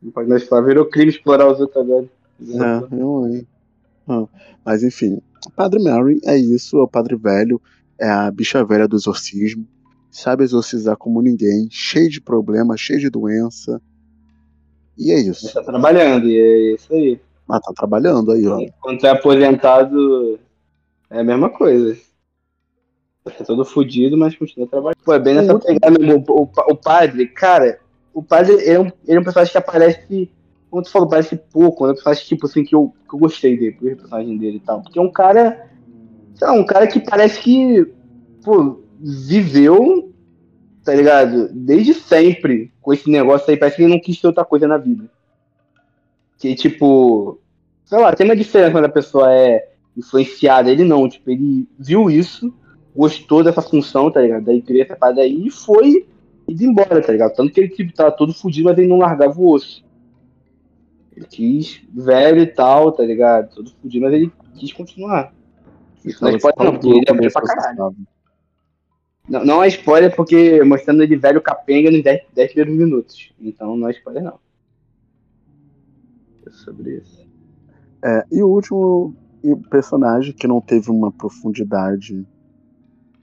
Não 0.03 0.11
pode 0.11 0.31
mais 0.31 0.43
falar. 0.45 0.63
Virou 0.63 0.87
crime 0.87 1.11
explorar 1.11 1.53
os 1.53 1.61
outros 1.61 1.77
agora. 1.77 2.09
É, 2.41 2.97
eu, 2.97 3.27
hein? 3.29 3.47
Ah, 4.09 4.27
mas 4.65 4.83
enfim, 4.83 5.21
Padre 5.55 5.79
Mary 5.83 6.21
é 6.25 6.39
isso, 6.39 6.79
é 6.79 6.83
o 6.83 6.89
padre 6.89 7.17
velho, 7.17 7.61
é 7.99 8.09
a 8.09 8.31
bicha 8.31 8.65
velha 8.65 8.89
do 8.89 8.97
exorcismo, 8.97 9.69
sabe 10.11 10.45
exorcizar 10.45 10.97
como 10.97 11.23
ninguém, 11.23 11.69
cheio 11.71 12.09
de 12.09 12.21
problema, 12.21 12.77
cheio 12.77 13.01
de 13.01 13.11
doença. 13.11 13.81
E 14.99 15.13
é 15.13 15.19
isso. 15.19 15.53
tá 15.53 15.63
trabalhando, 15.63 16.29
e 16.29 16.39
é 16.39 16.75
isso 16.75 16.93
aí. 16.93 17.21
Mas 17.47 17.61
tá 17.63 17.73
trabalhando 17.75 18.33
aí, 18.33 18.47
ó. 18.47 18.59
Quando 18.81 19.05
é 19.05 19.11
aposentado, 19.11 20.39
é 21.09 21.21
a 21.21 21.25
mesma 21.25 21.51
coisa. 21.51 21.97
É 23.27 23.45
todo 23.45 23.65
fudido, 23.65 24.17
mas 24.17 24.37
continua 24.37 24.69
trabalhando. 24.69 24.97
Pô, 25.05 25.13
é 25.13 25.19
bem 25.19 25.35
nessa 25.35 25.59
pegada 25.59 25.99
mesmo. 25.99 26.25
O, 26.29 26.43
o, 26.43 26.51
o 26.69 26.77
padre, 26.77 27.27
cara, 27.27 27.79
o 28.13 28.23
padre 28.23 28.53
ele 28.55 28.71
é, 28.71 28.81
um, 28.81 28.87
ele 29.07 29.19
é 29.19 29.21
um 29.21 29.25
personagem 29.25 29.53
que 29.53 29.59
aparece. 29.59 30.31
Como 30.71 30.83
tu 30.83 30.91
falou, 30.91 31.09
parece 31.09 31.37
pouco, 31.37 31.85
né? 31.87 31.93
Um 31.93 31.95
personagem 31.95 32.25
tipo 32.25 32.47
assim 32.47 32.65
que 32.65 32.75
eu, 32.75 32.95
que 33.09 33.15
eu 33.15 33.19
gostei 33.19 33.59
dele, 33.59 33.73
do 33.73 33.97
personagem 33.97 34.39
dele 34.39 34.57
e 34.57 34.61
tal. 34.61 34.83
Porque 34.83 34.99
é 34.99 35.03
um 35.03 35.11
cara. 35.11 35.69
Sei 36.35 36.47
lá, 36.47 36.53
um 36.53 36.65
cara 36.65 36.87
que 36.87 37.01
parece 37.01 37.41
que. 37.41 37.93
Pô, 38.45 38.81
viveu, 39.03 40.13
tá 40.85 40.95
ligado? 40.95 41.49
Desde 41.53 41.95
sempre 41.95 42.73
com 42.81 42.93
esse 42.93 43.11
negócio 43.11 43.51
aí. 43.51 43.57
Parece 43.57 43.77
que 43.77 43.83
ele 43.83 43.93
não 43.93 44.01
quis 44.01 44.21
ter 44.21 44.27
outra 44.27 44.45
coisa 44.45 44.69
na 44.69 44.77
vida. 44.77 45.11
Que 46.39 46.55
tipo. 46.55 47.39
Sei 47.85 47.99
lá, 47.99 48.15
tem 48.15 48.27
uma 48.27 48.37
diferença 48.37 48.73
quando 48.73 48.85
a 48.85 48.91
pessoa 48.91 49.33
é 49.35 49.71
influenciada. 49.97 50.71
Ele 50.71 50.85
não, 50.85 51.09
tipo, 51.09 51.31
ele 51.31 51.67
viu 51.79 52.11
isso, 52.11 52.55
gostou 52.95 53.43
dessa 53.43 53.63
função, 53.63 54.11
tá 54.11 54.21
ligado? 54.21 54.45
Da 54.45 54.55
igreja, 54.55 54.85
essa 54.85 54.97
parada 54.97 55.23
aí, 55.23 55.47
e 55.47 55.51
foi 55.51 56.07
indo 56.49 56.65
embora, 56.65 57.03
tá 57.03 57.13
ligado? 57.13 57.35
Tanto 57.35 57.53
que 57.53 57.61
ele 57.61 57.69
tipo, 57.69 57.93
tava 57.93 58.13
todo 58.13 58.35
fudido, 58.35 58.69
mas 58.69 58.79
ele 58.79 58.89
não 58.89 58.99
largava 58.99 59.41
o 59.41 59.51
osso. 59.53 59.85
Ele 61.17 61.27
quis, 61.27 61.83
velho 61.93 62.41
e 62.41 62.47
tal, 62.47 62.93
tá 62.93 63.03
ligado? 63.03 63.55
Todo 63.55 63.73
fudido, 63.81 64.05
mas 64.05 64.15
ele 64.15 64.33
quis 64.55 64.73
continuar. 64.73 65.35
Isso 66.05 66.23
não 66.23 66.31
é 66.31 66.37
spoiler, 66.37 66.73
não, 66.73 66.73
porque 66.79 66.89
ele 66.89 67.27
é 67.27 67.31
pra 67.31 67.43
caralho. 67.43 67.95
Não, 69.31 69.45
não 69.45 69.63
é 69.63 69.69
spoiler, 69.69 70.15
porque 70.15 70.61
mostrando 70.65 71.05
ele 71.05 71.17
velho 71.17 71.41
capenga 71.41 71.89
nos 71.89 72.03
10, 72.03 72.23
10 72.35 72.53
primeiros 72.53 72.77
minutos. 72.77 73.33
Então 73.41 73.77
não 73.77 73.89
é 73.89 73.93
spoiler, 73.93 74.25
não. 74.25 74.41
É 76.45 76.51
sobre 76.51 76.97
isso. 76.97 77.25
É, 78.05 78.25
e 78.33 78.43
o 78.43 78.49
último 78.49 79.15
e- 79.45 79.55
personagem 79.69 80.35
que 80.35 80.49
não 80.49 80.61
teve 80.61 80.91
uma 80.91 81.13
profundidade 81.13 82.27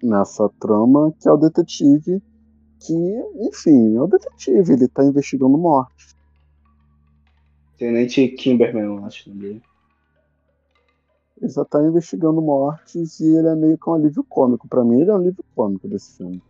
nessa 0.01 0.47
trama, 0.61 1.13
que 1.19 1.27
é 1.27 1.31
o 1.31 1.37
detetive, 1.37 2.21
que, 2.79 2.93
enfim, 3.41 3.97
é 3.97 4.01
o 4.01 4.07
detetive, 4.07 4.73
ele 4.73 4.87
tá 4.87 5.03
investigando 5.03 5.57
morte. 5.57 6.15
Tenente 7.77 8.29
Kimberman, 8.29 8.83
eu 8.83 9.05
acho. 9.05 9.29
Né? 9.29 9.59
Ele 11.39 11.51
só 11.51 11.63
tá 11.63 11.81
investigando 11.83 12.41
mortes 12.41 13.19
e 13.19 13.35
ele 13.35 13.47
é 13.47 13.55
meio 13.55 13.77
que 13.77 13.89
um 13.89 13.93
alívio 13.93 14.23
cômico. 14.23 14.67
Pra 14.67 14.83
mim, 14.83 15.01
ele 15.01 15.09
é 15.09 15.13
um 15.13 15.17
alívio 15.17 15.45
cômico 15.55 15.87
desse 15.87 16.17
filme. 16.17 16.41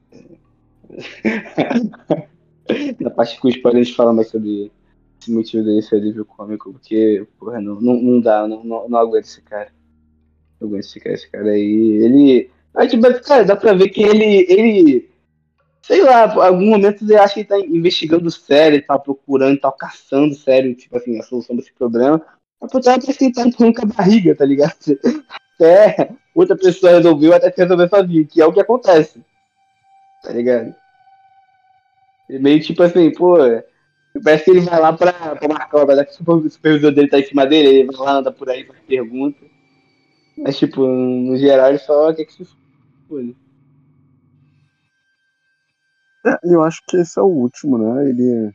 Na 2.99 3.09
parte 3.09 3.39
que 3.39 3.47
os 3.47 3.95
falam 3.95 4.13
mais 4.13 4.29
sobre 4.29 4.71
esse 5.19 5.31
motivo 5.31 5.63
dele 5.63 5.81
ser 5.81 5.97
alívio 5.97 6.25
cômico, 6.25 6.71
porque, 6.71 7.25
porra, 7.39 7.59
não, 7.59 7.81
não, 7.81 8.01
não 8.01 8.21
dá, 8.21 8.47
não, 8.47 8.63
não, 8.63 8.87
não 8.87 8.99
aguento 8.99 9.25
esse 9.25 9.41
cara. 9.41 9.71
Não 10.59 10.67
aguento 10.67 10.83
esse 10.83 10.99
cara, 10.99 11.15
esse 11.15 11.29
cara 11.29 11.49
aí. 11.49 12.03
Ele. 12.03 12.49
Mas, 12.73 12.91
tipo, 12.91 13.03
cara, 13.23 13.43
dá 13.43 13.55
pra 13.55 13.73
ver 13.73 13.89
que 13.89 14.01
ele. 14.01 14.45
ele 14.49 15.09
sei 15.81 16.03
lá, 16.03 16.27
por 16.27 16.43
algum 16.43 16.65
momento 16.65 17.03
ele 17.03 17.15
acha 17.15 17.33
que 17.33 17.39
ele 17.39 17.47
tá 17.47 17.59
investigando 17.59 18.29
sério, 18.29 18.75
ele 18.75 18.83
tá 18.83 18.99
procurando, 18.99 19.57
tá 19.57 19.71
caçando 19.71 20.35
sério, 20.35 20.75
tipo 20.75 20.97
assim, 20.97 21.17
a 21.17 21.23
solução 21.23 21.55
desse 21.55 21.73
problema. 21.73 22.21
Por 22.59 22.81
trás 22.81 22.99
parece 23.05 23.19
que 23.19 23.31
tá 23.31 23.43
com 23.55 23.65
a 23.65 23.85
barriga, 23.85 24.35
tá 24.35 24.45
ligado? 24.45 24.75
Até 25.55 26.09
outra 26.33 26.55
pessoa 26.55 26.93
resolveu 26.93 27.33
até 27.33 27.51
que 27.51 27.61
resolver 27.61 27.89
sozinho, 27.89 28.27
que 28.27 28.41
é 28.41 28.45
o 28.45 28.53
que 28.53 28.59
acontece. 28.59 29.21
Tá 30.23 30.31
ligado? 30.31 30.75
Ele 32.29 32.39
meio 32.39 32.59
tipo 32.61 32.83
assim, 32.83 33.11
pô, 33.13 33.37
parece 34.23 34.45
que 34.45 34.51
ele 34.51 34.61
vai 34.61 34.79
lá 34.79 34.91
pra, 34.91 35.35
pra 35.35 35.47
marcar, 35.47 35.85
vai 35.85 35.95
dar 35.95 36.05
que 36.05 36.11
o 36.11 36.49
supervisor 36.49 36.91
dele 36.91 37.09
tá 37.09 37.19
em 37.19 37.25
cima 37.25 37.45
dele, 37.45 37.69
ele 37.69 37.91
vai 37.91 37.95
lá, 38.05 38.13
anda 38.13 38.31
por 38.31 38.49
aí, 38.49 38.65
faz 38.65 38.79
pergunta. 38.81 39.39
Mas, 40.37 40.57
tipo, 40.57 40.85
no 40.85 41.35
geral, 41.37 41.69
ele 41.69 41.79
só 41.79 42.13
quer 42.13 42.25
que 42.25 42.33
se 42.33 42.47
foda. 43.07 43.33
É, 46.25 46.37
eu 46.43 46.63
acho 46.63 46.81
que 46.87 46.97
esse 46.97 47.17
é 47.17 47.21
o 47.21 47.25
último, 47.25 47.77
né? 47.77 48.09
Ele. 48.09 48.51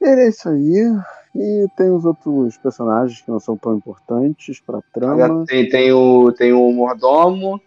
Ele 0.00 0.20
é 0.22 0.28
isso 0.28 0.48
aí. 0.48 0.96
E 1.34 1.66
tem 1.76 1.90
os 1.90 2.04
outros 2.04 2.56
personagens 2.56 3.20
que 3.20 3.30
não 3.30 3.38
são 3.38 3.56
tão 3.56 3.76
importantes 3.76 4.60
pra 4.60 4.82
trama. 4.92 5.44
Tem, 5.46 5.68
tem, 5.68 5.92
o, 5.92 6.32
tem 6.32 6.52
o 6.52 6.72
mordomo, 6.72 7.60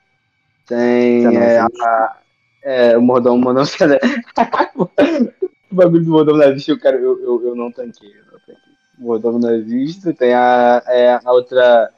tem 0.67 1.37
é 1.37 1.55
é, 1.55 1.59
a, 1.59 2.17
é, 2.61 2.97
o 2.97 3.01
mordomo 3.01 3.53
não 3.53 3.63
cara. 3.65 3.99
o 4.75 5.75
bagulho 5.75 6.03
do 6.03 6.11
mordomo 6.11 6.39
nazista, 6.39 6.71
eu, 6.71 6.79
cara, 6.79 6.97
eu, 6.97 7.19
eu, 7.21 7.47
eu 7.47 7.55
não 7.55 7.71
tanquei. 7.71 8.09
Eu 8.09 8.25
não 8.31 8.39
tanquei. 8.39 8.73
O 8.99 9.03
mordomo 9.03 9.39
nazista, 9.39 10.13
tem 10.13 10.33
a, 10.33 10.83
é, 10.87 11.19
a 11.23 11.31
outra 11.31 11.89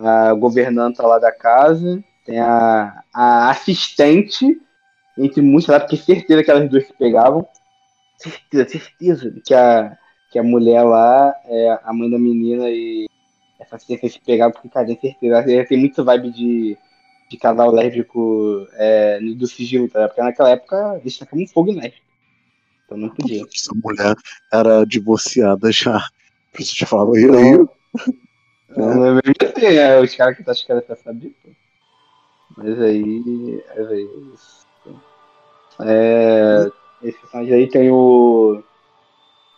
a 0.00 0.34
governanta 0.34 1.06
lá 1.06 1.18
da 1.18 1.30
casa, 1.30 2.02
tem 2.24 2.40
a, 2.40 3.02
a 3.12 3.50
assistente, 3.50 4.60
entre 5.16 5.40
muitos 5.40 5.68
lá, 5.68 5.78
porque 5.78 5.96
certeza 5.96 6.42
que 6.42 6.50
elas 6.50 6.68
duas 6.68 6.86
se 6.86 6.92
pegavam. 6.94 7.46
Certeza, 8.18 8.68
certeza 8.68 9.34
que 9.44 9.54
a, 9.54 9.96
que 10.34 10.38
a 10.40 10.42
mulher 10.42 10.82
lá 10.82 11.32
é 11.44 11.78
a 11.84 11.92
mãe 11.92 12.10
da 12.10 12.18
menina 12.18 12.68
e 12.68 13.08
essa 13.56 13.78
certeza 13.78 14.14
se 14.14 14.20
pegavam, 14.20 14.52
porque, 14.52 14.68
cara, 14.68 14.84
tem 14.84 14.98
certeza. 14.98 15.64
Tem 15.64 15.78
muita 15.78 16.02
vibe 16.02 16.32
de, 16.32 16.76
de 17.30 17.36
casal 17.36 17.70
lésbico 17.70 18.66
é, 18.72 19.20
do 19.20 19.46
sigilo, 19.46 19.88
tá? 19.88 20.08
Porque 20.08 20.20
naquela 20.20 20.50
época 20.50 20.98
eles 21.00 21.16
tacavam 21.16 21.46
fogo 21.46 21.70
em 21.70 21.76
lésbico. 21.76 22.04
Então 22.84 22.98
não 22.98 23.10
podia. 23.10 23.44
Essa 23.44 23.72
mulher 23.76 24.16
era 24.52 24.84
divorciada 24.84 25.70
já. 25.70 25.98
A 25.98 26.10
pessoa 26.56 26.74
já 26.78 26.86
falava, 26.88 27.12
e 27.16 27.24
aí? 27.26 27.68
Não, 28.76 29.06
é 29.06 29.10
mesmo 29.12 29.34
assim, 29.40 29.66
é, 29.66 30.00
os 30.00 30.16
caras 30.16 30.36
que 30.36 30.42
tá 30.42 30.50
achando 30.50 30.82
que 30.82 30.96
saber, 30.96 31.32
pô. 31.44 31.50
Mas 32.56 32.80
aí. 32.80 33.62
Mas 33.76 33.88
aí 33.88 34.02
é 34.02 34.34
isso. 34.34 34.66
É, 35.80 36.70
esse 37.04 37.18
personagem 37.20 37.54
aí 37.54 37.68
tem 37.68 37.88
o. 37.88 38.64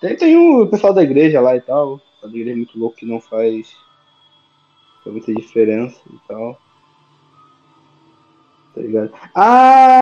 Tem, 0.01 0.17
tem 0.17 0.37
o 0.37 0.67
pessoal 0.67 0.93
da 0.93 1.03
igreja 1.03 1.41
lá 1.41 1.57
e 1.57 1.61
tal. 1.61 2.01
Da 2.23 2.29
igreja 2.29 2.53
é 2.53 2.55
muito 2.55 2.79
louco 2.79 2.97
que 2.97 3.07
não 3.07 3.21
faz. 3.21 3.75
faz 5.03 5.13
muita 5.15 5.33
diferença 5.35 6.01
e 6.13 6.19
tal. 6.29 6.59
Tá 8.75 8.81
ligado? 8.83 9.13
Ah, 9.35 10.01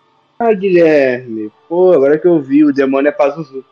Guilherme! 0.58 1.50
Pô, 1.68 1.92
agora 1.92 2.18
que 2.18 2.26
eu 2.26 2.40
vi, 2.40 2.64
o 2.64 2.72
demônio 2.72 3.08
é 3.08 3.12
Pazuzu. 3.12 3.64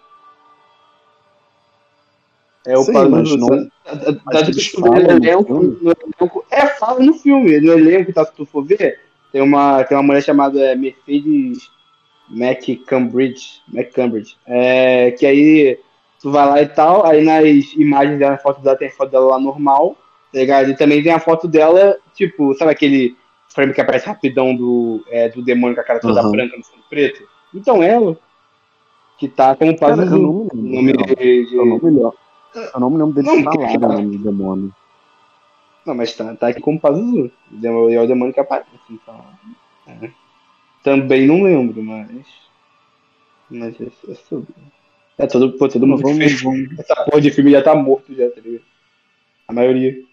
É 2.65 2.79
o 2.79 2.83
Sim, 2.85 2.93
Pazuzu. 2.93 3.37
não- 3.37 3.69
Tá- 3.85 3.97
tá- 3.97 4.13
tá 4.13 4.41
no 4.79 4.97
elenco, 4.97 5.55
no 5.55 5.91
elenco- 5.91 6.45
É, 6.49 6.67
fala 6.69 7.01
no 7.01 7.15
filme. 7.15 7.61
No 7.61 7.73
elenco, 7.73 8.13
tá, 8.13 8.25
se 8.25 8.33
tu 8.33 8.47
for 8.47 8.63
ver, 8.65 9.01
tem 9.33 9.43
uma, 9.43 9.83
tem 9.83 9.97
uma 9.97 10.05
mulher 10.05 10.23
chamada 10.23 10.61
é, 10.61 10.77
Mercedes 10.77 11.69
McCambridge. 12.31 13.61
McCambridge. 13.73 14.37
É, 14.47 15.11
que 15.11 15.27
aí 15.27 15.81
tu 16.23 16.31
vai 16.31 16.47
lá 16.47 16.63
e 16.63 16.69
tal, 16.69 17.05
aí 17.05 17.25
nas 17.25 17.73
imagens 17.75 18.19
dela, 18.19 18.33
na 18.33 18.39
foto 18.39 18.63
dela, 18.63 18.77
tem 18.77 18.89
a 18.89 18.93
foto 18.93 19.11
dela 19.11 19.33
lá 19.33 19.41
normal, 19.41 19.97
tá 20.33 20.39
ligado? 20.39 20.71
E 20.71 20.77
também 20.77 21.03
tem 21.03 21.13
a 21.13 21.19
foto 21.19 21.49
dela, 21.49 21.99
tipo, 22.15 22.55
sabe 22.55 22.71
aquele 22.71 23.17
frame 23.49 23.75
que 23.75 23.81
aparece 23.81 24.07
rapidão 24.07 24.55
do, 24.55 25.05
é, 25.09 25.29
do 25.29 25.43
demônio 25.43 25.75
com 25.75 25.81
a 25.81 25.85
cara 25.85 26.01
toda 26.01 26.21
Aham. 26.21 26.31
branca 26.31 26.57
no 26.57 26.65
fundo 26.65 26.85
preto? 26.89 27.29
Então 27.53 27.83
ela, 27.83 28.17
que 29.19 29.29
tá 29.29 29.55
como 29.57 29.77
Cara, 29.77 29.93
eu 29.93 29.97
Pazuzu. 29.97 30.23
não 30.23 30.33
me 30.33 30.51
o 30.53 30.75
nome 30.75 30.93
de, 30.93 31.55
Eu 31.57 31.67
não 31.67 31.79
me 31.79 31.91
lembro. 31.91 32.15
Eu 32.55 32.81
não 32.81 32.91
me 32.91 32.99
lembro 32.99 33.15
deles 33.15 33.31
Não, 33.31 33.43
falarem 33.43 33.77
o 33.77 33.81
cara. 33.81 33.95
nome 33.95 34.17
do 34.17 34.25
demônio. 34.25 34.75
Não, 35.85 35.95
mas 35.95 36.15
tá, 36.15 36.35
tá 36.37 36.49
aqui 36.49 36.61
como 36.61 36.81
Pazuzu. 36.81 37.31
E 37.51 37.67
é 37.67 38.01
o 38.01 38.07
demônio 38.07 38.33
que 38.33 38.41
aparece, 38.41 38.69
então. 38.91 39.25
É. 39.89 40.11
Também 40.85 41.27
não 41.27 41.43
lembro, 41.43 41.83
mas. 41.83 42.27
Mas 43.51 43.81
é, 43.81 43.87
é 44.11 44.15
sobre. 44.15 44.55
É 45.23 45.27
todo, 45.29 45.57
pô, 45.57 45.69
todo 45.69 45.87
mundo 45.87 46.03
vamos, 46.03 46.19
que 46.19 46.25
fez 46.25 46.43
vamos. 46.43 46.77
essa 46.81 46.97
porra 47.05 47.21
de 47.21 47.31
filme 47.31 47.53
já 47.53 47.63
tá 47.63 47.77
morto 47.77 48.13
já, 48.13 48.29
tá 48.29 48.41
ligado? 48.41 48.65
A 49.47 49.53
maioria. 49.53 50.05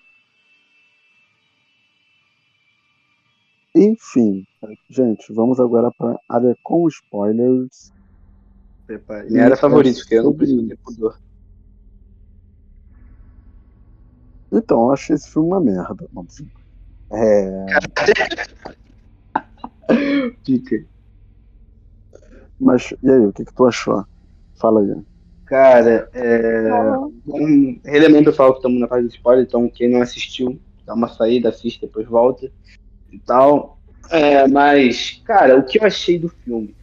Enfim, 3.76 4.46
gente, 4.88 5.34
vamos 5.34 5.60
agora 5.60 5.92
para 5.98 6.20
área 6.30 6.56
com 6.62 6.88
spoilers. 6.88 7.92
Prepare. 8.86 9.32
Minha 9.32 9.46
área 9.46 9.58
favorita, 9.58 10.00
porque 10.00 10.14
eu 10.14 10.24
não 10.26 10.34
preciso 10.34 10.68
ter 10.68 10.78
pudor. 10.78 11.18
Então, 14.52 14.82
eu 14.84 14.92
achei 14.92 15.16
esse 15.16 15.32
filme 15.32 15.48
uma 15.48 15.60
merda. 15.60 16.08
É, 17.12 17.66
Dica. 20.44 20.86
mas 22.62 22.94
e 23.02 23.10
aí, 23.10 23.26
o 23.26 23.34
que, 23.34 23.44
que 23.44 23.54
tu 23.56 23.66
achou? 23.66 24.06
Fala 24.60 24.82
aí. 24.82 24.96
Cara, 25.46 26.10
é. 26.14 26.70
Um, 27.26 27.80
relembrando, 27.84 28.30
eu 28.30 28.34
falo 28.34 28.52
que 28.52 28.60
estamos 28.60 28.80
na 28.80 28.88
fase 28.88 29.08
de 29.08 29.16
spoiler, 29.16 29.46
então 29.46 29.68
quem 29.70 29.90
não 29.90 30.02
assistiu, 30.02 30.60
dá 30.86 30.94
uma 30.94 31.08
saída, 31.08 31.50
assiste, 31.50 31.82
depois 31.82 32.08
volta 32.08 32.52
e 33.12 33.18
tal. 33.20 33.80
É, 34.12 34.48
mas, 34.48 35.22
cara, 35.26 35.58
o 35.58 35.64
que 35.64 35.80
eu 35.80 35.86
achei 35.86 36.20
do 36.20 36.30
filme? 36.30 36.76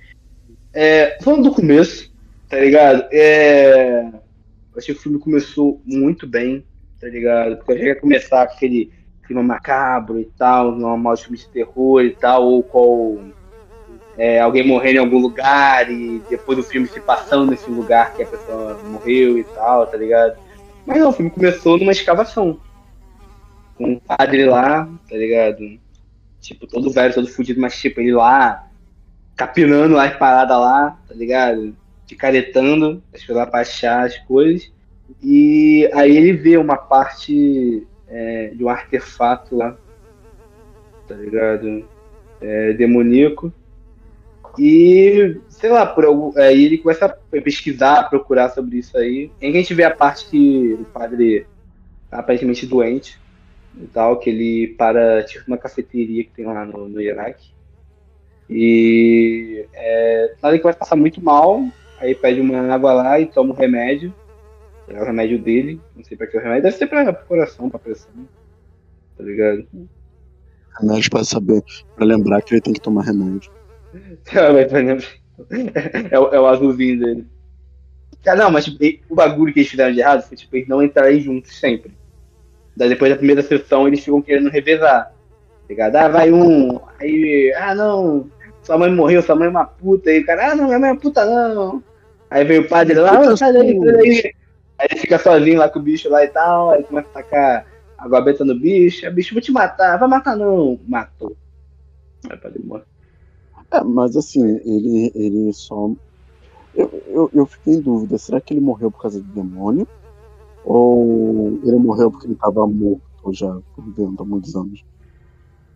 É, 0.72 1.18
falando 1.22 1.45
do 1.45 1.55
começo, 1.55 2.12
tá 2.49 2.59
ligado? 2.59 3.07
É, 3.12 4.03
eu 4.03 4.79
achei 4.79 4.95
que 4.95 5.01
o 5.01 5.03
filme 5.03 5.18
começou 5.18 5.81
muito 5.85 6.27
bem, 6.27 6.64
tá 7.01 7.09
ligado? 7.09 7.57
Porque 7.59 7.72
eu 7.72 7.77
que 7.77 7.85
ia 7.85 8.01
começar 8.01 8.47
com 8.47 8.55
aquele 8.55 8.93
clima 9.24 9.43
macabro 9.43 10.20
e 10.20 10.24
tal, 10.24 10.72
normal 10.72 11.16
filme 11.16 11.39
de 11.39 11.49
terror 11.49 12.03
e 12.03 12.11
tal, 12.11 12.45
ou 12.45 12.62
com 12.62 13.33
é, 14.18 14.40
alguém 14.40 14.66
morrendo 14.66 14.96
em 14.96 15.00
algum 15.00 15.18
lugar 15.18 15.90
e 15.90 16.22
depois 16.30 16.58
o 16.58 16.62
filme 16.62 16.86
se 16.88 17.00
passando 17.00 17.50
nesse 17.50 17.70
lugar 17.70 18.14
que 18.14 18.22
a 18.22 18.26
pessoa 18.26 18.80
morreu 18.84 19.38
e 19.38 19.44
tal, 19.44 19.86
tá 19.86 19.96
ligado? 19.96 20.38
Mas 20.86 20.98
não, 20.98 21.10
o 21.10 21.12
filme 21.12 21.30
começou 21.30 21.76
numa 21.78 21.92
escavação. 21.92 22.58
Com 23.76 23.92
um 23.92 23.98
padre 23.98 24.46
lá, 24.46 24.88
tá 25.08 25.16
ligado? 25.16 25.78
Tipo, 26.40 26.66
todo 26.66 26.90
velho, 26.90 27.12
todo 27.12 27.28
fudido, 27.28 27.60
mas 27.60 27.78
tipo, 27.78 28.00
ele 28.00 28.12
lá, 28.12 28.70
capinando 29.34 29.98
as 29.98 30.16
paradas 30.16 30.56
lá, 30.56 30.98
tá 31.06 31.14
ligado? 31.14 31.76
Picaretando, 32.08 33.02
as 33.12 33.22
coisas 33.22 33.50
pra 33.50 33.60
achar 33.60 34.06
as 34.06 34.16
coisas. 34.20 34.72
E 35.22 35.90
aí 35.92 36.16
ele 36.16 36.32
vê 36.32 36.56
uma 36.56 36.76
parte 36.76 37.86
é, 38.08 38.52
de 38.54 38.64
um 38.64 38.68
artefato 38.68 39.56
lá, 39.56 39.76
tá 41.06 41.14
ligado? 41.14 41.86
É, 42.40 42.72
demoníaco. 42.72 43.52
E, 44.59 45.40
sei 45.48 45.70
lá, 45.70 45.86
por 45.86 46.04
algum, 46.04 46.36
aí 46.38 46.64
ele 46.64 46.78
começa 46.78 47.07
a 47.07 47.09
pesquisar, 47.40 48.09
procurar 48.09 48.50
sobre 48.50 48.78
isso 48.78 48.96
aí. 48.96 49.30
Em 49.40 49.52
que 49.52 49.59
a 49.59 49.61
gente 49.61 49.74
vê 49.74 49.84
a 49.84 49.94
parte 49.94 50.28
que 50.28 50.78
o 50.80 50.84
padre 50.84 51.46
tá 52.11 52.18
aparentemente 52.18 52.66
doente 52.66 53.18
e 53.76 53.86
tal, 53.86 54.18
que 54.18 54.30
ele 54.30 54.68
para 54.78 55.22
tipo 55.24 55.44
uma 55.46 55.59
cafeteria 55.59 56.24
que 56.24 56.30
tem 56.30 56.46
lá 56.46 56.64
no, 56.64 56.88
no 56.88 57.00
Iraque. 57.00 57.50
E 58.48 59.66
é, 59.74 60.34
nada 60.42 60.57
que 60.57 60.64
vai 60.64 60.72
passar 60.72 60.96
muito 60.96 61.22
mal, 61.22 61.66
aí 61.98 62.14
pede 62.14 62.40
uma 62.40 62.72
água 62.72 62.92
lá 62.92 63.20
e 63.20 63.26
toma 63.26 63.52
um 63.52 63.57
remédio. 63.57 64.14
É 64.88 65.02
o 65.02 65.04
remédio 65.04 65.38
dele, 65.38 65.80
não 65.96 66.04
sei 66.04 66.16
pra 66.16 66.28
que 66.28 66.36
é 66.36 66.40
o 66.40 66.42
remédio, 66.42 66.62
deve 66.62 66.76
ser 66.76 66.86
pra, 66.86 67.12
pro 67.12 67.26
coração, 67.26 67.68
pra 67.68 67.78
pressão. 67.78 68.12
Tá 69.16 69.24
ligado? 69.24 69.66
Remédio 70.78 71.11
pra 71.11 71.24
saber, 71.24 71.62
pra 71.96 72.04
lembrar 72.04 72.40
que 72.42 72.54
ele 72.54 72.61
tem 72.61 72.72
que 72.72 72.80
tomar 72.80 73.02
remédio. 73.02 73.50
Ah, 74.34 74.61
exemplo, 74.61 75.07
é, 76.11 76.18
o- 76.18 76.34
é 76.34 76.40
o 76.40 76.47
azulzinho 76.47 76.99
dele. 76.99 77.26
Cara, 78.22 78.44
não, 78.44 78.51
mas 78.51 78.64
tipo, 78.64 78.78
o 79.09 79.14
bagulho 79.14 79.53
que 79.53 79.61
eles 79.61 79.70
fizeram 79.70 79.92
de 79.92 80.01
errado 80.01 80.22
foi 80.22 80.36
tipo, 80.36 80.57
eles 80.57 80.68
não 80.68 80.82
entrarem 80.82 81.20
juntos 81.20 81.59
sempre. 81.59 81.92
Daí 82.76 82.88
depois 82.88 83.11
da 83.11 83.16
primeira 83.16 83.42
sessão 83.42 83.86
eles 83.86 84.01
ficam 84.05 84.20
querendo 84.20 84.51
revezar. 84.51 85.05
Tá 85.07 85.12
ligado? 85.68 85.97
Ah, 85.97 86.09
vai 86.09 86.32
um. 86.32 86.80
Aí, 86.99 87.53
ah 87.57 87.74
não, 87.74 88.28
sua 88.62 88.78
mãe 88.78 88.92
morreu, 88.92 89.22
sua 89.22 89.36
mãe 89.36 89.47
é 89.47 89.51
uma 89.51 89.64
puta. 89.64 90.11
Aí 90.11 90.20
o 90.20 90.26
cara, 90.26 90.53
ah 90.53 90.55
não, 90.57 90.66
minha 90.66 90.78
mãe 90.78 90.90
é 90.90 90.92
uma 90.92 91.01
puta 91.01 91.24
não. 91.24 91.82
Aí 92.30 92.44
vem 92.44 92.59
o 92.59 92.68
padre 92.68 92.94
lá, 92.99 93.18
ah, 93.18 93.36
sai 93.36 93.53
daí, 93.53 93.78
sai 93.78 93.92
daí. 93.92 94.32
Aí 94.78 94.88
ele 94.90 95.01
fica 95.01 95.18
sozinho 95.18 95.59
lá 95.59 95.68
com 95.70 95.78
o 95.78 95.82
bicho 95.82 96.09
lá 96.11 96.22
e 96.24 96.28
tal, 96.28 96.70
aí 96.70 96.82
começa 96.84 97.09
a 97.09 97.12
tacar 97.22 97.66
água 97.97 98.20
benta 98.20 98.44
no 98.44 98.55
bicho, 98.59 99.07
o 99.09 99.12
bicho, 99.12 99.32
vou 99.34 99.40
te 99.40 99.51
matar, 99.51 99.97
vai 99.99 100.09
matar 100.09 100.36
não. 100.36 100.78
Matou. 100.86 101.36
Aí 102.28 102.36
o 102.36 102.40
padre 102.40 102.62
morre. 102.62 102.82
É, 103.72 103.82
mas 103.82 104.16
assim, 104.16 104.44
ele, 104.64 105.12
ele 105.14 105.52
só. 105.52 105.90
Eu, 106.74 107.02
eu, 107.08 107.30
eu 107.32 107.46
fiquei 107.46 107.74
em 107.74 107.80
dúvida, 107.80 108.18
será 108.18 108.40
que 108.40 108.52
ele 108.52 108.60
morreu 108.60 108.90
por 108.90 109.02
causa 109.02 109.20
do 109.20 109.32
demônio? 109.32 109.86
Ou 110.64 111.58
ele 111.64 111.76
morreu 111.76 112.10
porque 112.10 112.26
ele 112.26 112.34
estava 112.34 112.66
morto 112.66 113.32
já 113.32 113.56
por 113.74 113.84
dentro 113.96 114.22
há 114.22 114.24
muitos 114.24 114.54
anos? 114.54 114.84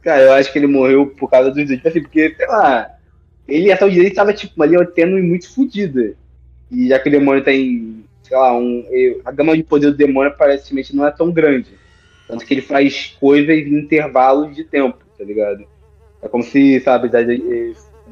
Cara, 0.03 0.22
eu 0.22 0.32
acho 0.32 0.53
que 0.53 0.59
ele 0.59 0.66
morreu 0.66 1.07
por 1.07 1.30
causa 1.30 1.51
dos 1.51 1.64
dois. 1.64 1.78
Tipo 1.78 1.88
assim, 1.88 2.03
porque, 2.03 2.34
sei 2.34 2.47
lá, 2.47 2.91
ele 3.47 3.72
até 3.72 3.84
o 3.84 3.91
direito 3.91 4.14
tava, 4.14 4.32
tipo, 4.32 4.62
ali 4.62 4.76
tendo 4.95 5.16
muito 5.18 5.53
fodida. 5.53 6.14
E 6.70 6.88
já 6.88 6.99
que 6.99 7.09
o 7.09 7.12
demônio 7.12 7.43
tem, 7.43 8.05
sei 8.22 8.36
lá, 8.36 8.57
um. 8.57 8.84
A 9.24 9.32
gama 9.32 9.57
de 9.57 9.62
poder 9.62 9.91
do 9.91 9.97
demônio 9.97 10.30
aparentemente 10.30 10.95
não 10.95 11.07
é 11.07 11.11
tão 11.11 11.30
grande. 11.30 11.70
Tanto 12.26 12.45
que 12.45 12.55
ele 12.55 12.62
faz 12.62 13.16
coisas 13.20 13.57
em 13.57 13.78
intervalos 13.78 14.55
de 14.55 14.64
tempo, 14.64 14.99
tá 15.18 15.24
ligado? 15.24 15.64
É 16.23 16.29
como 16.29 16.43
se, 16.43 16.81
sabe, 16.81 17.07
a 17.07 17.18
habilidade 17.18 17.43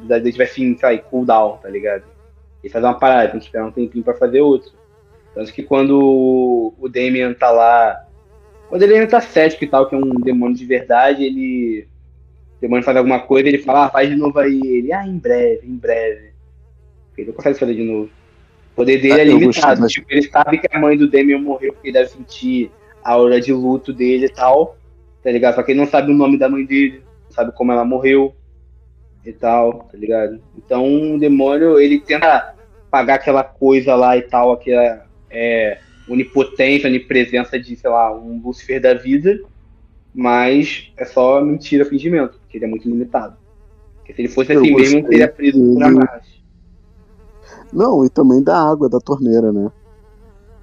dele 0.09 0.32
tivesse 0.32 0.62
em, 0.62 0.76
sei 0.76 0.98
cooldown, 0.98 1.59
tá 1.59 1.68
ligado? 1.68 2.04
Ele 2.62 2.72
faz 2.72 2.84
uma 2.84 2.94
parada, 2.98 3.30
tem 3.30 3.40
que 3.40 3.46
esperar 3.46 3.66
um 3.66 3.70
tempinho 3.72 4.04
pra 4.04 4.14
fazer 4.14 4.40
outro. 4.40 4.72
Tanto 5.34 5.52
que 5.52 5.62
quando 5.62 6.74
o 6.78 6.88
Damien 6.88 7.34
tá 7.34 7.50
lá. 7.50 8.04
Quando 8.68 8.82
ele 8.82 8.94
ainda 8.94 9.06
tá 9.06 9.20
cético 9.20 9.64
e 9.64 9.68
tal, 9.68 9.88
que 9.88 9.94
é 9.94 9.98
um 9.98 10.14
demônio 10.20 10.56
de 10.56 10.64
verdade, 10.64 11.24
ele. 11.24 11.86
O 12.56 12.61
demônio 12.61 12.84
faz 12.84 12.96
alguma 12.96 13.20
coisa, 13.20 13.48
ele 13.48 13.59
fala, 13.59 13.86
ah, 13.86 13.90
faz 13.90 14.09
de 14.09 14.16
novo 14.16 14.38
aí. 14.38 14.61
Ele, 14.64 14.92
ah, 14.92 15.06
em 15.06 15.16
breve, 15.16 15.66
em 15.66 15.76
breve. 15.76 16.32
Ele 17.16 17.28
não 17.28 17.34
consegue 17.34 17.59
fazer 17.59 17.74
de 17.74 17.84
novo. 17.84 18.11
O 18.72 18.76
poder 18.76 19.00
dele 19.00 19.12
Ah, 19.14 19.20
é 19.20 19.24
limitado. 19.24 19.80
mas- 19.80 19.92
Tipo, 19.92 20.06
ele 20.11 20.22
sabe 20.22 20.59
que 20.59 20.68
a 20.70 20.78
mãe 20.80 20.96
do 20.96 21.09
Damien 21.09 21.40
morreu 21.40 21.72
porque 21.72 21.88
ele 21.88 21.98
deve 21.98 22.11
sentir 22.11 22.70
a 23.04 23.12
aura 23.12 23.40
de 23.40 23.52
luto 23.52 23.92
dele 23.92 24.26
e 24.26 24.30
tal. 24.32 24.76
Tá 25.22 25.30
ligado? 25.30 25.54
Só 25.56 25.62
que 25.62 25.72
ele 25.72 25.80
não 25.80 25.86
sabe 25.86 26.11
o 26.11 26.14
nome 26.16 26.38
da 26.38 26.48
mãe 26.48 26.64
dele, 26.64 27.02
sabe 27.39 27.53
como 27.53 27.70
ela 27.70 27.84
morreu 27.84 28.34
e 29.24 29.32
tal, 29.32 29.84
tá 29.84 29.97
ligado? 29.97 30.41
Então 30.57 31.14
o 31.14 31.18
demônio, 31.18 31.78
ele 31.78 32.01
tenta 32.01 32.55
pagar 32.91 33.14
aquela 33.14 33.45
coisa 33.45 33.95
lá 33.95 34.16
e 34.16 34.22
tal, 34.22 34.53
aquela 34.53 35.07
é, 35.30 35.78
onipotência, 36.09 36.89
onipresença 36.89 37.59
de, 37.59 37.76
sei 37.76 37.89
lá, 37.89 38.12
um 38.12 38.41
Lucifer 38.43 38.80
da 38.80 38.95
vida, 38.95 39.39
mas 40.12 40.93
é 40.97 41.05
só 41.05 41.41
mentira, 41.41 41.84
fingimento, 41.84 42.39
porque 42.41 42.59
ele 42.59 42.64
é 42.64 42.68
muito 42.68 42.89
limitado. 42.89 43.36
Porque 43.99 44.14
se 44.14 44.22
ele 44.22 44.28
fosse 44.28 44.53
Eu 44.53 44.61
assim 44.61 44.74
mesmo, 44.74 45.09
teria 45.09 45.28
preso 45.28 45.74
por 45.74 45.82
amarras. 45.82 46.26
Não, 47.72 48.05
e 48.05 48.11
também 48.11 48.43
da 48.43 48.59
água 48.59 48.89
da 48.89 48.99
torneira, 48.99 49.53
né? 49.53 49.70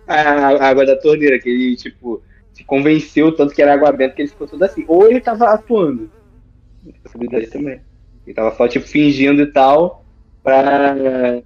A, 0.07 0.15
a 0.15 0.69
água 0.69 0.85
da 0.85 0.97
torneira, 0.97 1.39
que 1.39 1.47
ele, 1.47 1.75
tipo, 1.77 2.21
se 2.51 2.63
convenceu 2.63 3.35
tanto 3.35 3.53
que 3.53 3.61
era 3.61 3.73
água 3.73 3.91
benta 3.91 4.15
que 4.15 4.23
ele 4.23 4.29
ficou 4.29 4.47
todo 4.47 4.63
assim. 4.63 4.83
Ou 4.87 5.07
ele 5.07 5.21
tava 5.21 5.45
atuando. 5.49 6.09
Também. 7.51 7.81
Ele 8.25 8.33
tava 8.33 8.55
só, 8.55 8.67
tipo, 8.67 8.87
fingindo 8.87 9.41
e 9.41 9.47
tal, 9.47 10.03
pra 10.43 10.95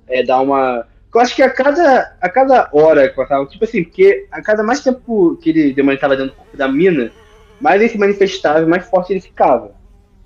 é, 0.08 0.24
dar 0.24 0.42
uma. 0.42 0.86
Eu 1.14 1.20
acho 1.20 1.36
que 1.36 1.42
a 1.42 1.50
cada, 1.50 2.16
a 2.22 2.30
cada 2.30 2.70
hora 2.72 3.10
que 3.10 3.16
passava, 3.16 3.46
tipo 3.48 3.64
assim, 3.64 3.84
porque 3.84 4.28
a 4.32 4.42
cada 4.42 4.62
mais 4.64 4.84
tempo 4.84 5.38
que 5.38 5.50
ele 5.50 5.98
tava 5.98 6.16
dentro 6.16 6.36
do 6.52 6.58
da 6.58 6.68
mina, 6.68 7.12
mais 7.60 7.82
ele 7.82 7.90
se 7.90 7.98
manifestava 7.98 8.66
mais 8.66 8.86
forte 8.86 9.14
ele 9.14 9.22
ficava. 9.22 9.74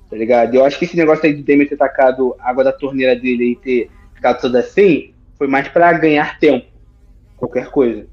Tá 0.09 0.17
ligado? 0.17 0.53
Eu 0.53 0.65
acho 0.65 0.77
que 0.77 0.85
esse 0.85 0.97
negócio 0.97 1.25
aí 1.25 1.33
de 1.33 1.41
Damien 1.41 1.67
ter 1.67 1.77
tacado 1.77 2.35
água 2.39 2.63
da 2.63 2.71
torneira 2.71 3.15
dele 3.15 3.53
e 3.53 3.55
ter 3.55 3.91
ficado 4.13 4.41
todo 4.41 4.55
assim, 4.55 5.13
foi 5.37 5.47
mais 5.47 5.67
pra 5.69 5.93
ganhar 5.93 6.37
tempo. 6.39 6.67
Qualquer 7.37 7.69
coisa. 7.69 8.05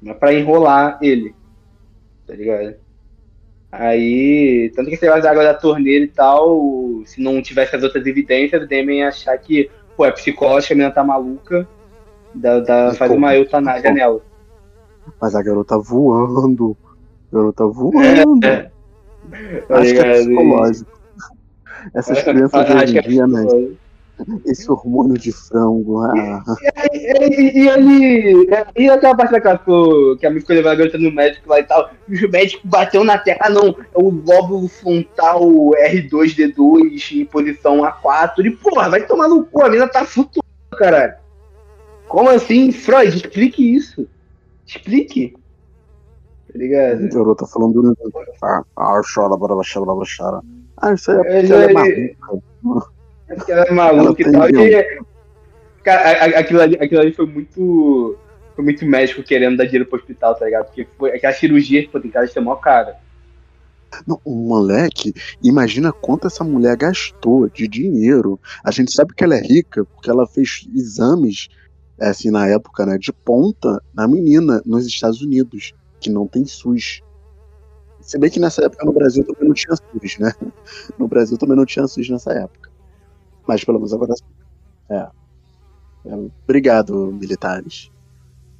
Não 0.00 0.12
é 0.12 0.14
pra 0.14 0.32
enrolar 0.32 0.98
ele. 1.02 1.34
Tá 2.26 2.34
ligado? 2.34 2.76
Aí, 3.72 4.72
tanto 4.74 4.88
que 4.88 4.94
esse 4.94 5.04
negócio 5.04 5.22
da 5.22 5.30
água 5.30 5.44
da 5.44 5.54
torneira 5.54 6.04
e 6.04 6.08
tal, 6.08 7.02
se 7.04 7.22
não 7.22 7.40
tivesse 7.40 7.76
as 7.76 7.82
outras 7.82 8.04
evidências, 8.04 8.62
o 8.62 8.66
Damien 8.66 9.00
ia 9.00 9.08
achar 9.08 9.36
que, 9.38 9.70
pô, 9.96 10.04
é 10.04 10.10
psicológica, 10.10 10.74
a 10.74 10.76
menina 10.76 10.92
tá 10.92 11.04
maluca, 11.04 11.68
dá, 12.34 12.58
dá, 12.58 12.94
faz 12.94 13.12
uma 13.12 13.34
eutanásia 13.34 13.92
nela. 13.92 14.20
Mas 15.20 15.34
a 15.34 15.42
garota 15.42 15.78
voando. 15.78 16.76
A 17.32 17.36
garota 17.36 17.66
voando. 17.70 18.44
É, 18.44 18.70
Acho 19.68 19.92
que 19.92 19.98
é 19.98 20.12
psicológico. 20.14 21.00
Essas 21.94 22.22
crianças 22.24 22.70
hoje 22.70 22.94
em 22.94 22.98
é 22.98 23.02
dia, 23.02 23.26
né? 23.26 23.46
Esse 24.44 24.70
hormônio 24.70 25.16
de 25.16 25.32
frango. 25.32 26.02
Ah. 26.02 26.42
E, 26.92 26.98
e, 26.98 27.58
e 27.58 27.68
ele. 27.68 28.50
E 28.76 28.88
aquela 28.88 29.16
parte 29.16 29.32
daquela 29.32 29.58
que, 29.58 30.16
que 30.18 30.26
a 30.26 30.30
música 30.30 30.54
levou 30.54 30.70
a 30.70 30.74
garota 30.74 30.98
no 30.98 31.12
médico 31.12 31.48
lá 31.48 31.60
e 31.60 31.64
tal. 31.64 31.90
E 32.08 32.24
o 32.24 32.30
médico 32.30 32.66
bateu 32.66 33.04
na 33.04 33.18
terra. 33.18 33.38
Ah, 33.42 33.50
não. 33.50 33.68
É 33.68 33.74
o 33.94 34.10
lóbulo 34.10 34.68
frontal 34.68 35.40
R2D2 35.40 37.20
em 37.20 37.24
posição 37.24 37.82
A4. 37.82 38.44
E, 38.44 38.50
porra, 38.50 38.88
vai 38.90 39.06
tomar 39.06 39.28
no 39.28 39.44
cu. 39.44 39.62
A 39.62 39.68
mina 39.68 39.88
tá 39.88 40.04
flutuando, 40.04 40.46
caralho. 40.76 41.14
Como 42.08 42.28
assim? 42.28 42.72
Freud, 42.72 43.16
explique 43.16 43.76
isso. 43.76 44.06
Explique. 44.66 45.34
Tá 46.52 46.58
ligado? 46.58 47.08
Garota 47.08 47.46
falando. 47.46 47.96
Ah, 48.42 48.64
ah, 48.76 49.00
chora, 49.14 49.36
bora, 49.36 49.54
chora, 49.72 49.86
bora, 49.86 50.06
chora. 50.16 50.40
Ah, 50.78 50.94
isso 50.94 51.10
aí 51.10 51.18
é 51.26 51.46
é 51.46 51.72
maluca. 51.72 52.90
É 52.96 52.99
porque 53.34 53.52
ela 53.52 53.64
é 53.64 53.70
maluca 53.70 54.22
Ela 54.22 54.48
e 54.48 54.52
tal. 54.52 54.66
E, 54.66 55.00
cara, 55.82 56.38
aquilo 56.38 56.60
ali, 56.60 56.76
aquilo 56.76 57.00
ali 57.00 57.12
foi 57.12 57.26
muito. 57.26 58.16
Foi 58.54 58.64
muito 58.64 58.84
médico 58.84 59.22
querendo 59.22 59.56
dar 59.56 59.64
dinheiro 59.64 59.86
pro 59.86 59.98
hospital, 59.98 60.34
tá 60.34 60.44
ligado? 60.44 60.66
Porque 60.66 60.86
foi 60.98 61.12
aquela 61.12 61.32
cirurgia, 61.32 61.88
pô, 61.90 62.00
tem 62.00 62.10
cara 62.10 62.26
de 62.26 62.32
ser 62.32 62.40
mó 62.40 62.56
cara. 62.56 62.96
Não, 64.06 64.20
o 64.24 64.34
moleque, 64.34 65.12
imagina 65.42 65.92
quanto 65.92 66.26
essa 66.26 66.44
mulher 66.44 66.76
gastou 66.76 67.48
de 67.48 67.66
dinheiro. 67.66 68.38
A 68.64 68.70
gente 68.70 68.92
sabe 68.92 69.14
que 69.14 69.24
ela 69.24 69.36
é 69.36 69.40
rica 69.40 69.84
porque 69.84 70.10
ela 70.10 70.26
fez 70.26 70.68
exames, 70.74 71.48
é, 71.98 72.08
assim, 72.08 72.30
na 72.30 72.46
época, 72.46 72.86
né, 72.86 72.98
de 72.98 73.12
ponta 73.12 73.82
na 73.94 74.06
menina 74.06 74.62
nos 74.64 74.86
Estados 74.86 75.20
Unidos, 75.20 75.72
que 76.00 76.10
não 76.10 76.26
tem 76.26 76.44
SUS. 76.44 77.02
Se 78.00 78.18
bem 78.18 78.30
que 78.30 78.40
nessa 78.40 78.64
época 78.64 78.84
no 78.84 78.92
Brasil 78.92 79.24
também 79.24 79.48
não 79.48 79.54
tinha 79.54 79.76
SUS, 79.76 80.18
né? 80.18 80.32
No 80.98 81.06
Brasil 81.06 81.36
também 81.36 81.56
não 81.56 81.66
tinha 81.66 81.86
SUS 81.86 82.08
nessa 82.08 82.32
época. 82.32 82.69
Mas 83.50 83.64
pelo 83.64 83.78
menos 83.78 83.92
agora. 83.92 84.14
É. 84.88 85.08
É, 86.06 86.14
obrigado, 86.44 87.12
militares. 87.12 87.90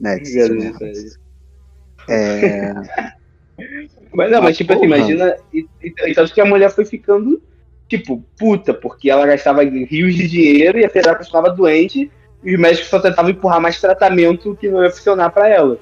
Médicos. 0.01 0.31
Obrigado, 0.31 0.59
né? 0.59 0.65
militares. 0.67 1.19
É, 2.09 2.75
Mas 4.13 4.31
não, 4.33 4.43
mas 4.43 4.57
tipo 4.57 4.73
assim, 4.73 4.89
porra. 4.89 4.99
imagina. 4.99 5.37
E, 5.53 5.65
e, 5.81 5.95
e 6.09 6.15
tanto 6.15 6.35
que 6.35 6.41
a 6.41 6.45
mulher 6.45 6.71
foi 6.71 6.85
ficando, 6.85 7.41
tipo, 7.89 8.25
puta, 8.37 8.75
porque 8.75 9.09
ela 9.09 9.25
gastava 9.25 9.63
rios 9.63 10.17
de 10.17 10.27
dinheiro 10.27 10.81
e 10.81 10.85
a 10.85 10.91
Ferrari 10.91 11.19
continuava 11.19 11.51
doente, 11.51 12.11
e 12.43 12.55
os 12.55 12.61
médicos 12.61 12.89
só 12.89 12.99
tentavam 12.99 13.31
empurrar 13.31 13.61
mais 13.61 13.81
tratamento 13.81 14.57
que 14.57 14.69
não 14.69 14.83
ia 14.83 14.91
funcionar 14.91 15.31
pra 15.31 15.49
ela. 15.49 15.79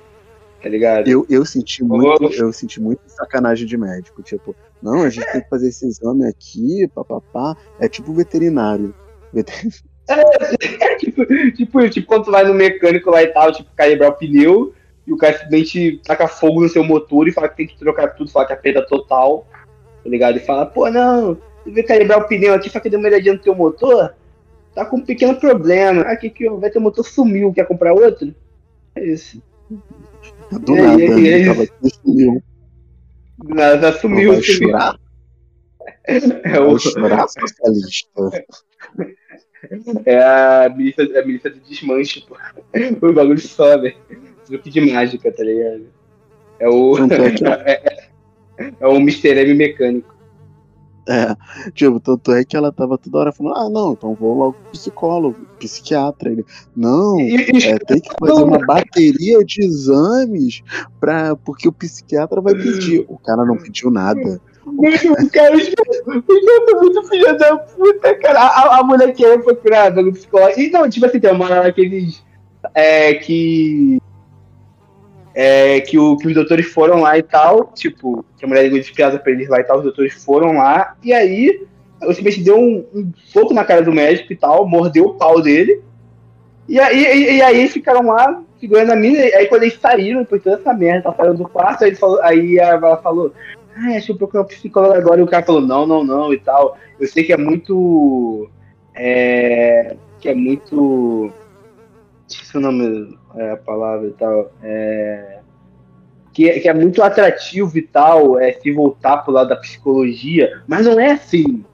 Tá 0.62 0.68
ligado? 0.68 1.08
Eu, 1.08 1.24
eu 1.30 1.46
senti 1.46 1.82
muito, 1.82 2.34
eu 2.34 2.52
senti 2.52 2.80
muito 2.80 3.00
sacanagem 3.06 3.66
de 3.66 3.78
médico. 3.78 4.22
Tipo, 4.22 4.54
não, 4.82 5.02
a 5.02 5.10
gente 5.10 5.30
tem 5.32 5.40
que 5.40 5.48
fazer 5.48 5.68
esse 5.68 5.86
exame 5.86 6.26
aqui, 6.26 6.88
papapá. 6.94 7.56
É 7.80 7.88
tipo 7.88 8.12
veterinário. 8.12 8.94
Veter- 9.32 9.68
É 10.80 10.94
tipo, 10.96 11.26
tipo, 11.54 11.90
tipo 11.90 12.06
quando 12.06 12.24
tu 12.24 12.30
vai 12.30 12.42
no 12.42 12.54
mecânico 12.54 13.10
lá 13.10 13.22
e 13.22 13.26
tal, 13.26 13.52
tipo, 13.52 13.68
calibrar 13.76 14.08
o 14.08 14.14
pneu, 14.14 14.72
e 15.06 15.12
o 15.12 15.18
cara 15.18 15.34
simplesmente 15.34 16.00
taca 16.02 16.26
fogo 16.26 16.62
no 16.62 16.68
seu 16.68 16.82
motor 16.82 17.28
e 17.28 17.32
fala 17.32 17.48
que 17.48 17.56
tem 17.58 17.66
que 17.66 17.78
trocar 17.78 18.08
tudo, 18.14 18.30
fala 18.30 18.46
que 18.46 18.54
é 18.54 18.56
perda 18.56 18.86
total, 18.86 19.46
tá 20.02 20.08
ligado? 20.08 20.38
E 20.38 20.40
fala, 20.40 20.64
pô, 20.64 20.90
não, 20.90 21.34
tu 21.34 21.72
veio 21.72 21.86
calibrar 21.86 22.20
o 22.20 22.26
pneu 22.26 22.54
aqui, 22.54 22.70
só 22.70 22.80
que 22.80 22.88
deu 22.88 22.98
uma 22.98 23.08
olhadinha 23.08 23.34
no 23.34 23.40
teu 23.40 23.54
motor, 23.54 24.14
tá 24.74 24.84
com 24.86 24.96
um 24.96 25.04
pequeno 25.04 25.34
problema. 25.36 26.02
Aqui 26.02 26.30
que 26.30 26.48
vai 26.48 26.70
teu 26.70 26.80
motor 26.80 27.04
sumiu, 27.04 27.52
quer 27.52 27.66
comprar 27.66 27.92
outro? 27.92 28.34
É 28.94 29.04
isso. 29.04 29.42
Do 29.70 30.72
aí, 30.72 30.80
nada, 30.80 31.02
ele 31.02 31.46
tava 31.46 31.62
aqui, 31.64 31.72
sumiu. 32.02 32.42
Nada, 33.44 33.92
sumiu, 33.92 34.32
Vai 34.34 34.42
sumiu. 34.42 34.70
chorar, 34.70 34.98
É, 36.44 36.60
o, 36.60 36.78
chorar, 36.78 37.26
socialista. 37.28 38.46
é 40.06 40.18
a 40.22 40.68
milícia, 40.74 41.02
é 41.14 41.20
a 41.20 41.26
milícia 41.26 41.50
do 41.50 41.60
desmanche, 41.60 42.24
pô. 42.26 42.36
O 43.06 43.12
bagulho 43.12 43.38
sobe. 43.40 43.96
Truque 44.46 44.70
de 44.70 44.80
mágica, 44.80 45.30
tá 45.32 45.42
ligado? 45.44 45.86
É 46.58 46.68
o. 46.68 46.96
Tanto 46.96 47.14
é 47.14 47.30
que- 47.32 47.46
é, 47.46 48.08
é 48.80 48.86
o 48.86 48.96
Mr. 48.96 49.28
M 49.40 49.54
mecânico. 49.54 50.14
É, 51.18 51.34
tipo, 51.72 51.98
tanto 51.98 52.32
é 52.32 52.44
que 52.44 52.54
ela 52.54 52.70
tava 52.70 52.98
toda 52.98 53.18
hora 53.18 53.32
falando, 53.32 53.56
ah, 53.56 53.70
não, 53.70 53.92
então 53.92 54.14
vou 54.14 54.36
logo 54.36 54.52
pro 54.52 54.72
psicólogo, 54.72 55.36
psiquiatra. 55.58 56.30
Ele, 56.30 56.44
não, 56.76 57.18
é, 57.18 57.78
tem 57.78 58.00
que 58.00 58.10
fazer 58.20 58.44
uma 58.44 58.58
bateria 58.58 59.42
de 59.42 59.64
exames 59.64 60.62
pra, 61.00 61.34
porque 61.34 61.66
o 61.66 61.72
psiquiatra 61.72 62.42
vai 62.42 62.54
pedir. 62.54 63.06
O 63.08 63.18
cara 63.18 63.44
não 63.46 63.56
pediu 63.56 63.90
nada. 63.90 64.38
o 64.66 65.30
cara, 65.30 65.56
o 65.56 65.70
cara 65.76 66.22
foi 66.26 66.74
muito 66.74 67.02
filho 67.08 67.38
da 67.38 67.56
puta, 67.56 68.14
cara. 68.16 68.40
A, 68.40 68.80
a 68.80 68.84
mulher 68.84 69.14
que 69.14 69.24
era 69.24 69.38
procurada 69.38 70.02
no 70.02 70.12
psicólogo. 70.12 70.60
E 70.60 70.70
não, 70.70 70.90
tipo 70.90 71.06
assim, 71.06 71.20
tem 71.20 71.32
uma 71.32 71.50
hora 71.50 71.72
que 71.72 71.80
eles. 71.80 72.22
É, 72.74 73.14
que. 73.14 73.98
É, 75.34 75.80
que, 75.80 75.98
o, 75.98 76.16
que 76.16 76.26
os 76.26 76.34
doutores 76.34 76.66
foram 76.66 77.00
lá 77.00 77.16
e 77.16 77.22
tal, 77.22 77.72
tipo, 77.74 78.24
que 78.36 78.44
a 78.44 78.48
mulher 78.48 78.64
ligou 78.64 78.80
de 78.80 78.92
piada 78.92 79.18
pra 79.18 79.30
eles 79.30 79.48
lá 79.48 79.60
e 79.60 79.64
tal, 79.64 79.78
os 79.78 79.84
doutores 79.84 80.24
foram 80.24 80.56
lá, 80.56 80.96
e 81.02 81.12
aí 81.12 81.64
o 82.02 82.12
simplesmente 82.12 82.44
deu 82.44 82.58
um, 82.58 82.84
um 82.94 83.12
soco 83.24 83.54
na 83.54 83.64
cara 83.64 83.82
do 83.82 83.92
médico 83.92 84.32
e 84.32 84.36
tal, 84.36 84.66
mordeu 84.66 85.04
o 85.04 85.14
pau 85.14 85.40
dele, 85.40 85.82
e 86.68 86.78
aí, 86.78 87.04
e, 87.04 87.36
e 87.36 87.42
aí 87.42 87.68
ficaram 87.68 88.06
lá, 88.06 88.42
segurando 88.60 88.92
a 88.92 88.96
mina, 88.96 89.18
aí 89.20 89.46
quando 89.46 89.62
eles 89.62 89.78
saíram, 89.80 90.20
depois 90.20 90.40
de 90.40 90.50
toda 90.50 90.60
essa 90.60 90.74
merda, 90.74 91.14
saindo 91.16 91.38
do 91.38 91.48
quarto, 91.48 91.84
aí, 91.84 91.94
falou, 91.94 92.20
aí 92.22 92.58
ela 92.58 92.96
falou, 92.98 93.32
ah, 93.76 93.86
deixa 93.86 94.12
eu 94.12 94.16
procurar 94.16 94.42
um 94.42 94.46
psicólogo 94.46 94.94
agora, 94.94 95.20
e 95.20 95.24
o 95.24 95.28
cara 95.28 95.44
falou, 95.44 95.60
não, 95.60 95.86
não, 95.86 96.04
não, 96.04 96.32
e 96.32 96.38
tal, 96.38 96.76
eu 96.98 97.06
sei 97.06 97.24
que 97.24 97.32
é 97.32 97.36
muito, 97.36 98.50
é, 98.94 99.96
que 100.20 100.28
é 100.28 100.34
muito, 100.34 101.32
esqueci 102.28 102.56
o 102.56 102.60
nome, 102.60 103.18
é, 103.36 103.52
a 103.52 103.56
palavra 103.56 104.08
e 104.08 104.12
tal, 104.12 104.52
é, 104.62 105.38
que, 106.32 106.48
é- 106.48 106.60
que 106.60 106.68
é 106.68 106.74
muito 106.74 107.02
atrativo 107.02 107.76
e 107.76 107.82
tal, 107.82 108.38
é, 108.38 108.52
se 108.52 108.70
voltar 108.72 109.18
pro 109.18 109.32
lado 109.32 109.48
da 109.48 109.56
psicologia, 109.56 110.62
mas 110.66 110.86
não 110.86 110.98
é 111.00 111.12
assim, 111.12 111.64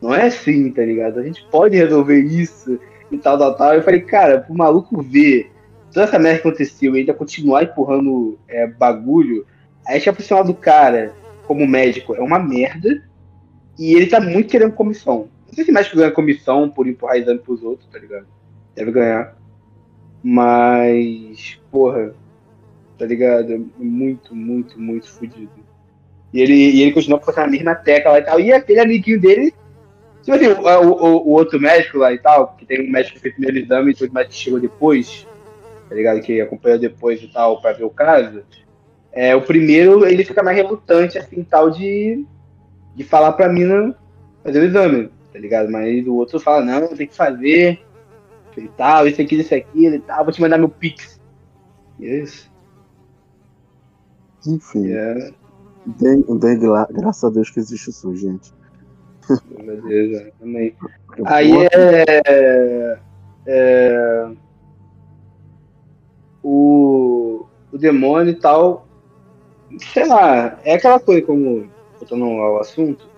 não 0.00 0.14
é 0.14 0.26
assim, 0.26 0.70
tá 0.70 0.82
ligado? 0.82 1.18
A 1.18 1.22
gente 1.22 1.44
pode 1.50 1.76
resolver 1.76 2.20
isso 2.20 2.78
e 3.10 3.18
tal, 3.18 3.38
tal, 3.38 3.56
tal. 3.56 3.74
Eu 3.74 3.82
falei, 3.82 4.00
cara, 4.00 4.40
pro 4.40 4.54
maluco 4.54 5.02
ver 5.02 5.50
toda 5.92 6.06
essa 6.06 6.18
merda 6.18 6.40
que 6.40 6.48
aconteceu 6.48 6.94
e 6.94 7.00
ainda 7.00 7.14
continuar 7.14 7.62
empurrando 7.64 8.38
é, 8.48 8.66
bagulho, 8.66 9.46
aí 9.86 10.00
que 10.00 10.08
a 10.08 10.12
profissional 10.12 10.44
do 10.44 10.54
cara, 10.54 11.14
como 11.46 11.66
médico, 11.66 12.14
é 12.14 12.20
uma 12.20 12.38
merda 12.38 13.02
e 13.78 13.94
ele 13.94 14.06
tá 14.06 14.20
muito 14.20 14.50
querendo 14.50 14.72
comissão. 14.72 15.28
Não 15.46 15.54
sei 15.54 15.64
se 15.64 15.72
médico 15.72 15.96
ganha 15.96 16.10
comissão 16.10 16.68
por 16.68 16.86
empurrar 16.86 17.16
exame 17.16 17.38
pros 17.38 17.62
outros, 17.62 17.88
tá 17.90 17.98
ligado? 17.98 18.26
Deve 18.74 18.90
ganhar. 18.90 19.36
Mas, 20.26 21.60
porra, 21.70 22.14
tá 22.98 23.04
ligado? 23.04 23.52
É 23.52 23.58
muito, 23.76 24.34
muito, 24.34 24.80
muito 24.80 25.12
fodido. 25.12 25.52
E 26.32 26.40
ele, 26.40 26.54
e 26.54 26.80
ele 26.80 26.92
continua 26.92 27.20
com 27.20 27.30
a 27.30 27.46
mesma 27.46 27.74
tecla 27.74 28.12
lá 28.12 28.18
e 28.18 28.22
tal. 28.22 28.40
E 28.40 28.50
aquele 28.50 28.80
amiguinho 28.80 29.20
dele, 29.20 29.52
tipo 30.22 30.34
assim, 30.34 30.46
o, 30.46 30.62
o, 30.62 31.28
o 31.28 31.30
outro 31.32 31.60
médico 31.60 31.98
lá 31.98 32.10
e 32.10 32.18
tal, 32.18 32.56
que 32.56 32.64
tem 32.64 32.88
um 32.88 32.90
médico 32.90 33.16
que 33.16 33.20
fez 33.20 33.34
primeiro 33.34 33.58
exame 33.58 33.90
e 33.90 34.02
outro 34.02 34.14
médico 34.14 34.32
que 34.32 34.40
chegou 34.40 34.58
depois, 34.58 35.28
tá 35.90 35.94
ligado? 35.94 36.22
Que 36.22 36.40
acompanhou 36.40 36.78
depois 36.78 37.22
e 37.22 37.28
tal, 37.28 37.60
pra 37.60 37.72
ver 37.72 37.84
o 37.84 37.90
caso. 37.90 38.42
É, 39.12 39.36
o 39.36 39.42
primeiro, 39.42 40.06
ele 40.06 40.24
fica 40.24 40.42
mais 40.42 40.56
relutante, 40.56 41.18
assim, 41.18 41.44
tal, 41.44 41.70
de, 41.70 42.24
de 42.96 43.04
falar 43.04 43.32
pra 43.32 43.52
mina 43.52 43.94
fazer 44.42 44.60
o 44.60 44.64
exame, 44.64 45.10
tá 45.30 45.38
ligado? 45.38 45.70
Mas 45.70 46.06
o 46.06 46.14
outro 46.14 46.40
fala, 46.40 46.64
não, 46.64 46.88
tem 46.88 47.06
que 47.06 47.14
fazer, 47.14 47.83
e 48.60 48.68
tal, 48.68 49.06
isso 49.06 49.20
aqui, 49.20 49.36
isso 49.36 49.54
aqui, 49.54 49.86
e 49.86 50.00
tal, 50.00 50.24
vou 50.24 50.32
te 50.32 50.40
mandar 50.40 50.58
meu 50.58 50.68
pix. 50.68 51.20
Isso. 51.98 52.50
Enfim, 54.46 54.90
É, 54.92 55.32
gra- 56.56 56.88
graças 56.90 57.24
a 57.24 57.30
Deus 57.30 57.50
que 57.50 57.60
existe 57.60 57.88
o 57.90 57.92
SUS, 57.92 58.20
gente. 58.20 58.52
meu 59.50 59.82
Deus, 59.82 60.20
é, 60.20 60.32
Aí 61.24 61.50
é, 61.72 63.00
é, 63.46 64.30
o, 66.42 67.46
o 67.72 67.78
demônio 67.78 68.32
e 68.32 68.36
tal, 68.36 68.86
sei 69.78 70.06
lá, 70.06 70.58
é 70.62 70.74
aquela 70.74 71.00
coisa 71.00 71.22
como 71.22 71.70
voltando 71.98 72.24
ao 72.24 72.60
assunto, 72.60 73.08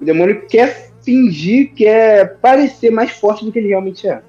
o 0.00 0.04
demônio 0.04 0.46
quer 0.46 0.92
fingir, 1.02 1.74
quer 1.74 2.38
parecer 2.38 2.90
mais 2.90 3.10
forte 3.12 3.44
do 3.44 3.50
que 3.50 3.58
ele 3.58 3.68
realmente 3.68 4.06
é. 4.06 4.22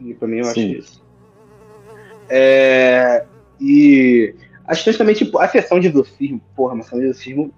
E 0.00 0.14
pra 0.14 0.26
mim 0.26 0.38
eu 0.38 0.46
acho 0.46 0.54
Sim. 0.54 0.72
isso. 0.72 1.02
É, 2.28 3.24
e 3.60 4.34
as 4.64 4.78
questões 4.78 4.98
também, 4.98 5.14
tipo, 5.14 5.38
a 5.38 5.48
sessão 5.48 5.80
de 5.80 5.88
exorcismo, 5.88 6.40
porra, 6.54 6.74
uma 6.74 6.82
sessão 6.82 6.98
de 6.98 7.06
exorcismo 7.06 7.52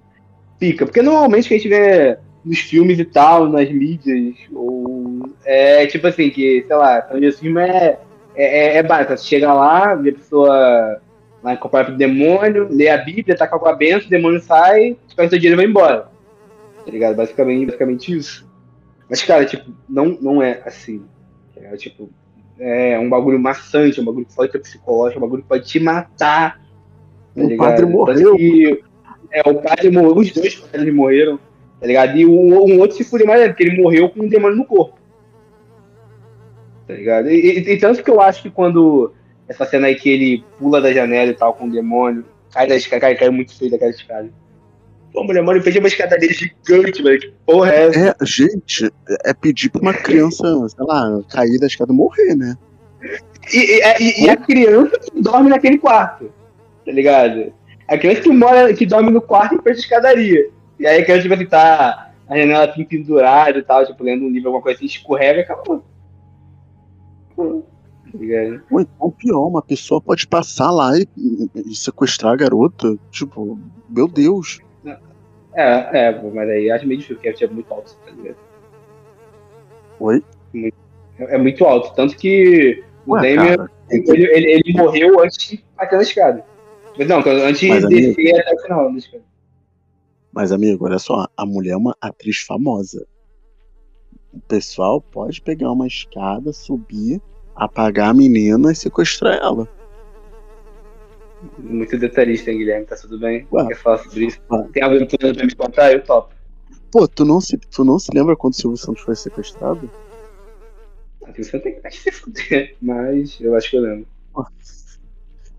pica, 0.59 0.87
porque 0.87 1.03
normalmente 1.03 1.49
que 1.49 1.55
a 1.55 1.57
gente 1.59 1.69
vê 1.69 2.19
nos 2.45 2.59
filmes 2.59 2.99
e 2.99 3.05
tal, 3.05 3.49
nas 3.49 3.71
mídias, 3.71 4.37
ou 4.53 5.21
é 5.45 5.87
tipo 5.87 6.07
assim, 6.07 6.31
que, 6.31 6.65
sei 6.67 6.77
lá, 6.77 7.03
sessão 7.03 7.21
de 7.21 7.27
exorcismo 7.27 7.59
é, 7.59 7.99
é, 8.35 8.45
é, 8.45 8.77
é 8.79 8.83
básico, 8.83 9.17
você 9.17 9.25
chega 9.25 9.53
lá, 9.53 9.95
vê 9.95 10.11
a 10.11 10.15
pessoa 10.15 11.01
lá 11.43 11.55
incorporada 11.55 11.91
pro 11.91 11.99
demônio, 11.99 12.69
lê 12.71 12.89
a 12.89 12.99
Bíblia, 12.99 13.37
taca 13.37 13.59
com 13.59 13.69
a 13.69 13.75
benção, 13.75 14.07
o 14.07 14.11
demônio 14.11 14.41
sai, 14.41 14.97
tu 15.09 15.15
pega 15.15 15.29
seu 15.29 15.39
dinheiro 15.39 15.61
e 15.61 15.63
vai 15.63 15.71
embora. 15.71 16.09
Tá 16.85 16.91
ligado? 16.91 17.17
Basicamente, 17.17 17.67
basicamente 17.67 18.17
isso. 18.17 18.49
Mas, 19.09 19.23
cara, 19.23 19.45
tipo, 19.45 19.71
não, 19.89 20.17
não 20.21 20.43
é 20.43 20.63
assim. 20.65 21.05
É 21.57 21.77
tipo, 21.77 22.11
é 22.65 22.99
um 22.99 23.09
bagulho 23.09 23.41
maçante, 23.41 23.99
é 23.99 24.03
um 24.03 24.05
bagulho 24.05 24.25
que 24.25 24.35
pode 24.35 24.53
ter 24.53 24.61
psicológico, 24.61 25.19
é 25.19 25.19
um 25.19 25.27
bagulho 25.27 25.43
que 25.43 25.49
pode 25.49 25.67
te 25.67 25.81
matar. 25.81 26.61
Tá 27.35 27.43
o 27.43 27.57
padre 27.57 27.87
morreu. 27.87 28.37
Que, 28.37 28.85
é, 29.33 29.41
o 29.49 29.55
padre 29.57 29.91
morreu, 29.91 30.17
os 30.17 30.31
dois 30.33 30.55
padres 30.55 30.95
morreram, 30.95 31.41
tá 31.81 31.87
ligado? 31.87 32.17
E 32.17 32.25
um, 32.25 32.55
um 32.55 32.79
outro 32.79 32.97
se 32.97 33.05
fudeu 33.05 33.27
mais, 33.27 33.45
porque 33.49 33.65
ele 33.65 33.83
morreu 33.83 34.09
com 34.11 34.21
um 34.21 34.29
demônio 34.29 34.57
no 34.57 34.65
corpo. 34.65 34.97
Tá 36.87 36.95
ligado? 36.95 37.31
E, 37.31 37.35
e, 37.35 37.73
e, 37.73 37.79
tanto 37.79 38.03
que 38.03 38.11
eu 38.11 38.21
acho 38.21 38.43
que 38.43 38.51
quando 38.51 39.13
essa 39.49 39.65
cena 39.65 39.89
aí 39.89 39.97
que 39.97 40.09
ele 40.09 40.45
pula 40.59 40.81
da 40.81 40.93
janela 40.93 41.31
e 41.31 41.35
tal 41.35 41.55
com 41.55 41.67
o 41.67 41.71
demônio, 41.71 42.25
cai 42.53 42.69
da 42.69 42.77
escada, 42.77 43.01
cai, 43.01 43.17
cai 43.17 43.31
muito 43.31 43.57
feio 43.57 43.71
daquela 43.73 43.91
escada. 43.91 44.31
Pô, 45.13 45.25
mulher, 45.25 45.43
mano, 45.43 45.59
eu 45.59 45.63
pedi 45.63 45.79
uma 45.79 45.89
escadaria 45.89 46.33
gigante, 46.33 47.03
velho. 47.03 47.21
Que 47.21 47.33
porra 47.45 47.71
é 47.71 47.87
essa? 47.89 48.17
É, 48.21 48.27
gente, 48.27 48.91
é 49.25 49.35
pedir 49.35 49.71
pra 49.71 49.83
uma 49.83 49.93
criança, 49.93 50.45
sei 50.69 50.87
lá, 50.87 51.21
cair 51.31 51.59
da 51.59 51.67
escada 51.67 51.93
e 51.93 51.97
morrer, 51.97 52.35
né? 52.35 52.57
E, 53.53 53.81
e, 54.01 54.25
e, 54.25 54.31
a 54.31 54.37
criança 54.37 54.99
que 54.99 55.21
dorme 55.21 55.51
naquele 55.51 55.77
quarto, 55.77 56.33
tá 56.87 56.93
ligado? 56.93 57.53
A 57.89 57.99
criança 57.99 58.23
que 58.23 58.31
mora, 58.31 58.73
que 58.73 58.87
dorme 58.87 59.11
no 59.11 59.21
quarto 59.21 59.57
e 59.57 59.63
fez 59.63 59.79
escadaria. 59.79 60.49
E 60.79 60.87
aí 60.87 61.03
a 61.03 61.05
criança, 61.05 61.23
tipo 61.23 61.35
assim, 61.35 61.47
tá 61.47 62.13
a 62.29 62.37
janela 62.37 62.65
assim 62.65 62.85
pendurada 62.85 63.59
e 63.59 63.63
tal, 63.63 63.85
tipo, 63.85 64.03
lendo 64.03 64.25
um 64.25 64.31
livro, 64.31 64.49
alguma 64.49 64.63
coisa 64.63 64.79
assim, 64.79 64.87
escorrega 64.87 65.41
e 65.41 65.43
acabou. 65.43 65.85
Pô. 67.37 67.63
Tá 68.13 68.19
Ou 68.71 68.81
então, 68.81 69.11
pior, 69.11 69.47
uma 69.47 69.63
pessoa 69.63 70.01
pode 70.01 70.27
passar 70.27 70.71
lá 70.71 70.97
e, 70.99 71.07
e 71.55 71.75
sequestrar 71.75 72.33
a 72.33 72.37
garota. 72.37 72.97
Tipo, 73.11 73.59
meu 73.89 74.07
Deus. 74.07 74.61
É, 75.55 76.07
é, 76.07 76.23
mas 76.33 76.49
aí 76.49 76.71
acho 76.71 76.87
meio 76.87 77.01
difícil, 77.01 77.21
porque 77.21 77.45
é 77.45 77.49
muito 77.49 77.73
alto, 77.73 77.97
tá 78.05 78.11
ligado? 78.11 78.37
Oi? 80.01 80.25
É, 80.55 81.35
é 81.35 81.39
muito 81.39 81.65
alto, 81.65 81.95
tanto 81.95 82.17
que 82.17 82.83
o 83.07 83.17
Damien, 83.17 83.57
ele, 83.91 84.27
ele, 84.33 84.53
ele, 84.53 84.73
morreu 84.75 85.21
antes 85.21 85.49
de 85.49 85.65
bater 85.77 85.97
na 85.97 86.03
escada. 86.03 86.45
Mas 86.99 87.09
não, 87.09 87.19
antes 87.19 87.69
mas, 87.69 87.81
de 87.81 87.87
amigo, 87.87 87.89
descer 87.89 88.41
até 88.41 88.55
o 88.55 88.59
final 88.61 88.93
da 88.93 88.99
escada. 88.99 89.25
Mas, 90.33 90.53
amigo, 90.53 90.87
olha 90.87 90.99
só, 90.99 91.27
a 91.37 91.45
mulher 91.45 91.73
é 91.73 91.77
uma 91.77 91.97
atriz 92.01 92.39
famosa. 92.39 93.07
O 94.33 94.41
pessoal 94.41 95.01
pode 95.01 95.43
pegar 95.43 95.71
uma 95.71 95.87
escada, 95.87 96.53
subir, 96.53 97.21
apagar 97.55 98.11
a 98.11 98.15
menina 98.15 98.73
e 98.73 98.75
sequestrar 98.75 99.37
ela 99.37 99.69
muito 101.59 101.99
detalhista, 101.99 102.51
hein, 102.51 102.59
Guilherme? 102.59 102.87
Tá 102.87 102.97
tudo 102.97 103.19
bem? 103.19 103.47
Ué, 103.53 103.67
Quer 103.69 103.77
falar 103.77 103.99
sobre 103.99 104.27
isso? 104.27 104.41
Ué. 104.51 104.69
Tem 104.73 104.83
aventura 104.83 105.35
pra 105.35 105.45
me 105.45 105.55
contar? 105.55 105.93
Eu 105.93 106.03
topo. 106.03 106.35
Pô, 106.91 107.09
tu 107.09 107.25
não 107.25 107.41
se, 107.41 107.57
tu 107.57 107.85
não 107.85 107.99
se 107.99 108.11
lembra 108.15 108.37
quando 108.37 108.53
o 108.53 108.57
Silvio 108.57 108.77
Santos 108.77 109.03
foi 109.03 109.17
sequestrado? 109.17 109.91
A 111.23 111.27
Silvio 111.27 111.45
Santos 111.45 111.73
tem 111.73 111.81
que 111.81 111.97
se 111.97 112.13
fuder, 112.13 112.77
mas 112.81 113.39
eu 113.41 113.57
acho 113.57 113.71
que 113.71 113.77
eu 113.77 113.83
lembro. 113.83 114.07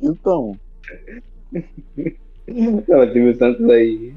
Então. 0.02 0.60
não, 2.48 3.00
o 3.00 3.14
Silvio 3.14 3.38
Santos 3.38 3.70
aí. 3.70 4.14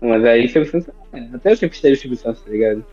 Mas 0.00 0.24
aí 0.24 0.46
o 0.46 0.48
Silvio 0.48 0.70
Santos. 0.70 0.94
Até 1.34 1.52
eu 1.52 1.56
sempre 1.56 1.76
esteve 1.76 1.94
o 1.94 1.98
Silvio 1.98 2.18
Santos, 2.18 2.42
tá 2.42 2.50
ligado? 2.50 2.84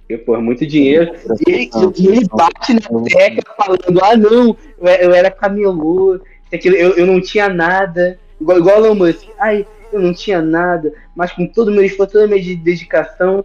Porque, 0.00 0.18
pô, 0.18 0.40
muito 0.40 0.66
dinheiro. 0.66 1.12
E 1.46 1.50
ele, 1.50 1.70
ele 1.98 2.26
bate 2.28 2.74
na 2.74 2.80
tecla 3.04 3.54
falando: 3.56 4.04
ah, 4.04 4.16
não, 4.16 4.56
eu 4.78 5.14
era 5.14 5.30
camelô, 5.30 6.20
aquilo, 6.56 6.76
eu, 6.76 6.96
eu 6.96 7.06
não 7.06 7.20
tinha 7.20 7.48
nada. 7.48 8.18
Igual, 8.40 8.58
igual 8.58 8.84
Elon 8.84 9.12
Ai, 9.38 9.66
eu 9.92 10.00
não 10.00 10.12
tinha 10.12 10.40
nada, 10.40 10.92
mas 11.14 11.32
com 11.32 11.46
todo 11.46 11.68
o 11.68 11.70
meu 11.70 11.84
esforço, 11.84 12.12
toda 12.12 12.24
a 12.24 12.28
minha 12.28 12.56
dedicação, 12.56 13.44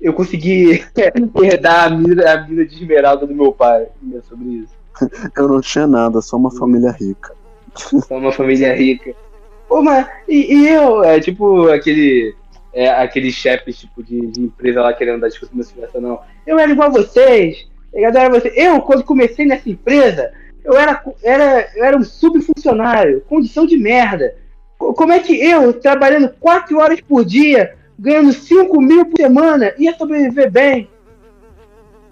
eu 0.00 0.12
consegui 0.12 0.84
herdar 1.42 1.86
a 1.86 1.90
mina, 1.90 2.30
a 2.30 2.46
mina 2.46 2.66
de 2.66 2.74
esmeralda 2.74 3.26
do 3.26 3.34
meu 3.34 3.52
pai. 3.52 3.86
É 4.14 4.20
sobre 4.22 4.48
isso. 4.48 4.74
Eu 5.34 5.48
não 5.48 5.60
tinha 5.62 5.86
nada, 5.86 6.20
só 6.20 6.36
uma 6.36 6.50
família 6.50 6.90
rica. 6.90 7.34
Só 7.74 8.18
uma 8.18 8.30
família 8.30 8.74
rica. 8.74 9.14
Pô, 9.66 9.80
mas 9.80 10.06
e, 10.28 10.54
e 10.54 10.68
eu? 10.68 11.02
É 11.02 11.18
tipo 11.18 11.68
aquele. 11.68 12.34
É, 12.74 12.90
aqueles 12.90 13.34
chefes 13.34 13.78
tipo, 13.78 14.02
de, 14.02 14.26
de, 14.26 14.42
empresa 14.42 14.82
lá 14.82 14.92
querendo 14.92 15.20
dar 15.20 15.28
discussão 15.28 15.58
não. 16.00 16.20
Eu 16.46 16.58
era 16.58 16.70
igual 16.70 16.88
a 16.88 16.92
vocês. 16.92 17.66
Eu, 17.92 18.08
era 18.08 18.28
você. 18.28 18.52
eu, 18.54 18.82
quando 18.82 19.02
comecei 19.02 19.46
nessa 19.46 19.68
empresa, 19.70 20.30
eu 20.64 20.74
era, 20.76 21.02
era, 21.22 21.68
eu 21.74 21.84
era 21.84 21.96
um 21.96 22.04
subfuncionário, 22.04 23.22
condição 23.28 23.66
de 23.66 23.76
merda. 23.76 24.36
Como 24.78 25.12
é 25.12 25.18
que 25.20 25.34
eu, 25.34 25.72
trabalhando 25.72 26.28
4 26.40 26.78
horas 26.78 27.00
por 27.00 27.24
dia, 27.24 27.76
ganhando 27.98 28.32
5 28.32 28.80
mil 28.80 29.06
por 29.06 29.16
semana, 29.16 29.72
ia 29.78 29.96
sobreviver 29.96 30.50
bem? 30.50 30.88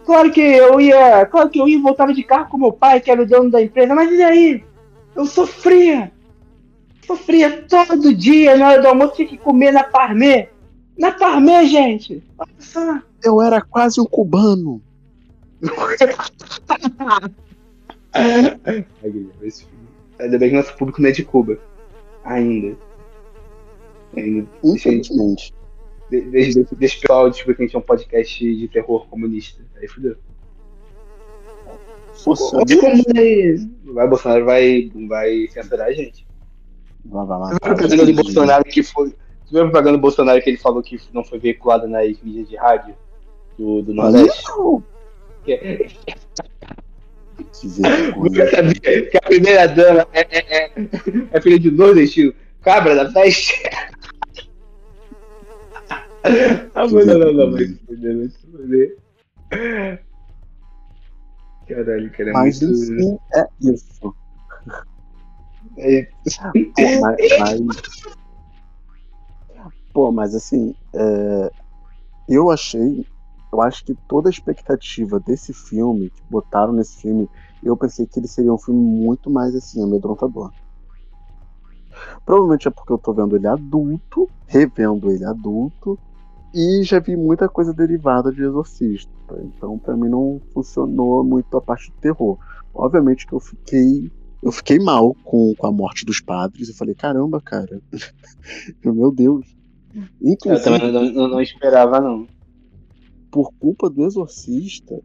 Claro 0.05 0.30
que 0.30 0.40
eu 0.40 0.80
ia. 0.80 1.26
Claro 1.26 1.51
que 1.51 1.59
eu 1.59 1.68
ia 1.68 1.80
voltava 1.80 2.12
de 2.12 2.22
carro 2.22 2.48
com 2.48 2.59
meu 2.59 2.72
pai, 2.72 3.01
que 3.01 3.11
era 3.11 3.22
o 3.22 3.26
dono 3.26 3.51
da 3.51 3.62
empresa, 3.62 3.94
mas 3.94 4.11
e 4.11 4.22
aí? 4.22 4.64
Eu 5.14 5.26
sofria. 5.26 6.11
Sofria 7.07 7.64
todo 7.68 8.14
dia, 8.14 8.57
na 8.57 8.68
hora 8.68 8.82
do 8.82 8.88
almoço, 8.88 9.16
tinha 9.16 9.28
que 9.28 9.36
comer 9.36 9.72
na 9.72 9.84
Parmê. 9.84 10.48
Na 10.96 11.12
Parmê, 11.12 11.66
gente! 11.66 12.22
Olha 12.38 12.51
só. 12.59 12.98
Eu 13.22 13.42
era 13.42 13.61
quase 13.61 14.01
um 14.01 14.05
cubano. 14.05 14.80
Ainda 20.19 20.39
bem 20.39 20.51
que 20.51 20.57
nosso 20.57 20.77
público 20.77 21.01
não 21.01 21.09
é 21.09 21.13
de 21.13 21.25
Cuba. 21.25 21.59
Ainda. 22.25 22.77
Ainda. 24.17 24.49
Infelizmente. 24.63 25.55
Deixa 26.11 26.61
o 26.61 26.77
pessoal 26.77 27.31
descobrir 27.31 27.55
que 27.55 27.63
a 27.63 27.67
gente 27.67 27.77
é 27.77 27.79
um 27.79 27.83
podcast 27.83 28.57
de 28.57 28.69
terror 28.69 29.07
comunista. 29.09 29.63
Aí 29.77 29.87
fudeu. 29.87 30.17
Nossa, 32.27 32.59
vai, 33.85 34.09
Bolsonaro 34.09 34.45
vai, 34.45 34.91
vai 35.09 35.49
censurar 35.49 35.87
a 35.89 35.93
gente. 35.93 36.27
Vai, 37.05 37.27
vai 37.27 37.39
viu 37.49 37.57
a 37.57 37.61
propaganda 37.61 38.07
do 38.07 38.15
Bolsonaro 38.15 38.65
que 38.65 38.83
foi. 38.83 39.09
Você 39.09 39.53
viu 39.53 39.61
a 39.61 39.65
propaganda 39.65 39.97
do 39.97 40.01
Bolsonaro 40.01 40.43
que 40.43 40.51
ele 40.51 40.59
falou 40.59 40.83
que 40.83 41.01
não 41.13 41.25
foi 41.25 41.39
veiculada 41.39 41.87
nas 41.87 42.21
mídias 42.21 42.49
de 42.49 42.57
rádio 42.57 42.95
do, 43.57 43.83
do 43.83 43.95
Nordeste? 43.95 44.43
Não. 44.49 44.83
Que, 45.45 45.89
que 47.45 47.68
vergonha. 47.68 48.51
sabia 48.51 49.11
que 49.11 49.16
a 49.16 49.22
primeira 49.22 49.66
dama 49.68 50.07
é, 50.12 50.20
é, 50.30 50.64
é, 50.64 50.72
é 51.32 51.41
filha 51.41 51.59
de 51.59 51.70
nordestino. 51.70 52.34
Cabra 52.62 52.95
da 52.95 53.11
festa. 53.11 53.55
Ah, 56.74 56.86
não, 56.86 57.05
não, 57.05 57.32
não, 57.32 57.53
vai 57.53 57.64
se 57.66 57.78
fuder, 57.86 58.18
vai 58.18 58.28
se 58.28 58.47
fuder. 58.47 58.97
Caralho, 61.66 62.11
cara, 62.11 62.30
é 62.30 62.32
mas 62.32 62.61
muito... 62.61 62.76
Sim, 62.76 63.18
é 63.34 63.47
isso. 63.61 64.14
É 65.78 66.12
isso. 66.26 66.41
Pô, 66.43 67.01
mas, 67.01 67.16
mas... 67.38 67.82
Pô, 69.93 70.12
mas 70.12 70.34
assim, 70.34 70.74
é... 70.95 71.51
eu 72.28 72.51
achei 72.51 73.07
eu 73.53 73.61
acho 73.61 73.84
que 73.84 73.94
toda 74.09 74.28
a 74.28 74.30
expectativa 74.30 75.18
desse 75.18 75.53
filme, 75.53 76.11
que 76.11 76.22
botaram 76.30 76.72
nesse 76.72 77.01
filme, 77.01 77.28
eu 77.62 77.76
pensei 77.76 78.07
que 78.07 78.18
ele 78.18 78.28
seria 78.28 78.53
um 78.53 78.59
filme 78.59 78.80
muito 78.80 79.28
mais 79.28 79.55
assim, 79.55 79.82
amedrontador. 79.82 80.53
Provavelmente 82.24 82.68
é 82.68 82.70
porque 82.70 82.92
eu 82.92 82.98
tô 82.98 83.12
vendo 83.12 83.36
ele 83.36 83.46
adulto, 83.46 84.28
revendo 84.46 85.11
ele 85.11 85.24
adulto, 85.24 85.98
e 86.55 86.82
já 86.82 86.98
vi 87.01 87.16
muita 87.16 87.48
coisa 87.48 87.72
derivada 87.74 88.32
de 88.32 88.42
Exorcista. 88.42 89.11
Então, 89.44 89.78
para 89.78 89.96
mim, 89.96 90.09
não 90.09 90.40
funcionou 90.53 91.22
muito 91.24 91.57
a 91.57 91.61
parte 91.61 91.90
do 91.90 91.96
terror. 91.98 92.38
Obviamente 92.74 93.26
que 93.26 93.32
eu 93.32 93.40
fiquei. 93.40 94.11
Eu 94.42 94.51
fiquei 94.51 94.78
mal 94.78 95.14
com, 95.22 95.55
com 95.55 95.66
a 95.66 95.72
morte 95.72 96.05
dos 96.05 96.20
padres. 96.20 96.68
Eu 96.68 96.74
falei, 96.74 96.94
caramba, 96.94 97.40
cara. 97.40 97.80
Meu 98.82 99.12
Deus. 99.12 99.46
Inclusive, 100.20 100.55
eu 100.55 100.62
também 100.80 100.92
não, 100.92 101.12
não, 101.12 101.28
não 101.28 101.40
esperava, 101.40 102.01
não 102.01 102.26
por 103.31 103.53
culpa 103.55 103.89
do 103.89 104.05
Exorcista, 104.05 105.01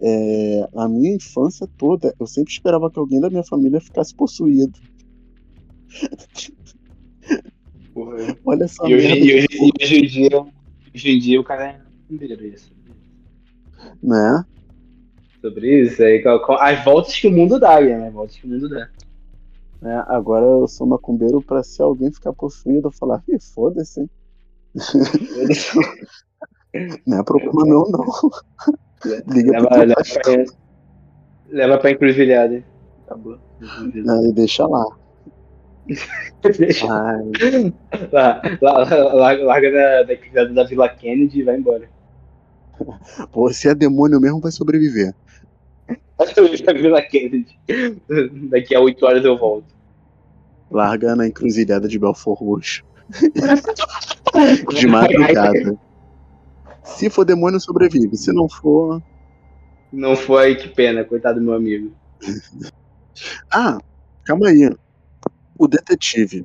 é, 0.00 0.68
a 0.76 0.88
minha 0.88 1.14
infância 1.14 1.68
toda, 1.76 2.14
eu 2.18 2.26
sempre 2.26 2.52
esperava 2.52 2.90
que 2.90 2.98
alguém 2.98 3.20
da 3.20 3.28
minha 3.28 3.42
família 3.42 3.80
ficasse 3.80 4.14
possuído. 4.14 4.78
Porra. 7.92 8.36
Olha 8.44 8.68
só. 8.68 8.86
E 8.86 8.94
hoje, 8.94 9.08
e 9.08 9.34
hoje, 9.34 9.48
e 9.50 9.72
hoje, 9.82 9.96
em 9.96 10.06
dia, 10.06 10.40
hoje 10.94 11.10
em 11.10 11.18
dia 11.18 11.40
o 11.40 11.44
cara 11.44 11.66
é 11.66 11.80
primeiro 12.06 12.46
isso. 12.46 12.72
Né? 14.02 14.44
Sobre 15.40 15.82
isso, 15.82 16.02
aí, 16.02 16.22
as 16.60 16.84
voltas 16.84 17.14
que 17.18 17.26
o 17.26 17.32
mundo 17.32 17.58
dá, 17.58 17.80
né? 17.80 18.08
As 18.08 18.12
voltas 18.12 18.36
que 18.36 18.46
o 18.46 18.50
mundo 18.50 18.68
dá. 18.68 18.88
É, 19.82 19.94
agora 20.08 20.44
eu 20.44 20.66
sou 20.66 20.86
macumbeiro 20.86 21.40
pra 21.40 21.62
se 21.62 21.80
alguém 21.80 22.12
ficar 22.12 22.32
possuído, 22.32 22.88
eu 22.88 22.92
falar, 22.92 23.22
ih, 23.28 23.38
foda-se. 23.40 24.08
Não 27.06 27.20
é 27.20 27.22
problema 27.22 27.64
meu, 27.64 27.88
não. 27.90 28.04
Liga 29.28 29.52
leva, 29.52 29.76
leva, 29.76 29.94
pra, 29.94 30.44
leva 31.48 31.78
pra 31.78 31.90
encruzilhada. 31.90 32.64
Acabou. 33.06 33.38
Aí 33.62 34.32
deixa 34.32 34.66
lá. 34.66 34.84
deixa 36.58 36.86
lá. 36.86 37.16
Lá, 38.12 38.42
lá, 38.60 39.12
lá, 39.12 39.32
larga 39.32 39.70
da, 39.72 40.02
da, 40.02 40.44
da 40.44 40.64
Vila 40.64 40.88
Kennedy 40.88 41.40
e 41.40 41.42
vai 41.44 41.56
embora. 41.56 41.88
Pô, 43.32 43.52
se 43.52 43.68
é 43.68 43.74
demônio 43.74 44.20
mesmo, 44.20 44.40
vai 44.40 44.52
sobreviver. 44.52 45.14
Eu 46.36 46.56
já 46.56 46.72
vi 46.72 46.88
na 46.88 47.02
Kennedy. 47.02 47.58
Daqui 48.50 48.74
a 48.74 48.80
8 48.80 49.06
horas 49.06 49.24
eu 49.24 49.38
volto. 49.38 49.66
Larga 50.70 51.14
na 51.14 51.26
encruzilhada 51.26 51.88
de 51.88 51.98
Belfort 51.98 52.40
Roxo. 52.40 52.84
de 54.74 54.86
madrugada. 54.86 55.78
Se 56.96 57.10
for 57.10 57.24
demônio, 57.24 57.60
sobrevive. 57.60 58.16
Se 58.16 58.32
não 58.32 58.48
for. 58.48 59.02
Não 59.92 60.16
foi, 60.16 60.54
que 60.54 60.68
pena, 60.68 61.04
coitado 61.04 61.38
do 61.38 61.44
meu 61.44 61.54
amigo. 61.54 61.92
ah, 63.50 63.78
calma 64.24 64.48
aí. 64.48 64.70
O 65.58 65.66
detetive. 65.66 66.44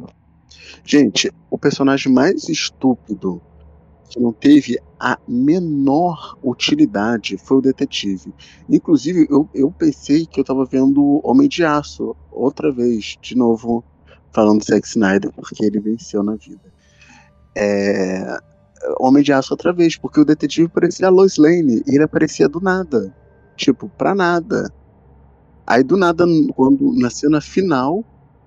Gente, 0.84 1.32
o 1.50 1.58
personagem 1.58 2.12
mais 2.12 2.50
estúpido 2.50 3.42
que 4.10 4.20
não 4.20 4.32
teve 4.32 4.80
a 5.00 5.18
menor 5.28 6.38
utilidade 6.44 7.38
foi 7.38 7.58
o 7.58 7.62
detetive. 7.62 8.34
Inclusive, 8.70 9.28
eu, 9.30 9.50
eu 9.54 9.72
pensei 9.72 10.26
que 10.26 10.40
eu 10.40 10.44
tava 10.44 10.66
vendo 10.66 11.20
Homem 11.24 11.48
de 11.48 11.66
Aço 11.66 12.16
outra 12.32 12.72
vez, 12.72 13.18
de 13.22 13.36
novo, 13.36 13.84
falando 14.32 14.60
do 14.60 14.66
Zack 14.66 14.88
Snyder, 14.88 15.32
porque 15.34 15.66
ele 15.66 15.80
venceu 15.80 16.22
na 16.22 16.36
vida. 16.36 16.72
É, 17.56 18.38
Homem 19.00 19.24
de 19.24 19.32
Aço 19.34 19.54
outra 19.54 19.72
vez, 19.74 19.98
porque 19.98 20.20
o 20.20 20.26
detetive 20.26 20.68
parecia 20.70 21.08
a 21.08 21.10
Lois 21.10 21.38
Lane 21.38 21.82
e 21.88 21.96
ele 21.96 22.04
aparecia 22.04 22.48
do 22.50 22.60
nada. 22.60 23.14
Tipo, 23.56 23.90
pra 23.98 24.14
nada. 24.16 24.70
Aí 25.66 25.84
do 25.84 25.96
nada, 25.96 26.26
quando 26.56 26.94
na 27.00 27.10
cena 27.10 27.40
final, 27.40 28.04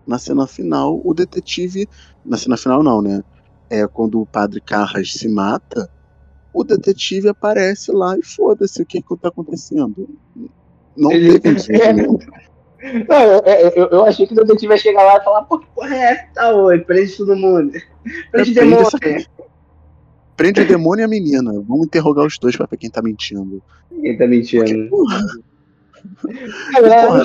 na 0.06 0.18
cena 0.18 0.46
final, 0.46 1.00
o 1.04 1.14
detetive. 1.14 1.88
Na 2.24 2.36
cena 2.36 2.56
final 2.56 2.82
não, 2.82 3.00
né? 3.00 3.22
É 3.70 3.86
quando 3.86 4.20
o 4.20 4.26
padre 4.26 4.60
Carras 4.60 5.12
se 5.12 5.28
mata, 5.28 5.88
o 6.52 6.62
detetive 6.64 7.28
aparece 7.28 7.90
lá 7.92 8.16
e 8.18 8.22
foda-se 8.24 8.82
o 8.82 8.86
que, 8.86 9.00
que 9.02 9.16
tá 9.18 9.28
acontecendo. 9.28 10.08
Não 10.96 11.10
Ele- 11.12 11.38
teve 11.38 11.54
um 11.54 11.54
desenvolvimento. 11.54 12.26
Não, 13.08 13.22
eu, 13.22 13.70
eu, 13.74 13.86
eu 13.88 14.04
achei 14.04 14.26
que 14.26 14.34
o 14.34 14.36
detetive 14.36 14.72
ia 14.74 14.78
chegar 14.78 15.02
lá 15.02 15.16
e 15.18 15.24
falar, 15.24 15.42
pô, 15.44 15.58
que 15.58 15.66
porra 15.74 15.96
é 15.96 16.12
essa? 16.12 16.26
Tá, 16.34 16.54
oi, 16.54 16.78
prende 16.80 17.16
todo 17.16 17.34
mundo. 17.34 17.72
Prende 17.72 18.22
Prende 18.30 18.54
demônio. 18.54 18.82
essa- 18.86 19.26
Prende 20.36 20.60
o 20.60 20.66
demônio 20.68 21.02
e 21.02 21.04
a 21.04 21.08
menina. 21.08 21.52
Vamos 21.66 21.86
interrogar 21.86 22.26
os 22.26 22.38
dois 22.38 22.56
pra 22.56 22.66
ver 22.70 22.76
quem 22.76 22.90
tá 22.90 23.00
mentindo. 23.02 23.62
Quem 23.90 24.16
tá 24.18 24.26
mentindo? 24.26 24.88
Porra, 24.90 25.22
Cara, 26.72 27.06
porra, 27.06 27.22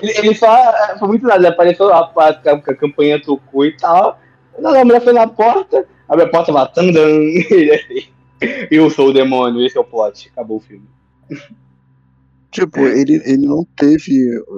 ele, 0.00 0.12
ele 0.18 0.34
só. 0.34 0.72
Foi 0.98 1.08
muito 1.08 1.24
nada, 1.26 1.38
ele 1.40 1.48
apareceu 1.48 1.92
a, 1.92 1.98
a, 2.16 2.28
a 2.30 2.74
campanha 2.74 3.20
tocou 3.20 3.64
e 3.66 3.76
tal. 3.76 4.18
Não, 4.58 4.70
a 4.74 4.84
mulher 4.84 5.02
foi 5.02 5.12
na 5.12 5.26
porta, 5.26 5.86
abre 6.08 6.24
a 6.24 6.28
porta 6.28 6.52
lá, 6.52 6.66
tandam. 6.66 7.02
Ele 7.08 8.08
Eu 8.70 8.88
sou 8.88 9.08
o 9.08 9.12
demônio, 9.12 9.64
esse 9.66 9.76
é 9.76 9.80
o 9.80 9.84
plot. 9.84 10.28
Acabou 10.32 10.58
o 10.58 10.60
filme. 10.60 10.86
Tipo, 12.50 12.80
ele, 12.80 13.20
ele 13.26 13.46
não 13.46 13.66
teve 13.76 14.12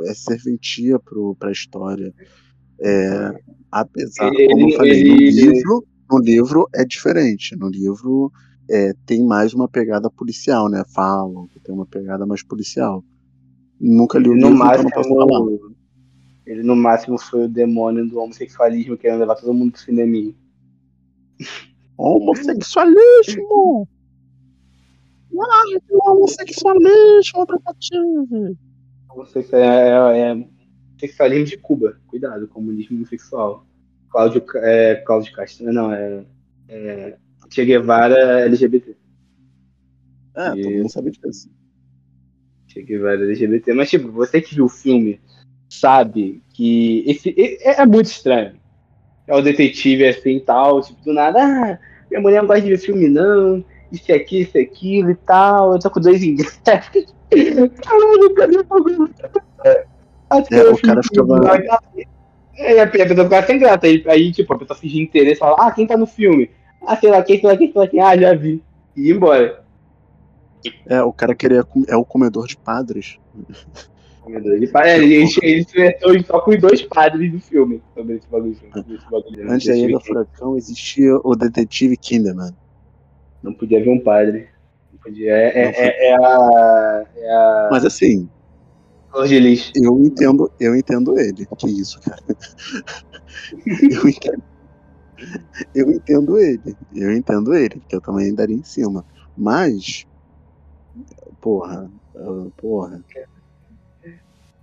é, 0.06 0.14
serventia 0.14 0.98
pro, 0.98 1.34
pra 1.38 1.50
história. 1.50 2.12
É, 2.80 3.32
apesar, 3.72 4.32
Ele- 4.32 4.48
como 4.48 4.60
eu 4.62 4.68
ele- 4.68 4.76
falei, 4.76 5.04
no 5.04 5.14
ele- 5.14 5.30
livro, 5.30 5.84
no 6.11 6.18
livro 6.18 6.68
é 6.74 6.84
diferente. 6.84 7.56
No 7.56 7.68
livro 7.68 8.32
é, 8.68 8.92
tem 9.06 9.24
mais 9.24 9.54
uma 9.54 9.68
pegada 9.68 10.11
policial, 10.11 10.68
né? 10.68 10.82
Falam 10.94 11.46
que 11.48 11.61
tem 11.61 11.74
uma 11.74 11.86
pegada 11.86 12.26
mais 12.26 12.42
policial. 12.42 13.04
Nunca 13.80 14.18
li 14.18 14.28
o 14.28 14.34
no, 14.36 14.50
livro, 14.50 14.64
então 14.64 14.82
não 14.82 14.90
posso 14.90 15.08
falar. 15.08 15.26
máximo, 15.26 15.76
ele 16.46 16.62
no 16.62 16.76
máximo 16.76 17.18
foi 17.18 17.44
o 17.44 17.48
demônio 17.48 18.06
do 18.08 18.18
homossexualismo 18.18 18.96
querendo 18.96 19.20
levar 19.20 19.36
todo 19.36 19.54
mundo 19.54 19.72
pro 19.72 19.80
cinema. 19.80 20.34
Homossexualismo! 21.96 23.88
Largue 25.32 25.80
o 25.90 26.11
homossexualismo, 26.11 27.46
detetive! 27.46 28.58
Homossexu- 29.11 29.56
É, 29.56 29.88
é, 29.90 30.32
é 30.32 30.48
sexualismo 30.98 31.46
de 31.46 31.56
Cuba. 31.58 32.00
Cuidado, 32.06 32.48
comunismo 32.48 32.96
homossexual. 32.96 33.66
Cláudio, 34.11 34.44
é, 34.56 34.96
Cláudio 34.96 35.32
Castro, 35.32 35.72
não, 35.72 35.92
é, 35.92 36.24
é 36.68 37.16
Che 37.50 37.64
Guevara 37.64 38.40
LGBT. 38.42 38.96
É, 40.36 40.50
todo 40.50 40.58
Isso. 40.58 40.70
mundo 40.70 40.92
sabe 40.92 41.11
disso. 41.11 41.50
Che 42.68 42.82
Guevara 42.82 43.22
LGBT. 43.24 43.72
Mas, 43.74 43.90
tipo, 43.90 44.11
você 44.11 44.40
que 44.40 44.54
viu 44.54 44.66
o 44.66 44.68
filme 44.68 45.20
sabe 45.68 46.42
que 46.54 47.04
esse 47.06 47.34
é, 47.38 47.80
é 47.82 47.86
muito 47.86 48.06
estranho. 48.06 48.58
É 49.26 49.34
o 49.34 49.42
detetive 49.42 50.06
assim 50.08 50.36
e 50.36 50.40
tal, 50.40 50.80
tipo, 50.82 51.00
do 51.04 51.12
nada, 51.12 51.38
ah, 51.40 51.78
minha 52.11 52.20
mulher 52.20 52.40
não 52.40 52.48
gosta 52.48 52.62
de 52.62 52.70
ver 52.70 52.78
filme, 52.78 53.08
não. 53.08 53.64
Isso 53.92 54.12
aqui, 54.12 54.42
isso 54.42 54.56
aquilo 54.56 55.11
e 55.11 55.16
tal. 55.16 55.72
Eu 55.72 55.78
tô 55.78 55.90
com 55.90 56.00
dois 56.00 56.22
ingressos. 56.22 56.61
Caralho, 56.62 58.34
cadê 58.34 58.58
o 58.58 58.64
bagulho? 58.64 59.11
É, 59.64 59.84
eu 60.50 60.74
o 60.74 60.80
cara 60.80 61.02
ficava- 61.02 61.40
É, 62.57 62.80
a 62.80 62.86
pessoa 62.86 63.24
ficava 63.24 63.46
sem 63.46 63.59
graça. 63.59 63.86
Aí, 63.86 64.05
aí, 64.07 64.32
tipo, 64.32 64.53
a 64.53 64.59
pessoa 64.59 64.78
fingia 64.78 65.03
interesse 65.03 65.40
fala, 65.40 65.57
ah, 65.59 65.70
quem 65.70 65.86
tá 65.86 65.96
no 65.96 66.07
filme? 66.07 66.51
Ah, 66.82 66.96
sei 66.96 67.11
lá, 67.11 67.22
quem, 67.22 67.40
sei 67.40 67.48
lá, 67.48 67.57
quem, 67.57 67.72
sei 67.72 67.80
lá, 67.80 67.88
quem, 67.88 68.01
ah, 68.01 68.16
já 68.16 68.34
vi. 68.34 68.62
E 68.96 69.09
ia 69.09 69.14
embora. 69.14 69.64
É, 70.86 71.03
o 71.03 71.12
cara 71.12 71.34
queria. 71.34 71.64
É 71.88 71.96
o 71.96 72.05
comedor 72.05 72.46
de 72.46 72.57
padres. 72.57 73.18
Ele, 74.26 74.70
é, 74.74 74.96
ele, 74.96 75.14
ele, 75.14 75.28
ele 75.42 75.61
acertou 75.62 76.22
só 76.24 76.40
com 76.40 76.51
os 76.51 76.61
dois 76.61 76.82
padres 76.82 77.32
do 77.32 77.40
filme 77.40 77.82
sobre 77.94 78.16
esse 78.16 78.28
bagulho. 78.28 78.57
bagulho. 79.11 79.51
Antes 79.51 79.66
da 79.66 79.76
Ilha 79.76 79.98
Furacão 79.98 80.57
existia 80.57 81.16
o 81.24 81.34
detetive 81.34 81.96
Kinderman. 81.96 82.55
Não 83.42 83.53
podia 83.53 83.82
ver 83.82 83.90
um 83.90 83.98
padre. 83.98 84.48
Não 84.92 85.01
podia. 85.01 85.32
É, 85.32 85.48
é, 85.48 85.72
é, 85.74 86.11
é 86.11 86.14
a. 86.14 87.05
É 87.16 87.32
a. 87.32 87.68
Mas 87.72 87.84
assim, 87.84 88.28
Eu 89.74 89.98
entendo, 90.04 90.50
eu 90.61 90.76
entendo 90.76 91.18
ele. 91.18 91.46
Que 91.58 91.68
isso, 91.68 92.00
cara. 92.00 92.22
Eu 93.90 94.08
entendo. 94.08 94.42
Eu 95.74 95.90
entendo 95.90 96.38
ele. 96.38 96.76
Eu 96.94 97.12
entendo 97.12 97.54
ele, 97.54 97.82
que 97.86 97.94
eu 97.94 98.00
também 98.00 98.34
daria 98.34 98.56
em 98.56 98.62
cima. 98.62 99.04
Mas. 99.36 100.06
Porra. 101.40 101.90
ah, 102.16 102.46
Porra. 102.56 103.04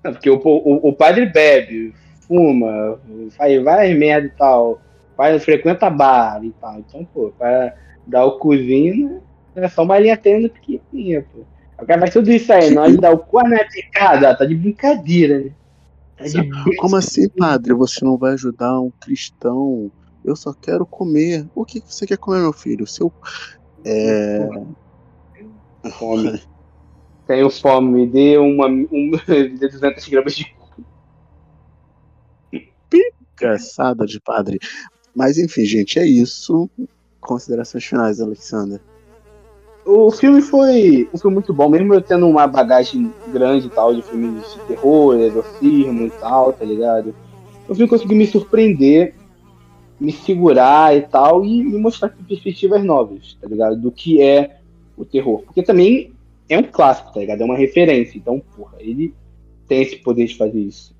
Não, 0.04 0.14
porque 0.14 0.30
o, 0.30 0.42
o, 0.44 0.90
o 0.90 0.94
padre 0.94 1.26
bebe, 1.28 1.94
fuma, 2.22 3.00
faz 3.38 3.62
várias 3.64 3.98
merda 3.98 4.28
e 4.28 4.32
tal. 4.32 4.82
Faz, 5.16 5.44
frequenta 5.44 5.90
bar 5.90 6.44
e 6.44 6.52
tal. 6.54 6.80
Então, 6.80 7.06
pô, 7.06 7.32
para 7.38 7.76
dar 8.06 8.26
o 8.26 8.40
cozinho, 8.40 9.22
é 9.56 9.68
só 9.68 9.84
uma 9.84 10.00
linha 10.00 10.18
tênue 10.18 10.50
pequenininha, 10.50 11.26
pô. 11.34 11.46
O 11.80 11.86
cara 11.86 12.00
faz 12.00 12.14
tudo 12.14 12.32
isso 12.32 12.52
aí, 12.52 12.74
nós 12.74 12.98
dá 12.98 13.12
o 13.12 13.20
cu 13.20 13.42
na 13.48 13.64
picada, 13.66 14.36
tá 14.36 14.46
de 14.46 14.56
brincadeira, 14.56 15.40
né? 15.40 15.52
Tá 16.18 16.26
de 16.26 16.38
brincadeira. 16.38 16.78
Como 16.80 16.96
assim, 16.96 17.30
padre? 17.30 17.74
Você 17.74 18.04
não 18.04 18.18
vai 18.18 18.34
ajudar 18.34 18.80
um 18.80 18.92
cristão? 19.00 19.92
Eu 20.26 20.36
só 20.36 20.54
quero 20.54 20.86
comer. 20.86 21.48
O 21.54 21.64
que 21.64 21.80
que 21.80 21.94
você 21.94 22.06
quer 22.06 22.18
comer, 22.18 22.40
meu 22.40 22.54
filho? 22.54 22.88
Seu. 22.88 23.14
É. 23.86 24.50
fome. 25.92 26.42
Tenho 27.28 27.50
fome, 27.50 27.92
me 27.92 28.08
dê 28.08 28.38
uma, 28.38 28.68
um, 28.68 28.88
me 29.28 29.58
dê 29.58 29.68
200 29.68 30.08
gramas 30.08 30.36
de 30.36 30.58
Caçada 33.36 34.06
de 34.06 34.20
padre. 34.20 34.58
Mas 35.16 35.38
enfim, 35.38 35.64
gente, 35.64 36.00
é 36.00 36.06
isso. 36.06 36.70
Considerações 37.22 37.86
finais, 37.86 38.20
Alexander. 38.20 38.82
O 39.90 40.12
filme 40.12 40.42
foi 40.42 41.08
um 41.14 41.18
filme 41.18 41.36
muito 41.36 41.54
bom, 41.54 41.70
mesmo 41.70 41.94
eu 41.94 42.02
tendo 42.02 42.28
uma 42.28 42.46
bagagem 42.46 43.10
grande 43.32 43.70
tal, 43.70 43.96
de 43.96 44.02
filmes 44.02 44.44
de 44.54 44.60
terror, 44.68 45.18
exorcismo 45.18 46.08
e 46.08 46.10
tal, 46.10 46.52
tá 46.52 46.66
ligado? 46.66 47.16
O 47.70 47.74
filme 47.74 47.90
conseguiu 47.90 48.18
me 48.18 48.28
surpreender, 48.28 49.16
me 49.98 50.12
segurar 50.12 50.94
e 50.94 51.04
tal, 51.04 51.46
e 51.46 51.64
me 51.64 51.78
mostrar 51.78 52.10
perspectivas 52.28 52.84
novas, 52.84 53.38
tá 53.40 53.48
ligado? 53.48 53.78
Do 53.78 53.90
que 53.90 54.22
é 54.22 54.58
o 54.98 55.06
terror. 55.06 55.44
Porque 55.44 55.64
também 55.64 56.12
é 56.50 56.58
um 56.58 56.64
clássico, 56.64 57.14
tá 57.14 57.22
ligado? 57.22 57.40
É 57.40 57.46
uma 57.46 57.56
referência. 57.56 58.18
Então, 58.18 58.42
porra, 58.58 58.76
ele 58.80 59.14
tem 59.70 59.84
esse 59.84 59.96
poder 59.96 60.26
de 60.26 60.36
fazer 60.36 60.60
isso, 60.60 60.94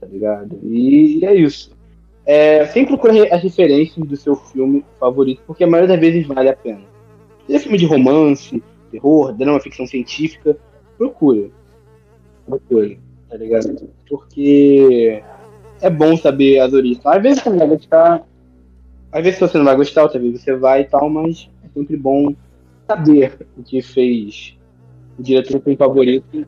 tá 0.00 0.06
ligado? 0.06 0.58
E, 0.62 1.22
é 1.26 1.34
isso. 1.34 1.76
É, 2.24 2.64
sempre 2.68 2.96
procure 2.96 3.30
as 3.30 3.42
referências 3.42 4.06
do 4.06 4.16
seu 4.16 4.34
filme 4.34 4.82
favorito, 4.98 5.42
porque 5.46 5.62
a 5.62 5.66
maioria 5.66 5.94
das 5.94 6.00
vezes 6.00 6.26
vale 6.26 6.48
a 6.48 6.56
pena. 6.56 6.89
Se 7.50 7.56
é 7.56 7.58
filme 7.58 7.78
de 7.78 7.84
romance, 7.84 8.62
terror, 8.92 9.32
drama, 9.32 9.58
ficção 9.58 9.84
científica, 9.84 10.56
procura. 10.96 11.50
Procura, 12.46 12.96
tá 13.28 13.36
ligado? 13.36 13.90
Porque 14.08 15.20
é 15.80 15.90
bom 15.90 16.16
saber 16.16 16.60
as 16.60 16.72
origens. 16.72 17.04
Às 17.04 17.20
vezes 17.20 17.42
você 17.42 17.50
não 17.50 17.58
vai 17.58 17.66
gostar, 17.66 18.24
às 19.10 19.24
vezes 19.24 19.40
você 19.40 19.58
não 19.58 19.64
vai 19.64 19.74
gostar, 19.74 20.04
outra 20.04 20.20
vez 20.20 20.40
você 20.40 20.54
vai 20.54 20.82
e 20.82 20.84
tal, 20.84 21.10
mas 21.10 21.50
é 21.64 21.68
sempre 21.74 21.96
bom 21.96 22.32
saber 22.86 23.36
o 23.58 23.64
que 23.64 23.82
fez 23.82 24.56
o 25.18 25.22
diretor 25.22 25.58
do 25.58 25.64
filme 25.64 25.76
favorito. 25.76 26.46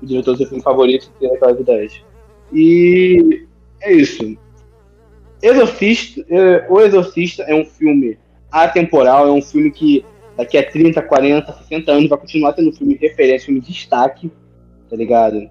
O 0.00 0.06
diretor 0.06 0.32
do 0.34 0.38
seu 0.38 0.46
filme 0.46 0.62
favorito 0.62 1.10
ter 1.18 1.26
aquelas 1.34 1.58
ideias. 1.58 2.00
E 2.52 3.44
é 3.80 3.92
isso. 3.92 4.38
Exorcista, 5.42 6.24
é, 6.28 6.64
O 6.70 6.80
Exorcista 6.80 7.42
é 7.42 7.54
um 7.56 7.64
filme 7.64 8.21
atemporal, 8.52 9.26
é 9.26 9.32
um 9.32 9.42
filme 9.42 9.70
que 9.70 10.04
daqui 10.36 10.58
a 10.58 10.70
30, 10.70 11.00
40, 11.02 11.52
60 11.52 11.92
anos 11.92 12.08
vai 12.08 12.18
continuar 12.18 12.52
tendo 12.52 12.72
filme 12.72 12.94
de 12.94 13.06
referência, 13.06 13.46
filme 13.46 13.60
de 13.60 13.72
destaque, 13.72 14.30
tá 14.88 14.96
ligado? 14.96 15.48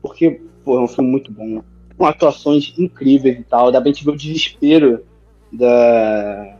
Porque, 0.00 0.40
pô, 0.64 0.78
é 0.78 0.80
um 0.80 0.88
filme 0.88 1.10
muito 1.10 1.30
bom. 1.30 1.62
Com 1.96 2.06
atuações 2.06 2.74
incríveis 2.78 3.38
e 3.38 3.44
tal. 3.44 3.70
Dá 3.70 3.80
pra 3.80 3.90
gente 3.90 4.04
ver 4.04 4.10
o 4.10 4.16
desespero 4.16 5.04
da, 5.52 6.56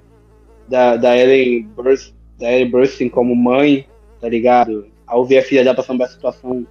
da, 0.68 0.96
da 0.96 1.16
Ellen 1.16 1.62
Burstyn, 1.74 2.14
da 2.38 2.52
Ellen 2.52 2.70
Burstyn 2.70 3.08
como 3.08 3.34
mãe, 3.34 3.86
tá 4.20 4.28
ligado? 4.28 4.86
Ao 5.06 5.24
ver 5.24 5.38
a 5.38 5.42
filha 5.42 5.64
dela 5.64 5.76
passando 5.76 5.98
por 5.98 6.04
uma 6.04 6.10
situação 6.10 6.66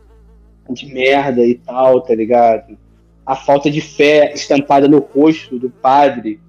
de 0.70 0.86
merda 0.86 1.46
e 1.46 1.56
tal, 1.56 2.02
tá 2.02 2.16
ligado? 2.16 2.78
A 3.26 3.36
falta 3.36 3.70
de 3.70 3.82
fé 3.82 4.32
estampada 4.34 4.88
no 4.88 5.00
rosto 5.00 5.60
do 5.60 5.70
padre, 5.70 6.40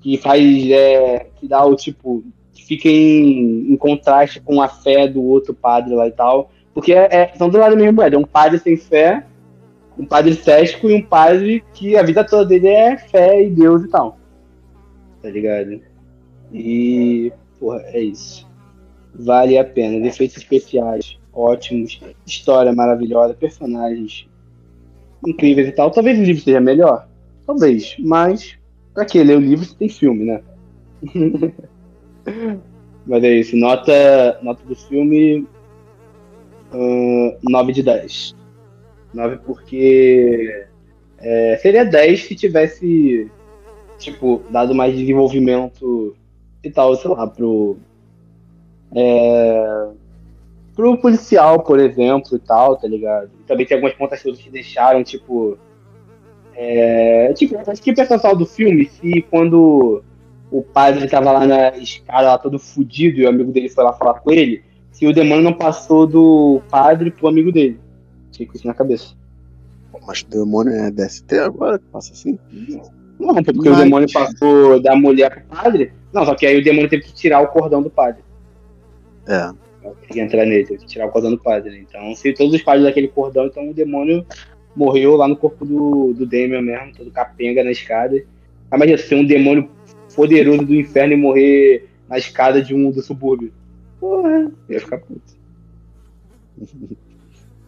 que 0.00 0.16
faz. 0.18 0.42
É, 0.70 1.26
que 1.36 1.46
dá 1.48 1.64
o 1.64 1.74
tipo. 1.74 2.24
que 2.52 2.64
fica 2.64 2.88
em, 2.88 3.72
em 3.72 3.76
contraste 3.76 4.40
com 4.40 4.60
a 4.60 4.68
fé 4.68 5.08
do 5.08 5.22
outro 5.22 5.54
padre 5.54 5.94
lá 5.94 6.06
e 6.06 6.12
tal. 6.12 6.50
Porque 6.74 6.92
é, 6.92 7.08
é, 7.10 7.32
são 7.36 7.48
do 7.48 7.58
lado 7.58 7.76
moeda. 7.92 8.16
É 8.16 8.18
um 8.18 8.24
padre 8.24 8.58
sem 8.58 8.76
fé, 8.76 9.24
um 9.98 10.04
padre 10.04 10.34
cético 10.34 10.88
e 10.88 10.94
um 10.94 11.02
padre 11.02 11.64
que 11.74 11.96
a 11.96 12.02
vida 12.02 12.24
toda 12.24 12.44
dele 12.44 12.68
é 12.68 12.96
fé 12.96 13.42
e 13.42 13.50
Deus 13.50 13.82
e 13.82 13.88
tal. 13.88 14.18
Tá 15.22 15.30
ligado? 15.30 15.80
E. 16.52 17.32
Porra, 17.58 17.82
é 17.86 18.00
isso. 18.00 18.46
Vale 19.14 19.58
a 19.58 19.64
pena. 19.64 20.06
Efeitos 20.06 20.36
especiais 20.36 21.18
ótimos, 21.38 22.00
história 22.26 22.72
maravilhosa, 22.72 23.32
personagens 23.34 24.28
incríveis 25.26 25.68
e 25.68 25.72
tal. 25.72 25.90
Talvez 25.90 26.18
o 26.18 26.22
livro 26.22 26.42
seja 26.42 26.60
melhor. 26.60 27.08
Talvez. 27.46 27.96
Mas, 27.98 28.57
pra 28.98 29.04
que 29.04 29.22
ler 29.22 29.36
o 29.36 29.40
livro 29.40 29.64
se 29.64 29.76
tem 29.76 29.88
filme, 29.88 30.24
né? 30.24 30.42
Mas 33.06 33.22
é 33.22 33.30
isso. 33.30 33.56
Nota, 33.56 34.40
nota 34.42 34.64
do 34.64 34.74
filme. 34.74 35.46
Uh, 36.74 37.38
9 37.48 37.72
de 37.72 37.84
10. 37.84 38.34
9 39.14 39.36
porque. 39.46 40.66
É, 41.18 41.56
seria 41.62 41.84
10 41.84 42.24
se 42.24 42.34
tivesse. 42.34 43.30
Tipo, 43.98 44.42
dado 44.50 44.74
mais 44.74 44.96
desenvolvimento 44.96 46.16
e 46.62 46.70
tal, 46.70 46.96
sei 46.96 47.10
lá, 47.12 47.24
pro. 47.28 47.76
É, 48.96 49.88
pro 50.74 50.98
policial, 50.98 51.62
por 51.62 51.78
exemplo, 51.78 52.36
e 52.36 52.40
tal, 52.40 52.76
tá 52.76 52.88
ligado? 52.88 53.30
E 53.40 53.44
também 53.44 53.64
tem 53.64 53.76
algumas 53.76 53.96
pontas 53.96 54.20
que 54.22 54.50
deixaram, 54.50 55.04
tipo. 55.04 55.56
É, 56.60 57.32
tipo, 57.34 57.56
acho 57.56 57.80
que 57.80 57.92
o 57.92 58.34
do 58.34 58.44
filme, 58.44 58.86
se 58.86 59.22
quando 59.30 60.02
o 60.50 60.60
padre 60.60 61.06
tava 61.06 61.30
lá 61.30 61.46
na 61.46 61.76
escada, 61.76 62.28
lá 62.28 62.38
todo 62.38 62.58
fudido, 62.58 63.20
e 63.20 63.24
o 63.24 63.28
amigo 63.28 63.52
dele 63.52 63.68
foi 63.68 63.84
lá 63.84 63.92
falar 63.92 64.14
com 64.14 64.32
ele, 64.32 64.64
se 64.90 65.06
o 65.06 65.12
demônio 65.12 65.44
não 65.44 65.52
passou 65.52 66.04
do 66.04 66.60
padre 66.68 67.12
pro 67.12 67.28
amigo 67.28 67.52
dele. 67.52 67.78
Com 68.36 68.52
isso 68.54 68.66
na 68.66 68.74
cabeça. 68.74 69.14
Mas 70.06 70.22
o 70.22 70.30
demônio 70.30 70.72
é 70.72 70.90
DST 70.90 71.38
agora 71.38 71.78
que 71.78 71.84
passa 71.86 72.12
assim? 72.12 72.38
Não, 73.18 73.34
porque 73.34 73.68
Mas... 73.68 73.78
o 73.78 73.82
demônio 73.82 74.12
passou 74.12 74.80
da 74.80 74.94
mulher 74.96 75.30
pro 75.30 75.56
padre. 75.56 75.92
Não, 76.12 76.24
só 76.24 76.34
que 76.34 76.46
aí 76.46 76.58
o 76.58 76.64
demônio 76.64 76.88
teve 76.88 77.04
que 77.04 77.12
tirar 77.12 77.40
o 77.40 77.48
cordão 77.48 77.82
do 77.82 77.90
padre. 77.90 78.22
É 79.26 79.50
conseguir 79.94 80.20
entrar 80.20 80.44
nele, 80.44 80.66
teve 80.66 80.80
que 80.80 80.86
tirar 80.86 81.06
o 81.06 81.10
cordão 81.10 81.30
do 81.30 81.38
padre. 81.38 81.70
Né? 81.70 81.84
Então, 81.88 82.14
se 82.14 82.32
todos 82.32 82.54
os 82.54 82.62
padres 82.62 82.84
daquele 82.84 83.08
cordão, 83.08 83.46
então 83.46 83.70
o 83.70 83.74
demônio 83.74 84.26
morreu 84.74 85.16
lá 85.16 85.26
no 85.26 85.36
corpo 85.36 85.64
do, 85.64 86.12
do 86.14 86.26
Damien 86.26 86.62
mesmo, 86.62 86.94
todo 86.96 87.10
capenga 87.10 87.64
na 87.64 87.70
escada. 87.70 88.22
Ah, 88.70 88.76
imagina, 88.76 88.98
ser 88.98 89.14
um 89.14 89.24
demônio 89.24 89.68
poderoso 90.14 90.64
do 90.64 90.74
inferno 90.74 91.14
e 91.14 91.16
morrer 91.16 91.88
na 92.08 92.18
escada 92.18 92.62
de 92.62 92.74
um 92.74 92.90
do 92.90 93.02
subúrbio. 93.02 93.52
Porra, 93.98 94.50
ia 94.68 94.80
ficar 94.80 94.98
puto. 94.98 95.36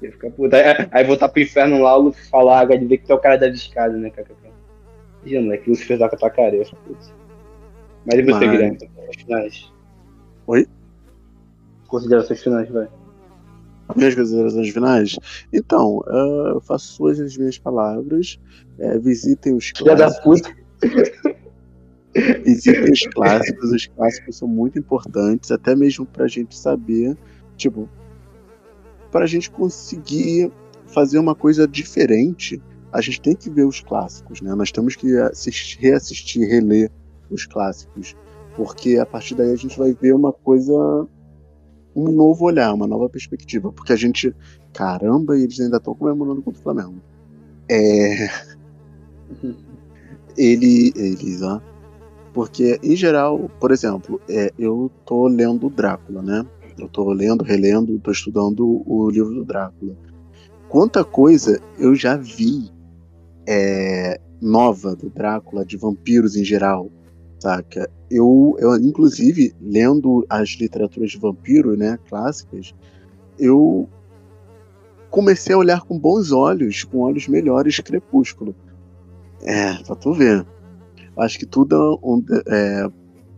ia 0.03 0.13
ficar 0.13 0.31
puto. 0.31 0.55
Aí, 0.55 0.63
aí 0.91 1.05
voltar 1.05 1.29
pro 1.29 1.43
inferno 1.43 1.83
lá, 1.83 1.97
o 1.97 2.03
Luffy 2.03 2.29
falar, 2.29 2.67
de 2.67 2.85
ver 2.87 2.99
que 2.99 3.07
tu 3.07 3.13
é 3.13 3.15
o 3.15 3.21
cara 3.21 3.37
da 3.37 3.49
escada, 3.49 3.97
né, 3.97 4.11
kkk. 4.11 4.35
Imagina, 5.25 5.55
é 5.55 5.59
que 5.59 5.69
o 5.69 5.73
Luffy 5.73 5.87
fez 5.87 6.01
lá 6.01 6.09
com 6.09 6.17
a 6.17 6.19
tua 6.19 6.31
cara, 6.31 6.57
ia 6.57 6.65
ficar 6.65 6.81
puto. 6.83 7.15
Mas 8.07 8.19
e 8.19 8.23
você, 8.23 8.47
Mas... 8.47 8.51
Guilherme? 8.51 8.79
Finais? 9.17 9.73
Oi? 10.47 10.67
considerações 11.91 12.43
finais, 12.43 12.71
vai. 12.71 12.89
Minhas 13.97 14.15
considerações 14.15 14.69
finais? 14.71 15.17
Então, 15.53 15.99
uh, 16.07 16.55
eu 16.55 16.61
faço 16.61 16.93
suas 16.95 17.21
as 17.21 17.37
minhas 17.37 17.59
palavras. 17.59 18.39
É, 18.79 18.99
visitem 18.99 19.55
os 19.55 19.73
clássicos. 19.73 20.41
visitem 22.45 22.93
os 22.93 23.01
clássicos. 23.15 23.73
Os 23.73 23.87
clássicos 23.87 24.37
são 24.37 24.49
muito 24.49 24.79
importantes, 24.79 25.51
até 25.51 25.75
mesmo 25.75 26.07
pra 26.07 26.27
gente 26.27 26.57
saber, 26.57 27.17
tipo, 27.57 27.89
pra 29.11 29.27
gente 29.27 29.51
conseguir 29.51 30.51
fazer 30.87 31.19
uma 31.19 31.35
coisa 31.35 31.67
diferente, 31.67 32.61
a 32.93 33.01
gente 33.01 33.21
tem 33.21 33.37
que 33.37 33.49
ver 33.49 33.65
os 33.65 33.81
clássicos, 33.81 34.41
né? 34.41 34.55
Nós 34.55 34.73
temos 34.73 34.97
que 34.97 35.17
assistir, 35.19 35.79
reassistir, 35.81 36.49
reler 36.49 36.91
os 37.31 37.47
clássicos, 37.47 38.17
porque 38.57 38.97
a 38.97 39.07
partir 39.07 39.35
daí 39.35 39.53
a 39.53 39.57
gente 39.57 39.79
vai 39.79 39.93
ver 39.93 40.15
uma 40.15 40.33
coisa 40.33 41.07
um 41.95 42.11
novo 42.11 42.45
olhar, 42.45 42.73
uma 42.73 42.87
nova 42.87 43.09
perspectiva. 43.09 43.73
Porque 43.73 43.93
a 43.93 43.97
gente. 43.97 44.35
Caramba, 44.73 45.37
eles 45.37 45.59
ainda 45.61 45.79
estão 45.79 45.95
comemorando 45.95 46.43
contra 46.43 46.61
o 46.61 46.63
Flamengo. 46.63 47.01
É. 47.69 48.29
Ele, 50.39 50.93
eles, 50.97 51.43
ó. 51.43 51.61
Porque, 52.33 52.79
em 52.83 52.95
geral, 52.95 53.51
por 53.61 53.73
exemplo, 53.73 54.21
é, 54.29 54.53
eu 54.59 54.91
tô 55.05 55.27
lendo 55.27 55.69
Drácula, 55.69 56.23
né? 56.23 56.47
Eu 56.79 56.89
tô 56.89 57.13
lendo, 57.13 57.43
relendo, 57.43 57.99
tô 57.99 58.11
estudando 58.11 58.83
o 58.87 59.11
livro 59.11 59.35
do 59.35 59.45
Drácula. 59.45 59.95
Quanta 60.69 61.05
coisa 61.05 61.61
eu 61.79 61.95
já 61.95 62.17
vi 62.17 62.71
é, 63.47 64.21
nova 64.41 64.95
do 64.95 65.11
Drácula, 65.11 65.65
de 65.65 65.77
vampiros 65.77 66.37
em 66.37 66.45
geral, 66.45 66.91
saca? 67.41 67.91
Eu, 68.11 68.57
eu, 68.59 68.75
inclusive, 68.77 69.55
lendo 69.61 70.27
as 70.29 70.51
literaturas 70.51 71.13
de 71.13 71.19
vampiro, 71.19 71.77
né, 71.77 71.99
clássicas, 72.09 72.75
eu 73.39 73.89
comecei 75.11 75.55
a 75.55 75.59
olhar 75.59 75.83
com 75.83 75.99
bons 75.99 76.33
olhos, 76.33 76.85
com 76.85 76.99
olhos 76.99 77.29
melhores 77.29 77.79
Crepúsculo. 77.79 78.55
É, 79.43 79.75
pra 79.85 79.95
tu 79.95 80.13
ver. 80.13 80.47
Acho 81.17 81.39
que 81.39 81.47
tudo 81.47 81.75
é 81.75 82.07
um, 82.07 82.25
é, 82.47 82.89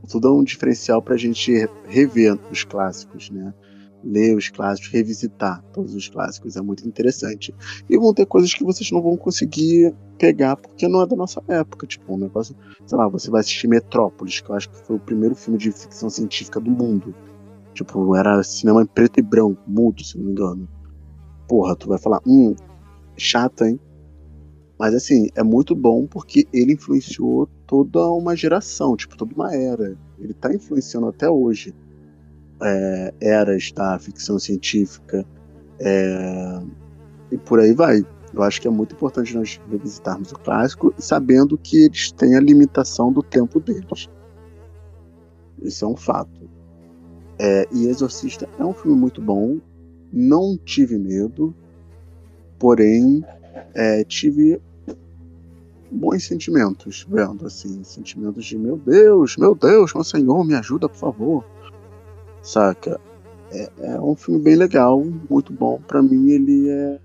tudo 0.09 0.29
é 0.29 0.33
um 0.33 0.45
diferencial 0.45 1.01
pra 1.03 1.17
gente 1.17 1.69
rever 1.87 2.39
os 2.51 2.65
clássicos, 2.65 3.31
né? 3.31 3.53
Ler 4.05 4.37
os 4.37 4.49
clássicos, 4.49 4.91
revisitar 4.91 5.63
todos 5.73 5.95
os 5.95 6.09
clássicos, 6.09 6.57
é 6.57 6.61
muito 6.61 6.87
interessante. 6.87 7.55
E 7.89 7.97
vão 7.97 8.13
ter 8.13 8.27
coisas 8.27 8.53
que 8.53 8.65
vocês 8.65 8.91
não 8.91 9.03
vão 9.03 9.17
conseguir 9.17 9.95
pegar 10.19 10.57
porque 10.57 10.87
não 10.89 11.03
é 11.03 11.07
da 11.07 11.17
nossa 11.17 11.43
época, 11.49 11.87
tipo, 11.87 12.15
um 12.15 12.19
negócio, 12.19 12.55
sei 12.87 12.99
lá, 12.99 13.09
você 13.09 13.31
vai 13.31 13.41
assistir 13.41 13.69
Metrópolis, 13.69 14.41
que 14.41 14.51
eu 14.51 14.55
acho 14.55 14.71
que 14.71 14.87
foi 14.87 14.97
o 14.97 15.01
primeiro 15.01 15.35
filme 15.35 15.59
de 15.59 15.73
ficção 15.73 16.11
científica 16.11 16.61
do 16.61 16.71
mundo. 16.71 17.15
Tipo, 17.75 18.15
era 18.15 18.43
cinema 18.43 18.83
em 18.83 18.87
preto 18.87 19.19
e 19.19 19.23
branco, 19.23 19.61
mudo, 19.67 20.05
se 20.05 20.19
não 20.19 20.27
me 20.27 20.33
engano. 20.33 20.69
Porra, 21.49 21.75
tu 21.75 21.89
vai 21.89 21.99
falar, 21.99 22.21
hum, 22.27 22.55
chata, 23.17 23.69
hein? 23.69 23.81
Mas 24.79 24.95
assim, 24.95 25.29
é 25.37 25.43
muito 25.43 25.75
bom 25.75 26.07
porque 26.07 26.47
ele 26.53 26.73
influenciou 26.73 27.49
toda 27.67 28.11
uma 28.11 28.35
geração, 28.35 28.97
tipo, 28.97 29.17
toda 29.17 29.35
uma 29.35 29.55
era. 29.55 29.97
Ele 30.19 30.35
tá 30.35 30.53
influenciando 30.53 31.07
até 31.07 31.31
hoje 31.31 31.75
é, 32.63 33.15
eras 33.21 33.73
da 33.73 33.99
ficção 33.99 34.39
científica 34.39 35.27
é, 35.81 36.63
e 37.31 37.39
por 37.39 37.61
aí 37.61 37.73
vai. 37.73 38.05
Eu 38.33 38.43
acho 38.43 38.61
que 38.61 38.69
é 38.69 38.71
muito 38.71 38.95
importante 38.95 39.35
nós 39.35 39.61
revisitarmos 39.71 40.33
o 40.33 40.39
clássico 40.39 40.95
sabendo 40.97 41.59
que 41.59 41.85
eles 41.85 42.13
têm 42.13 42.35
a 42.35 42.41
limitação 42.41 43.13
do 43.13 43.23
tempo 43.23 43.61
deles. 43.61 44.09
Isso 45.61 45.85
é 45.85 45.89
um 45.89 45.97
fato. 45.97 46.49
É, 47.39 47.67
e 47.73 47.89
Exorcista 47.89 48.49
é 48.59 48.65
um 48.65 48.73
filme 48.73 48.99
muito 48.99 49.21
bom. 49.21 49.59
Não 50.13 50.57
tive 50.57 50.99
medo, 50.99 51.55
porém 52.59 53.25
é, 53.75 54.05
tive 54.05 54.61
bons 55.91 56.27
sentimentos 56.27 57.07
vendo 57.09 57.47
assim, 57.47 57.85
sentimentos 57.85 58.47
de 58.47 58.57
meu 58.57 58.79
Deus, 58.79 59.37
meu 59.37 59.55
Deus, 59.55 59.93
meu 59.93 60.05
Senhor, 60.05 60.45
me 60.45 60.55
ajuda, 60.55 60.89
por 60.89 60.97
favor 60.97 61.45
saca? 62.43 63.01
É, 63.51 63.71
é 63.95 64.01
um 64.01 64.17
filme 64.17 64.43
bem 64.43 64.57
legal, 64.57 65.03
muito 65.29 65.53
bom. 65.53 65.81
Pra 65.87 66.03
mim, 66.03 66.31
ele 66.31 66.69
é. 66.71 67.01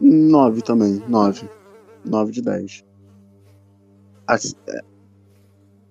9 0.00 0.62
também, 0.62 1.02
9. 1.08 1.48
9 2.04 2.32
de 2.32 2.42
10. 2.42 2.84
Assim, 4.26 4.54
é, 4.68 4.80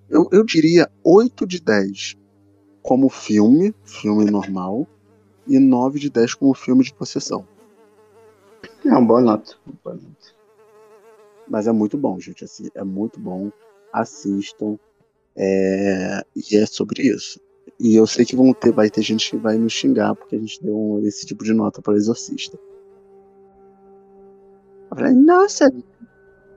eu, 0.10 0.28
eu 0.32 0.44
diria 0.44 0.92
8 1.04 1.48
de 1.48 1.62
10 1.62 2.18
como 2.82 3.10
filme, 3.10 3.74
filme 3.86 4.30
normal, 4.30 4.88
e 5.48 5.58
9 5.58 6.00
de 6.00 6.10
10 6.10 6.34
como 6.36 6.54
filme 6.54 6.84
de 6.84 6.94
possessão. 6.94 7.48
É 8.86 8.90
uma 8.90 9.02
boa 9.02 9.22
nota. 9.22 9.56
Uma 9.66 9.76
boa 9.84 9.96
nota. 9.96 10.42
Mas 11.48 11.68
é 11.68 11.72
muito 11.72 11.98
bom, 11.98 12.20
gente. 12.20 12.44
Assim, 12.44 12.70
é 12.76 12.84
muito 12.84 13.20
bom. 13.20 13.52
Assistam 13.94 14.78
É, 15.36 16.26
e 16.36 16.58
é 16.58 16.66
sobre 16.66 17.04
isso. 17.04 17.40
E 17.80 17.96
eu 17.96 18.06
sei 18.06 18.26
que 18.26 18.36
vão 18.36 18.54
ter, 18.54 18.72
vai 18.72 18.90
ter 18.90 19.02
gente 19.02 19.32
que 19.32 19.38
vai 19.38 19.58
nos 19.58 19.74
xingar 19.74 20.16
porque 20.16 20.36
a 20.36 20.40
gente 20.40 20.64
deu 20.64 21.02
esse 21.04 21.26
tipo 21.26 21.44
de 21.44 21.54
nota 21.54 21.82
para 21.82 21.94
o 21.94 21.98
Exorcista. 21.98 22.58
Eu 24.90 24.98
falei, 24.98 25.14
nossa, 25.14 25.72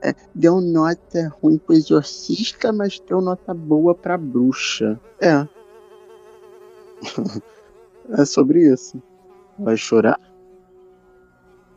é, 0.03 0.13
deu 0.35 0.61
nota 0.61 1.33
ruim 1.41 1.57
pro 1.57 1.73
Exorcista, 1.73 2.71
mas 2.71 2.99
deu 2.99 3.21
nota 3.21 3.53
boa 3.53 3.95
pra 3.95 4.17
bruxa. 4.17 4.99
É. 5.19 5.47
é 8.21 8.25
sobre 8.25 8.71
isso. 8.71 9.01
Vai 9.57 9.77
chorar? 9.77 10.19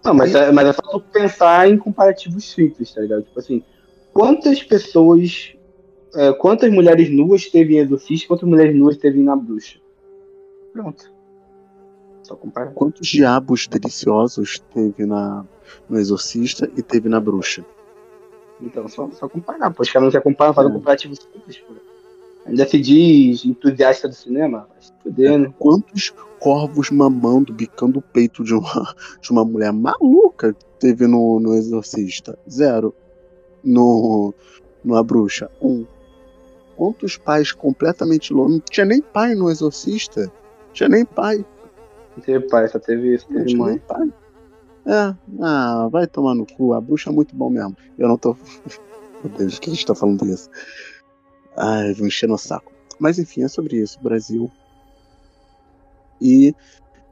Não, 0.04 0.14
mas 0.14 0.34
é, 0.34 0.50
mas 0.52 0.68
é 0.68 0.72
só 0.72 0.98
pensar 0.98 1.68
em 1.68 1.78
comparativos 1.78 2.50
simples, 2.50 2.92
tá 2.92 3.00
ligado? 3.00 3.22
Tipo 3.22 3.38
assim, 3.38 3.64
quantas 4.12 4.62
pessoas, 4.62 5.54
é, 6.14 6.32
quantas 6.32 6.72
mulheres 6.72 7.10
nuas 7.10 7.46
teve 7.46 7.76
em 7.76 7.78
Exorcista 7.78 8.24
e 8.24 8.28
quantas 8.28 8.48
mulheres 8.48 8.76
nuas 8.76 8.96
teve 8.96 9.20
na 9.22 9.36
Bruxa? 9.36 9.78
Pronto. 10.72 11.12
Só 12.22 12.36
comparar. 12.36 12.72
Quantos 12.72 13.08
diabos 13.08 13.66
deliciosos 13.66 14.58
teve 14.74 15.06
na, 15.06 15.44
no 15.88 15.98
Exorcista 15.98 16.70
e 16.76 16.82
teve 16.82 17.08
na 17.08 17.20
Bruxa? 17.20 17.64
Então, 18.60 18.88
só, 18.88 19.08
só 19.12 19.28
comparar. 19.28 19.70
Pô, 19.70 19.82
os 19.82 19.90
caras 19.90 20.06
não 20.06 20.10
se 20.10 20.20
comparam, 20.20 20.52
fazem 20.52 20.70
um 20.70 20.74
é. 20.74 20.78
comparativo 20.78 21.14
simples, 21.14 21.58
pô. 21.58 21.74
Ainda 22.46 22.66
se 22.66 22.80
diz 22.80 23.44
entusiasta 23.44 24.08
do 24.08 24.14
cinema? 24.14 24.66
Vai 24.70 24.82
se 24.82 24.92
fuder, 25.02 25.38
né? 25.38 25.52
Quantos 25.58 26.14
corvos 26.38 26.90
mamando, 26.90 27.52
bicando 27.52 27.98
o 27.98 28.02
peito 28.02 28.42
de 28.42 28.54
uma, 28.54 28.94
de 29.20 29.30
uma 29.30 29.44
mulher 29.44 29.72
maluca 29.72 30.54
teve 30.78 31.06
no, 31.06 31.38
no 31.38 31.54
Exorcista? 31.54 32.38
Zero. 32.48 32.94
No, 33.62 34.32
no 34.82 34.96
A 34.96 35.02
Bruxa? 35.02 35.50
Um. 35.60 35.84
Quantos 36.78 37.16
pais 37.16 37.50
completamente 37.50 38.32
loucos? 38.32 38.52
Não 38.52 38.60
tinha 38.60 38.86
nem 38.86 39.02
pai 39.02 39.34
no 39.34 39.50
Exorcista. 39.50 40.26
Não 40.26 40.72
tinha 40.72 40.88
nem 40.88 41.04
pai. 41.04 41.44
Não 42.16 42.22
teve 42.22 42.46
pai, 42.46 42.68
só 42.68 42.78
teve 42.78 43.16
isso, 43.16 43.26
teve 43.26 43.52
não 43.52 43.66
mãe. 43.66 43.78
pai. 43.80 44.08
É, 44.86 45.12
ah, 45.42 45.88
vai 45.90 46.06
tomar 46.06 46.36
no 46.36 46.46
cu. 46.46 46.72
A 46.74 46.80
bruxa 46.80 47.10
é 47.10 47.12
muito 47.12 47.34
bom 47.34 47.50
mesmo. 47.50 47.76
Eu 47.98 48.06
não 48.06 48.16
tô. 48.16 48.36
Meu 49.24 49.36
Deus, 49.36 49.58
que 49.58 49.68
a 49.68 49.74
gente 49.74 49.84
tá 49.84 49.92
falando 49.92 50.24
disso? 50.24 50.48
Ai, 51.56 51.92
vou 51.94 52.06
encher 52.06 52.28
no 52.28 52.38
saco. 52.38 52.72
Mas 52.96 53.18
enfim, 53.18 53.42
é 53.42 53.48
sobre 53.48 53.78
isso. 53.78 53.98
Brasil. 54.00 54.48
E 56.20 56.54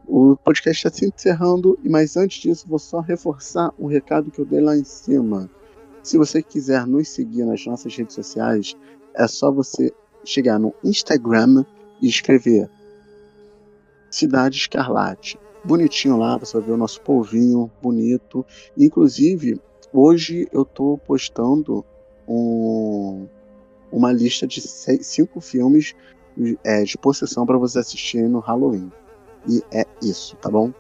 o 0.07 0.37
podcast 0.37 0.87
está 0.87 0.97
se 0.97 1.13
encerrando. 1.13 1.77
Mas 1.85 2.17
antes 2.17 2.41
disso, 2.41 2.69
vou 2.69 2.79
só 2.79 3.01
reforçar 3.01 3.75
um 3.77 3.89
recado 3.89 4.31
que 4.31 4.41
eu 4.41 4.45
dei 4.45 4.61
lá 4.61 4.77
em 4.77 4.85
cima. 4.85 5.51
Se 6.05 6.17
você 6.17 6.41
quiser 6.41 6.87
nos 6.87 7.09
seguir 7.09 7.45
nas 7.45 7.67
nossas 7.67 7.97
redes 7.97 8.15
sociais, 8.15 8.77
é 9.17 9.27
só 9.27 9.51
você 9.51 9.93
chegar 10.25 10.59
no 10.59 10.75
Instagram 10.85 11.65
e 12.01 12.09
escrever 12.09 12.69
Cidade 14.11 14.59
Escarlate. 14.59 15.39
Bonitinho 15.65 16.17
lá, 16.17 16.37
você 16.37 16.57
vai 16.57 16.67
ver 16.67 16.73
o 16.73 16.77
nosso 16.77 17.01
povinho 17.01 17.71
bonito. 17.83 18.47
Inclusive, 18.79 19.61
hoje 19.93 20.49
eu 20.53 20.63
estou 20.63 20.97
postando 20.97 21.85
um, 22.29 23.27
uma 23.91 24.13
lista 24.13 24.47
de 24.47 24.61
seis, 24.61 25.07
cinco 25.07 25.41
filmes 25.41 25.95
é, 26.63 26.85
de 26.85 26.97
possessão 26.97 27.45
para 27.45 27.59
você 27.59 27.81
assistir 27.81 28.29
no 28.29 28.39
Halloween. 28.39 28.93
E 29.49 29.63
é 29.73 29.85
isso, 30.03 30.37
tá 30.37 30.49
bom? 30.49 30.73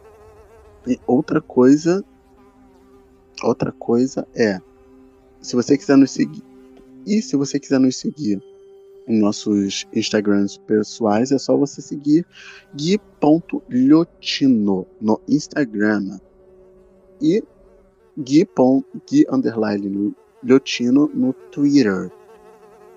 E 0.86 0.98
outra 1.06 1.40
coisa. 1.40 2.04
Outra 3.42 3.72
coisa 3.72 4.26
é. 4.34 4.60
Se 5.40 5.56
você 5.56 5.76
quiser 5.76 5.96
nos 5.96 6.10
seguir. 6.10 6.45
E 7.06 7.22
se 7.22 7.36
você 7.36 7.60
quiser 7.60 7.78
nos 7.78 7.96
seguir 7.96 8.42
em 9.06 9.20
nossos 9.20 9.86
Instagrams 9.94 10.58
pessoais, 10.58 11.30
é 11.30 11.38
só 11.38 11.56
você 11.56 11.80
seguir 11.80 12.26
gui.liotino 12.74 14.84
no 15.00 15.20
Instagram. 15.28 16.18
E 17.22 17.44
gui, 18.18 18.48
gui 19.08 19.24
underline 19.30 20.12
Liotino 20.42 21.08
no 21.14 21.32
Twitter. 21.32 22.10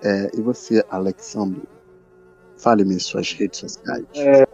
É, 0.02 0.30
e 0.36 0.40
você, 0.40 0.84
Alexandre? 0.90 1.62
Fale-me 2.56 2.98
suas 2.98 3.32
redes 3.32 3.60
sociais. 3.60 4.04
É, 4.14 4.44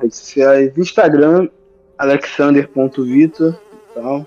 redes 0.00 0.18
sociais, 0.18 0.72
Instagram, 0.76 1.48
alexander.vitor 1.98 3.60
tal. 3.94 4.26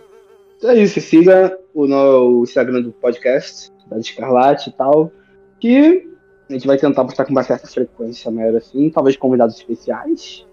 Então 0.58 0.70
é 0.70 0.78
isso, 0.78 1.02
siga 1.02 1.58
o, 1.74 1.88
no, 1.88 2.40
o 2.40 2.44
Instagram 2.44 2.82
do 2.82 2.92
podcast, 2.92 3.71
da 3.92 4.00
Escarlate 4.00 4.70
e 4.70 4.74
tal, 4.74 5.12
que 5.60 6.10
a 6.50 6.54
gente 6.54 6.66
vai 6.66 6.78
tentar 6.78 7.04
postar 7.06 7.26
com 7.26 7.34
bastante 7.34 7.68
frequência 7.68 8.32
maior 8.32 8.56
assim, 8.56 8.90
talvez 8.90 9.16
convidados 9.18 9.56
especiais 9.56 10.46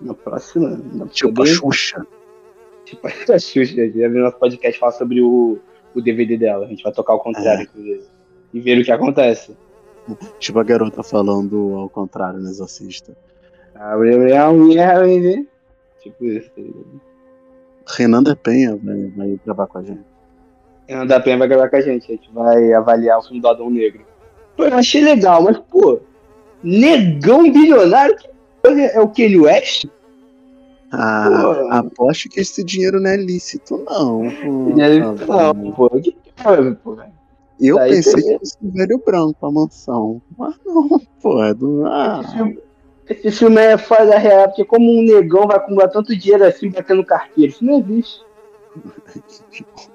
na 0.00 0.14
próxima. 0.14 0.80
Na 0.92 1.06
tipo 1.06 1.42
a 1.42 1.46
Xuxa. 1.46 2.06
Tipo 2.84 3.06
a 3.32 3.38
Xuxa, 3.38 3.80
a 3.80 3.84
gente 3.86 3.98
vai 3.98 4.08
ver 4.08 4.20
nosso 4.20 4.38
podcast 4.38 4.78
falar 4.78 4.92
sobre 4.92 5.20
o, 5.20 5.58
o 5.94 6.00
DVD 6.00 6.36
dela, 6.36 6.66
a 6.66 6.68
gente 6.68 6.82
vai 6.82 6.92
tocar 6.92 7.14
ao 7.14 7.20
contrário, 7.20 7.68
é. 7.76 7.98
e 8.52 8.60
ver 8.60 8.80
o 8.80 8.84
que 8.84 8.92
acontece. 8.92 9.56
Tipo 10.38 10.58
a 10.58 10.64
garota 10.64 11.02
falando 11.02 11.74
ao 11.76 11.88
contrário 11.88 12.38
no 12.38 12.48
Exorcista. 12.48 13.16
Tipo 16.00 16.24
isso. 16.26 16.50
Renan 17.86 18.22
da 18.22 18.36
Penha 18.36 18.76
vai, 18.76 19.06
vai 19.16 19.40
gravar 19.44 19.66
com 19.66 19.78
a 19.78 19.82
gente. 19.82 20.13
Renan 20.88 21.06
da 21.06 21.20
Penha 21.20 21.38
vai 21.38 21.48
gravar 21.48 21.68
com 21.68 21.76
a 21.76 21.80
gente. 21.80 22.10
A 22.10 22.14
gente 22.14 22.30
vai 22.32 22.72
avaliar 22.72 23.18
o 23.18 23.22
filme 23.22 23.40
do 23.40 23.48
Adão 23.48 23.70
Negro. 23.70 24.04
Pô, 24.56 24.64
eu 24.64 24.76
achei 24.76 25.02
legal, 25.02 25.42
mas, 25.42 25.58
pô, 25.58 26.00
negão 26.62 27.50
bilionário 27.50 28.16
é 28.62 29.00
o 29.00 29.08
Kanye 29.08 29.40
West? 29.40 29.86
Ah, 30.92 31.78
aposto 31.78 32.28
que 32.28 32.40
esse 32.40 32.62
dinheiro 32.62 33.00
não 33.00 33.10
é 33.10 33.16
lícito, 33.16 33.78
não. 33.78 34.30
Pô, 34.30 34.76
não, 34.76 34.80
é 34.80 34.88
lícito, 34.88 35.26
não, 35.26 35.72
pô. 35.72 35.90
Que 35.90 36.16
pô, 36.82 36.94
velho? 36.94 37.12
Eu 37.60 37.76
Daí 37.76 37.90
pensei 37.90 38.22
que 38.22 38.38
fosse 38.38 38.56
o 38.62 38.70
velho 38.70 39.02
branco 39.04 39.46
a 39.46 39.50
mansão. 39.50 40.22
Mas 40.36 40.54
não, 40.64 41.00
pô, 41.20 41.42
é 41.42 41.54
do. 41.54 41.84
Ah. 41.86 42.20
Esse, 42.22 42.32
filme, 42.32 42.58
esse 43.08 43.38
filme 43.38 43.60
é 43.60 43.78
foda 43.78 44.18
real, 44.18 44.48
porque 44.48 44.64
como 44.64 44.90
um 44.90 45.02
negão 45.02 45.46
vai 45.46 45.56
acumular 45.56 45.88
tanto 45.88 46.16
dinheiro 46.16 46.44
assim 46.44 46.70
batendo 46.70 47.04
carteira? 47.04 47.50
Isso 47.50 47.64
não 47.64 47.80
existe. 47.80 48.20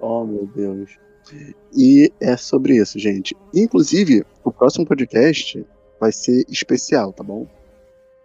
oh, 0.00 0.24
meu 0.24 0.46
Deus. 0.54 0.90
E 1.76 2.12
é 2.20 2.36
sobre 2.36 2.76
isso, 2.76 2.98
gente. 2.98 3.36
Inclusive, 3.54 4.24
o 4.44 4.52
próximo 4.52 4.86
podcast 4.86 5.64
vai 6.00 6.12
ser 6.12 6.44
especial, 6.48 7.12
tá 7.12 7.24
bom? 7.24 7.46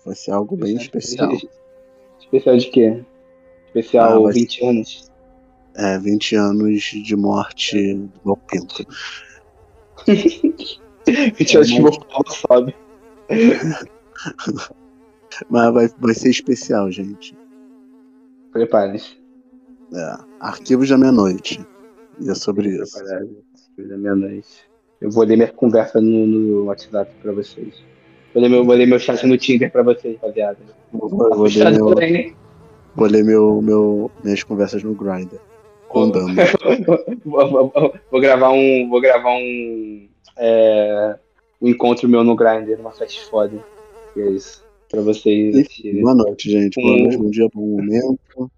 Vai 0.06 0.16
ser 0.16 0.32
algo 0.32 0.56
bem 0.56 0.76
especial. 0.76 1.32
Especial 2.20 2.58
de 2.58 2.68
quê? 2.70 3.04
Especial 3.68 4.28
ah, 4.28 4.32
20 4.32 4.66
anos 4.66 5.12
é, 5.76 5.98
20 5.98 6.36
anos 6.36 6.84
de 6.84 7.16
morte 7.16 7.94
do 8.24 8.36
pinto. 8.38 8.86
20 10.08 11.56
anos 11.56 11.68
de 11.68 11.82
meu 11.82 12.00
pau 12.00 12.24
sabe? 12.28 12.76
Mas 15.50 15.74
vai, 15.74 15.88
vai 15.88 16.14
ser 16.14 16.30
especial, 16.30 16.92
gente. 16.92 17.36
Preparem-se. 18.52 19.21
É, 19.94 20.18
Arquivos 20.40 20.90
da 20.90 20.98
Meia-Noite. 20.98 21.66
E 22.20 22.30
é 22.30 22.36
sobre 22.36 22.70
isso. 22.70 22.98
Arquivos 22.98 23.90
da 23.90 23.98
Meia-Noite. 23.98 24.70
Eu 25.00 25.10
vou 25.10 25.24
ler 25.24 25.36
minha 25.36 25.52
conversa 25.52 26.00
no, 26.00 26.28
no 26.28 26.66
WhatsApp 26.66 27.12
pra 27.22 27.32
vocês. 27.32 27.74
Vou 28.34 28.42
ler, 28.42 28.50
meu, 28.50 28.64
vou 28.64 28.76
ler 28.76 28.86
meu 28.86 29.00
chat 29.00 29.26
no 29.26 29.38
Tinder 29.38 29.72
pra 29.72 29.84
vocês, 29.84 30.16
rapaziada. 30.16 30.60
Vou, 30.94 31.10
vou, 31.10 31.44
ler, 31.48 31.72
meu, 31.72 32.36
vou 32.96 33.08
ler 33.08 33.24
meu, 33.24 33.62
meu, 33.62 34.12
minhas 34.24 34.44
conversas 34.44 34.84
no 34.84 34.94
Grindr 34.94 35.40
andando. 36.00 36.34
vou, 37.26 37.50
vou, 37.50 37.94
vou, 38.12 38.22
gravar 38.22 38.52
um. 38.52 38.90
Vou 38.90 39.02
gravar 39.02 39.32
um. 39.32 40.08
É, 40.38 41.18
um 41.62 41.68
encontro 41.68 42.08
meu 42.08 42.24
no 42.24 42.36
Grindr, 42.36 42.80
uma 42.80 42.92
festa 42.92 43.22
foda. 43.30 43.64
E 44.16 44.22
é 44.22 44.30
isso. 44.32 44.64
Pra 44.90 45.02
vocês. 45.02 45.68
Boa 46.02 46.16
noite, 46.16 46.50
gente. 46.50 46.82
Boa 46.82 46.98
noite, 46.98 47.18
bom 47.18 47.30
dia, 47.30 47.48
bom 47.54 47.62
momento. 47.62 48.52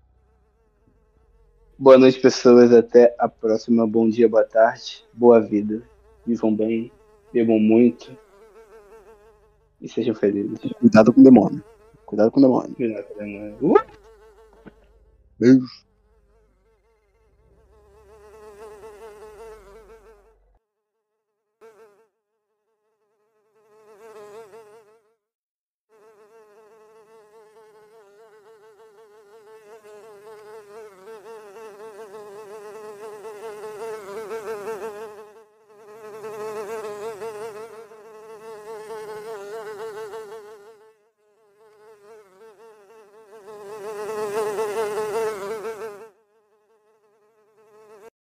Boa 1.84 1.98
noite, 1.98 2.18
pessoas. 2.18 2.72
Até 2.72 3.14
a 3.20 3.28
próxima. 3.28 3.86
Bom 3.86 4.08
dia, 4.08 4.30
boa 4.30 4.46
tarde. 4.46 5.04
Boa 5.12 5.42
vida. 5.42 5.84
Vivam 6.26 6.56
bem. 6.56 6.90
Bebam 7.34 7.60
muito. 7.60 8.18
E 9.82 9.90
sejam 9.90 10.16
felizes. 10.16 10.60
Cuidado 10.80 11.12
com 11.12 11.20
o 11.20 11.24
demônio. 11.26 11.62
Cuidado 12.06 12.32
com 12.32 12.40
o 12.40 12.44
demônio. 12.44 12.74
Cuidado 12.74 13.04
com 13.04 13.14
o 13.16 13.18
demônio. 13.18 13.58
Uh! 13.60 13.82
Beijo. 15.38 15.68